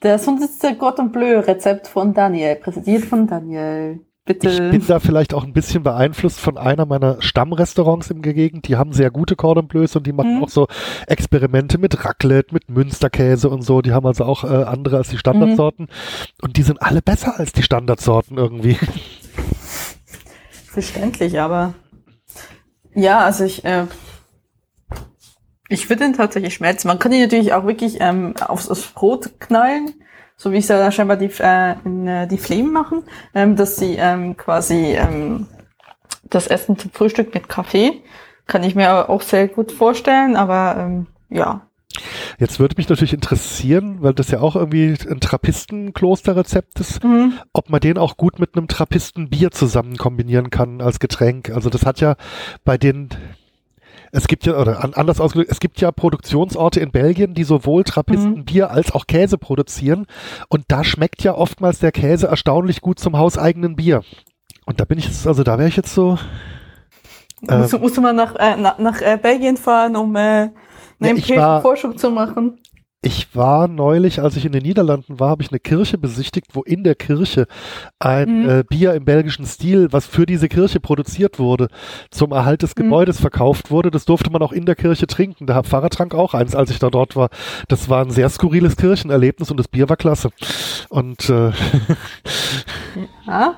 Das 0.00 0.26
ist 0.26 0.62
der 0.62 0.74
Cordon 0.74 1.12
Bleu 1.12 1.38
Rezept 1.38 1.86
von 1.86 2.12
Daniel, 2.12 2.56
präsentiert 2.56 3.04
von 3.04 3.26
Daniel. 3.26 4.00
Bitte. 4.26 4.48
Ich 4.48 4.58
bin 4.58 4.86
da 4.86 5.00
vielleicht 5.00 5.34
auch 5.34 5.44
ein 5.44 5.52
bisschen 5.52 5.82
beeinflusst 5.82 6.40
von 6.40 6.56
einer 6.56 6.86
meiner 6.86 7.20
Stammrestaurants 7.20 8.10
im 8.10 8.22
Gegend. 8.22 8.68
Die 8.68 8.76
haben 8.76 8.94
sehr 8.94 9.10
gute 9.10 9.36
Cordon 9.36 9.68
Bleus 9.68 9.96
und 9.96 10.06
die 10.06 10.14
machen 10.14 10.36
mhm. 10.36 10.44
auch 10.44 10.48
so 10.48 10.66
Experimente 11.06 11.76
mit 11.76 12.06
Raclette, 12.06 12.54
mit 12.54 12.70
Münsterkäse 12.70 13.50
und 13.50 13.60
so. 13.60 13.82
Die 13.82 13.92
haben 13.92 14.06
also 14.06 14.24
auch 14.24 14.44
äh, 14.44 14.64
andere 14.64 14.96
als 14.96 15.10
die 15.10 15.18
Standardsorten. 15.18 15.86
Mhm. 15.86 16.36
Und 16.40 16.56
die 16.56 16.62
sind 16.62 16.80
alle 16.80 17.02
besser 17.02 17.38
als 17.38 17.52
die 17.52 17.62
Standardsorten 17.62 18.38
irgendwie. 18.38 18.78
Verständlich, 20.72 21.38
aber 21.38 21.74
ja, 22.94 23.18
also 23.18 23.44
ich, 23.44 23.62
äh, 23.66 23.86
ich 25.68 25.90
würde 25.90 26.04
den 26.04 26.14
tatsächlich 26.14 26.54
schmelzen. 26.54 26.88
Man 26.88 26.98
kann 26.98 27.12
ihn 27.12 27.20
natürlich 27.20 27.52
auch 27.52 27.66
wirklich 27.66 27.98
ähm, 28.00 28.34
aufs, 28.40 28.70
aufs 28.70 28.86
Brot 28.86 29.38
knallen 29.38 29.92
so 30.36 30.52
wie 30.52 30.58
es 30.58 30.68
ja 30.68 30.90
scheinbar 30.90 31.16
die, 31.16 31.30
äh, 31.38 31.74
in, 31.84 32.06
äh, 32.06 32.26
die 32.26 32.38
Flemen 32.38 32.72
machen, 32.72 33.04
ähm, 33.34 33.56
dass 33.56 33.76
sie 33.76 33.96
ähm, 33.96 34.36
quasi 34.36 34.96
ähm, 34.96 35.46
das 36.24 36.46
Essen 36.46 36.78
zum 36.78 36.90
Frühstück 36.90 37.34
mit 37.34 37.48
Kaffee, 37.48 38.02
kann 38.46 38.62
ich 38.62 38.74
mir 38.74 39.08
auch 39.08 39.22
sehr 39.22 39.48
gut 39.48 39.72
vorstellen, 39.72 40.36
aber 40.36 40.76
ähm, 40.78 41.06
ja. 41.30 41.62
Jetzt 42.38 42.58
würde 42.58 42.74
mich 42.76 42.88
natürlich 42.88 43.12
interessieren, 43.12 43.98
weil 44.00 44.14
das 44.14 44.30
ja 44.30 44.40
auch 44.40 44.56
irgendwie 44.56 44.96
ein 45.08 45.20
Trappistenklosterrezept 45.20 46.80
ist, 46.80 47.04
mhm. 47.04 47.34
ob 47.52 47.70
man 47.70 47.80
den 47.80 47.98
auch 47.98 48.16
gut 48.16 48.40
mit 48.40 48.56
einem 48.56 48.66
Trappistenbier 48.66 49.52
zusammen 49.52 49.96
kombinieren 49.96 50.50
kann 50.50 50.80
als 50.80 50.98
Getränk. 50.98 51.50
Also 51.50 51.70
das 51.70 51.86
hat 51.86 52.00
ja 52.00 52.16
bei 52.64 52.76
den 52.78 53.10
es 54.14 54.28
gibt 54.28 54.46
ja, 54.46 54.56
oder 54.56 54.84
anders 54.96 55.20
ausgedrückt, 55.20 55.50
es 55.50 55.58
gibt 55.58 55.80
ja 55.80 55.90
Produktionsorte 55.90 56.78
in 56.78 56.92
Belgien, 56.92 57.34
die 57.34 57.42
sowohl 57.42 57.82
Trappistenbier 57.82 58.66
mhm. 58.66 58.70
als 58.70 58.92
auch 58.92 59.08
Käse 59.08 59.38
produzieren. 59.38 60.06
Und 60.48 60.66
da 60.68 60.84
schmeckt 60.84 61.24
ja 61.24 61.34
oftmals 61.34 61.80
der 61.80 61.90
Käse 61.90 62.28
erstaunlich 62.28 62.80
gut 62.80 63.00
zum 63.00 63.18
hauseigenen 63.18 63.74
Bier. 63.74 64.02
Und 64.66 64.78
da 64.78 64.84
bin 64.84 64.98
ich 64.98 65.06
jetzt, 65.06 65.26
also 65.26 65.42
da 65.42 65.58
wäre 65.58 65.68
ich 65.68 65.76
jetzt 65.76 65.92
so. 65.92 66.16
Äh, 67.48 67.58
musst, 67.58 67.78
musst 67.80 67.96
du 67.96 68.00
mal 68.00 68.12
nach, 68.12 68.36
äh, 68.36 68.56
nach, 68.56 68.78
nach 68.78 69.00
äh, 69.00 69.18
Belgien 69.20 69.56
fahren, 69.56 69.96
um 69.96 70.14
äh, 70.14 70.50
eine 71.00 71.18
ja, 71.18 71.60
Forschung 71.60 71.98
zu 71.98 72.10
machen? 72.10 72.60
Ich 73.06 73.36
war 73.36 73.68
neulich, 73.68 74.22
als 74.22 74.34
ich 74.34 74.46
in 74.46 74.52
den 74.52 74.62
Niederlanden 74.62 75.20
war, 75.20 75.28
habe 75.28 75.42
ich 75.42 75.50
eine 75.50 75.60
Kirche 75.60 75.98
besichtigt, 75.98 76.46
wo 76.54 76.62
in 76.62 76.84
der 76.84 76.94
Kirche 76.94 77.46
ein 77.98 78.44
mhm. 78.44 78.48
äh, 78.48 78.64
Bier 78.66 78.94
im 78.94 79.04
belgischen 79.04 79.44
Stil, 79.44 79.88
was 79.90 80.06
für 80.06 80.24
diese 80.24 80.48
Kirche 80.48 80.80
produziert 80.80 81.38
wurde, 81.38 81.68
zum 82.10 82.32
Erhalt 82.32 82.62
des 82.62 82.74
mhm. 82.74 82.84
Gebäudes 82.84 83.18
mhm. 83.18 83.20
verkauft 83.20 83.70
wurde. 83.70 83.90
Das 83.90 84.06
durfte 84.06 84.30
man 84.30 84.40
auch 84.40 84.52
in 84.52 84.64
der 84.64 84.74
Kirche 84.74 85.06
trinken. 85.06 85.46
Der 85.46 85.62
Pfarrer 85.64 85.90
trank 85.90 86.14
auch 86.14 86.32
eins, 86.32 86.54
als 86.54 86.70
ich 86.70 86.78
da 86.78 86.88
dort 86.88 87.14
war. 87.14 87.28
Das 87.68 87.90
war 87.90 88.02
ein 88.02 88.10
sehr 88.10 88.30
skurriles 88.30 88.76
Kirchenerlebnis 88.76 89.50
und 89.50 89.58
das 89.58 89.68
Bier 89.68 89.90
war 89.90 89.98
klasse. 89.98 90.30
Und 90.88 91.28
äh, 91.28 91.50
ja. 93.26 93.56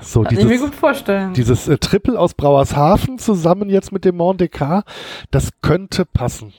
So, 0.00 0.22
Kann 0.22 0.30
dieses, 0.30 0.44
ich 0.44 0.50
mir 0.50 0.64
gut 0.64 0.76
vorstellen. 0.76 1.34
Dieses 1.34 1.66
äh, 1.66 1.76
Triple 1.78 2.16
aus 2.16 2.34
Brauershafen 2.34 3.18
zusammen 3.18 3.68
jetzt 3.68 3.90
mit 3.90 4.04
dem 4.04 4.16
Mont 4.16 4.40
Descartes, 4.40 4.84
das 5.32 5.50
könnte 5.60 6.04
passen. 6.04 6.52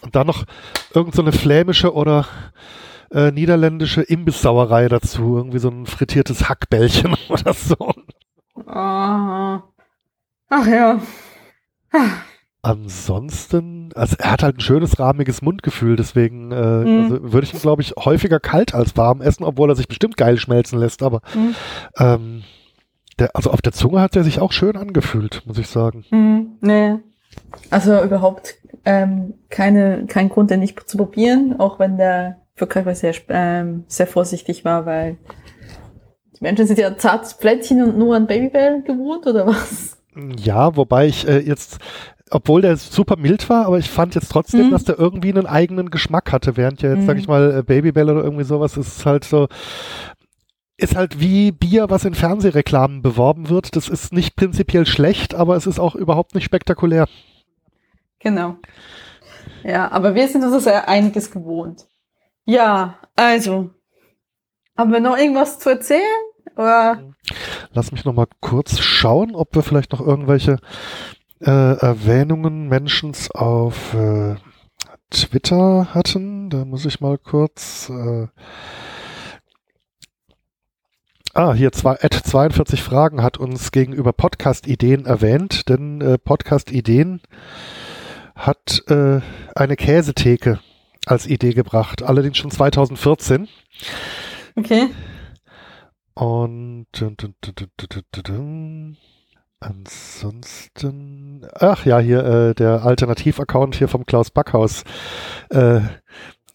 Und 0.00 0.16
dann 0.16 0.26
noch 0.26 0.44
irgendeine 0.94 1.32
so 1.32 1.38
flämische 1.38 1.92
oder 1.92 2.26
äh, 3.10 3.30
niederländische 3.30 4.02
Imbissauerei 4.02 4.88
dazu. 4.88 5.36
Irgendwie 5.36 5.58
so 5.58 5.68
ein 5.68 5.86
frittiertes 5.86 6.48
Hackbällchen 6.48 7.16
oder 7.28 7.52
so. 7.52 7.76
Aha. 8.66 9.64
Ach 10.50 10.66
ja. 10.66 11.00
Ansonsten, 12.62 13.90
also 13.94 14.16
er 14.18 14.32
hat 14.32 14.42
halt 14.42 14.58
ein 14.58 14.60
schönes 14.60 14.98
rahmiges 14.98 15.42
Mundgefühl, 15.42 15.96
deswegen 15.96 16.50
äh, 16.50 16.84
mhm. 16.84 17.02
also 17.02 17.32
würde 17.32 17.46
ich 17.46 17.54
ihn, 17.54 17.60
glaube 17.60 17.82
ich, 17.82 17.94
häufiger 17.96 18.40
kalt 18.40 18.74
als 18.74 18.96
warm 18.96 19.20
essen, 19.20 19.44
obwohl 19.44 19.70
er 19.70 19.76
sich 19.76 19.88
bestimmt 19.88 20.16
geil 20.16 20.38
schmelzen 20.38 20.78
lässt, 20.78 21.02
aber 21.02 21.20
mhm. 21.34 21.54
ähm, 21.98 22.42
der, 23.18 23.34
also 23.34 23.50
auf 23.50 23.62
der 23.62 23.72
Zunge 23.72 24.00
hat 24.00 24.16
er 24.16 24.24
sich 24.24 24.40
auch 24.40 24.52
schön 24.52 24.76
angefühlt, 24.76 25.42
muss 25.46 25.58
ich 25.58 25.68
sagen. 25.68 26.04
Mhm. 26.10 26.58
Nee. 26.60 26.96
Also 27.70 28.02
überhaupt 28.02 28.54
ähm, 28.84 29.34
keine, 29.50 30.06
kein 30.06 30.28
Grund, 30.28 30.50
den 30.50 30.60
nicht 30.60 30.88
zu 30.88 30.96
probieren, 30.96 31.56
auch 31.58 31.78
wenn 31.78 31.98
der 31.98 32.38
Verkäufer 32.54 32.94
sehr, 32.94 33.14
ähm, 33.28 33.84
sehr 33.86 34.06
vorsichtig 34.06 34.64
war, 34.64 34.86
weil 34.86 35.18
die 36.36 36.44
Menschen 36.44 36.66
sind 36.66 36.78
ja 36.78 36.96
zartes 36.96 37.34
Plättchen 37.34 37.82
und 37.82 37.98
nur 37.98 38.16
an 38.16 38.26
Babybell 38.26 38.82
gewohnt, 38.82 39.26
oder 39.26 39.46
was? 39.46 39.98
Ja, 40.36 40.76
wobei 40.76 41.06
ich 41.06 41.28
äh, 41.28 41.38
jetzt, 41.38 41.78
obwohl 42.30 42.62
der 42.62 42.76
super 42.76 43.16
mild 43.16 43.48
war, 43.48 43.66
aber 43.66 43.78
ich 43.78 43.90
fand 43.90 44.14
jetzt 44.14 44.30
trotzdem, 44.30 44.68
mhm. 44.68 44.70
dass 44.70 44.84
der 44.84 44.98
irgendwie 44.98 45.30
einen 45.30 45.46
eigenen 45.46 45.90
Geschmack 45.90 46.32
hatte, 46.32 46.56
während 46.56 46.82
ja 46.82 46.90
jetzt, 46.90 47.02
mhm. 47.02 47.06
sag 47.06 47.18
ich 47.18 47.28
mal, 47.28 47.58
äh, 47.58 47.62
Babybell 47.62 48.10
oder 48.10 48.24
irgendwie 48.24 48.44
sowas 48.44 48.76
ist 48.76 49.06
halt 49.06 49.24
so, 49.24 49.48
ist 50.76 50.96
halt 50.96 51.20
wie 51.20 51.52
Bier, 51.52 51.90
was 51.90 52.04
in 52.04 52.14
Fernsehreklamen 52.14 53.02
beworben 53.02 53.48
wird. 53.48 53.76
Das 53.76 53.88
ist 53.88 54.12
nicht 54.12 54.36
prinzipiell 54.36 54.86
schlecht, 54.86 55.34
aber 55.34 55.56
es 55.56 55.66
ist 55.66 55.80
auch 55.80 55.94
überhaupt 55.94 56.34
nicht 56.34 56.44
spektakulär. 56.44 57.06
Genau. 58.20 58.56
Ja, 59.62 59.90
aber 59.90 60.14
wir 60.14 60.28
sind 60.28 60.44
uns 60.44 60.64
ja 60.64 60.84
einiges 60.84 61.30
gewohnt. 61.30 61.86
Ja, 62.44 62.98
also. 63.16 63.70
Haben 64.76 64.92
wir 64.92 65.00
noch 65.00 65.16
irgendwas 65.16 65.58
zu 65.58 65.70
erzählen? 65.70 66.02
Oder? 66.56 67.14
Lass 67.72 67.92
mich 67.92 68.04
noch 68.04 68.14
mal 68.14 68.28
kurz 68.40 68.78
schauen, 68.78 69.34
ob 69.34 69.54
wir 69.54 69.62
vielleicht 69.62 69.92
noch 69.92 70.00
irgendwelche 70.00 70.58
äh, 71.40 71.50
Erwähnungen 71.50 72.68
Menschens 72.68 73.30
auf 73.30 73.94
äh, 73.94 74.36
Twitter 75.10 75.94
hatten. 75.94 76.50
Da 76.50 76.64
muss 76.64 76.84
ich 76.84 77.00
mal 77.00 77.18
kurz. 77.18 77.90
Äh, 77.90 78.28
Ah, 81.34 81.52
hier 81.54 81.70
zwei, 81.70 81.92
at 82.00 82.14
42 82.14 82.82
Fragen 82.82 83.22
hat 83.22 83.38
uns 83.38 83.70
gegenüber 83.70 84.12
Podcast-Ideen 84.12 85.06
erwähnt, 85.06 85.68
denn 85.68 86.00
äh, 86.00 86.18
Podcast-Ideen 86.18 87.20
hat 88.38 88.82
äh, 88.88 89.20
eine 89.54 89.76
Käsetheke 89.76 90.60
als 91.06 91.26
Idee 91.26 91.52
gebracht, 91.52 92.02
allerdings 92.02 92.38
schon 92.38 92.50
2014. 92.50 93.48
Okay. 94.56 94.88
Und 96.14 96.86
ansonsten, 99.60 101.46
ach 101.54 101.84
ja, 101.84 101.98
hier 101.98 102.24
äh, 102.24 102.54
der 102.54 102.84
Alternativ-Account 102.84 103.76
hier 103.76 103.88
vom 103.88 104.06
Klaus 104.06 104.30
Backhaus. 104.30 104.84
Äh, 105.50 105.80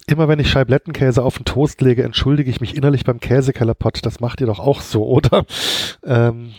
immer 0.07 0.27
wenn 0.27 0.39
ich 0.39 0.49
Scheiblettenkäse 0.49 1.23
auf 1.23 1.37
den 1.37 1.45
Toast 1.45 1.81
lege, 1.81 2.03
entschuldige 2.03 2.49
ich 2.49 2.61
mich 2.61 2.75
innerlich 2.75 3.03
beim 3.03 3.19
Käsekellerpott. 3.19 4.05
Das 4.05 4.19
macht 4.19 4.41
ihr 4.41 4.47
doch 4.47 4.59
auch 4.59 4.81
so, 4.81 5.05
oder? 5.07 5.45
Ähm, 6.03 6.53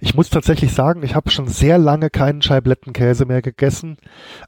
ich 0.00 0.14
muss 0.14 0.30
tatsächlich 0.30 0.72
sagen, 0.72 1.02
ich 1.02 1.14
habe 1.14 1.30
schon 1.30 1.48
sehr 1.48 1.78
lange 1.78 2.10
keinen 2.10 2.42
Scheiblettenkäse 2.42 3.24
mehr 3.24 3.42
gegessen. 3.42 3.96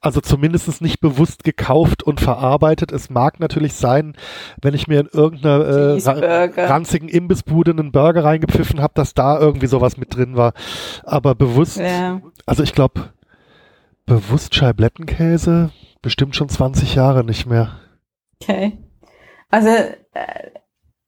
Also 0.00 0.20
zumindest 0.20 0.80
nicht 0.80 1.00
bewusst 1.00 1.44
gekauft 1.44 2.02
und 2.02 2.20
verarbeitet. 2.20 2.92
Es 2.92 3.10
mag 3.10 3.40
natürlich 3.40 3.74
sein, 3.74 4.14
wenn 4.62 4.74
ich 4.74 4.88
mir 4.88 5.00
in 5.00 5.08
irgendeiner 5.12 5.64
äh, 5.64 6.66
ranzigen 6.66 7.08
Imbissbude 7.08 7.72
einen 7.72 7.92
Burger 7.92 8.24
reingepfiffen 8.24 8.80
habe, 8.80 8.94
dass 8.94 9.14
da 9.14 9.38
irgendwie 9.38 9.66
sowas 9.66 9.96
mit 9.96 10.14
drin 10.14 10.36
war. 10.36 10.52
Aber 11.04 11.34
bewusst, 11.34 11.78
ja. 11.78 12.20
also 12.46 12.62
ich 12.62 12.74
glaube, 12.74 13.10
bewusst 14.06 14.54
Scheiblettenkäse, 14.54 15.70
bestimmt 16.02 16.36
schon 16.36 16.48
20 16.48 16.94
Jahre 16.94 17.24
nicht 17.24 17.46
mehr. 17.46 17.78
Okay. 18.42 18.78
Also, 19.50 19.68
äh, 19.68 20.50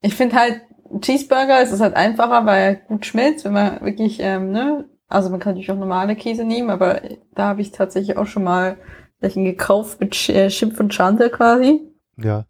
ich 0.01 0.15
finde 0.15 0.37
halt, 0.37 0.61
Cheeseburger 1.01 1.63
ist 1.63 1.73
es 1.73 1.81
halt 1.81 1.95
einfacher, 1.95 2.47
weil 2.47 2.63
er 2.63 2.75
gut 2.75 3.07
schmilzt, 3.07 3.45
wenn 3.45 3.53
man 3.53 3.81
wirklich, 3.81 4.19
ähm, 4.21 4.51
ne, 4.51 4.85
also 5.09 5.31
man 5.31 5.41
kann 5.41 5.53
natürlich 5.53 5.71
auch 5.71 5.77
normale 5.77 6.17
Käse 6.17 6.45
nehmen, 6.45 6.71
aber 6.71 7.03
da 7.35 7.49
habe 7.49 7.61
ich 7.61 7.71
tatsächlich 7.71 8.17
auch 8.17 8.27
schon 8.27 8.45
mal 8.45 8.77
welchen 9.21 9.45
gekauft 9.45 10.01
mit 10.01 10.15
Schimpf 10.17 10.81
und 10.81 10.93
Schande 10.93 11.31
quasi. 11.31 11.81
Ja. 12.17 12.45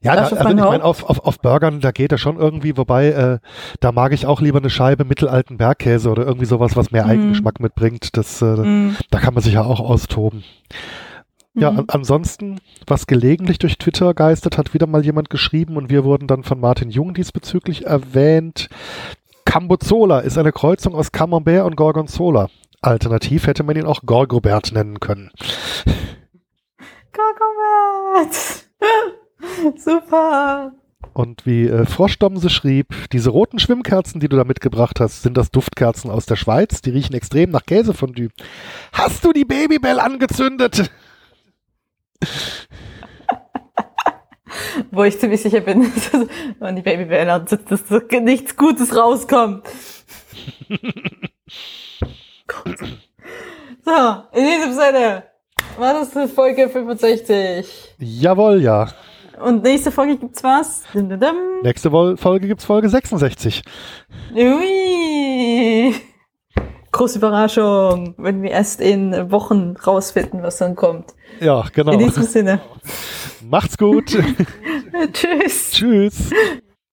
Ja, 0.00 0.14
da, 0.14 0.22
also 0.22 0.36
ich 0.36 0.42
meine, 0.44 0.84
auf, 0.84 1.02
auf, 1.02 1.18
auf 1.24 1.40
Burgern, 1.40 1.80
da 1.80 1.90
geht 1.90 2.12
er 2.12 2.18
schon 2.18 2.38
irgendwie, 2.38 2.76
wobei, 2.76 3.08
äh, 3.08 3.38
da 3.80 3.90
mag 3.90 4.12
ich 4.12 4.26
auch 4.26 4.40
lieber 4.40 4.58
eine 4.58 4.70
Scheibe 4.70 5.04
mittelalten 5.04 5.56
Bergkäse 5.56 6.08
oder 6.08 6.24
irgendwie 6.24 6.46
sowas, 6.46 6.76
was 6.76 6.92
mehr 6.92 7.06
mm. 7.06 7.10
Eigengeschmack 7.10 7.58
mitbringt. 7.58 8.16
Das, 8.16 8.40
äh, 8.40 8.44
mm. 8.44 8.96
Da 9.10 9.18
kann 9.18 9.34
man 9.34 9.42
sich 9.42 9.54
ja 9.54 9.64
auch 9.64 9.80
austoben. 9.80 10.44
Ja, 11.58 11.72
mhm. 11.72 11.78
an, 11.78 11.84
ansonsten, 11.88 12.60
was 12.86 13.06
gelegentlich 13.06 13.58
durch 13.58 13.78
Twitter 13.78 14.14
geistert, 14.14 14.58
hat 14.58 14.74
wieder 14.74 14.86
mal 14.86 15.04
jemand 15.04 15.30
geschrieben 15.30 15.76
und 15.76 15.90
wir 15.90 16.04
wurden 16.04 16.26
dann 16.26 16.44
von 16.44 16.60
Martin 16.60 16.90
Jung 16.90 17.14
diesbezüglich 17.14 17.86
erwähnt. 17.86 18.68
Cambozola 19.44 20.20
ist 20.20 20.38
eine 20.38 20.52
Kreuzung 20.52 20.94
aus 20.94 21.10
Camembert 21.12 21.64
und 21.64 21.76
Gorgonzola. 21.76 22.48
Alternativ 22.80 23.46
hätte 23.46 23.62
man 23.62 23.76
ihn 23.76 23.86
auch 23.86 24.02
Gorgobert 24.04 24.72
nennen 24.72 25.00
können. 25.00 25.30
Gorgobert! 27.12 28.68
Super. 29.78 30.72
Und 31.12 31.46
wie 31.46 31.66
äh, 31.66 31.84
Froschdomse 31.84 32.50
schrieb, 32.50 32.94
diese 33.12 33.30
roten 33.30 33.58
Schwimmkerzen, 33.58 34.20
die 34.20 34.28
du 34.28 34.36
da 34.36 34.44
mitgebracht 34.44 35.00
hast, 35.00 35.22
sind 35.22 35.36
das 35.36 35.50
Duftkerzen 35.50 36.10
aus 36.10 36.26
der 36.26 36.36
Schweiz. 36.36 36.80
Die 36.80 36.90
riechen 36.90 37.14
extrem 37.14 37.50
nach 37.50 37.64
Käsefondue. 37.64 38.28
Hast 38.92 39.24
du 39.24 39.32
die 39.32 39.44
Babybell 39.44 39.98
angezündet? 39.98 40.90
Wo 44.90 45.04
ich 45.04 45.18
ziemlich 45.18 45.42
sicher 45.42 45.60
bin, 45.60 45.82
dass 45.94 46.12
wenn 46.58 46.76
die 46.76 46.82
Babybell 46.82 47.30
anzündet, 47.30 47.70
dass 47.70 47.82
nichts 48.22 48.56
Gutes 48.56 48.94
rauskommt. 48.96 49.66
so, 53.84 54.22
in 54.32 54.44
diesem 54.44 54.72
Sinne, 54.72 55.24
war 55.78 55.94
das 55.94 56.10
die 56.10 56.28
Folge 56.28 56.68
65? 56.68 57.94
Jawohl, 57.98 58.62
ja. 58.62 58.88
Und 59.40 59.62
nächste 59.62 59.92
Folge 59.92 60.16
gibt's 60.16 60.42
was? 60.42 60.82
Dum, 60.92 61.08
dum. 61.08 61.36
Nächste 61.62 61.90
Folge 61.90 62.48
gibt's 62.48 62.64
Folge 62.64 62.88
66. 62.88 63.62
Ui. 64.34 65.94
Große 66.98 67.18
Überraschung, 67.18 68.14
wenn 68.16 68.42
wir 68.42 68.50
erst 68.50 68.80
in 68.80 69.30
Wochen 69.30 69.76
rausfinden, 69.86 70.42
was 70.42 70.56
dann 70.56 70.74
kommt. 70.74 71.14
Ja, 71.38 71.64
genau. 71.72 71.92
In 71.92 72.00
diesem 72.00 72.24
Sinne. 72.24 72.60
Macht's 73.48 73.78
gut. 73.78 74.18
Tschüss. 75.12 75.70
Tschüss. 75.70 76.30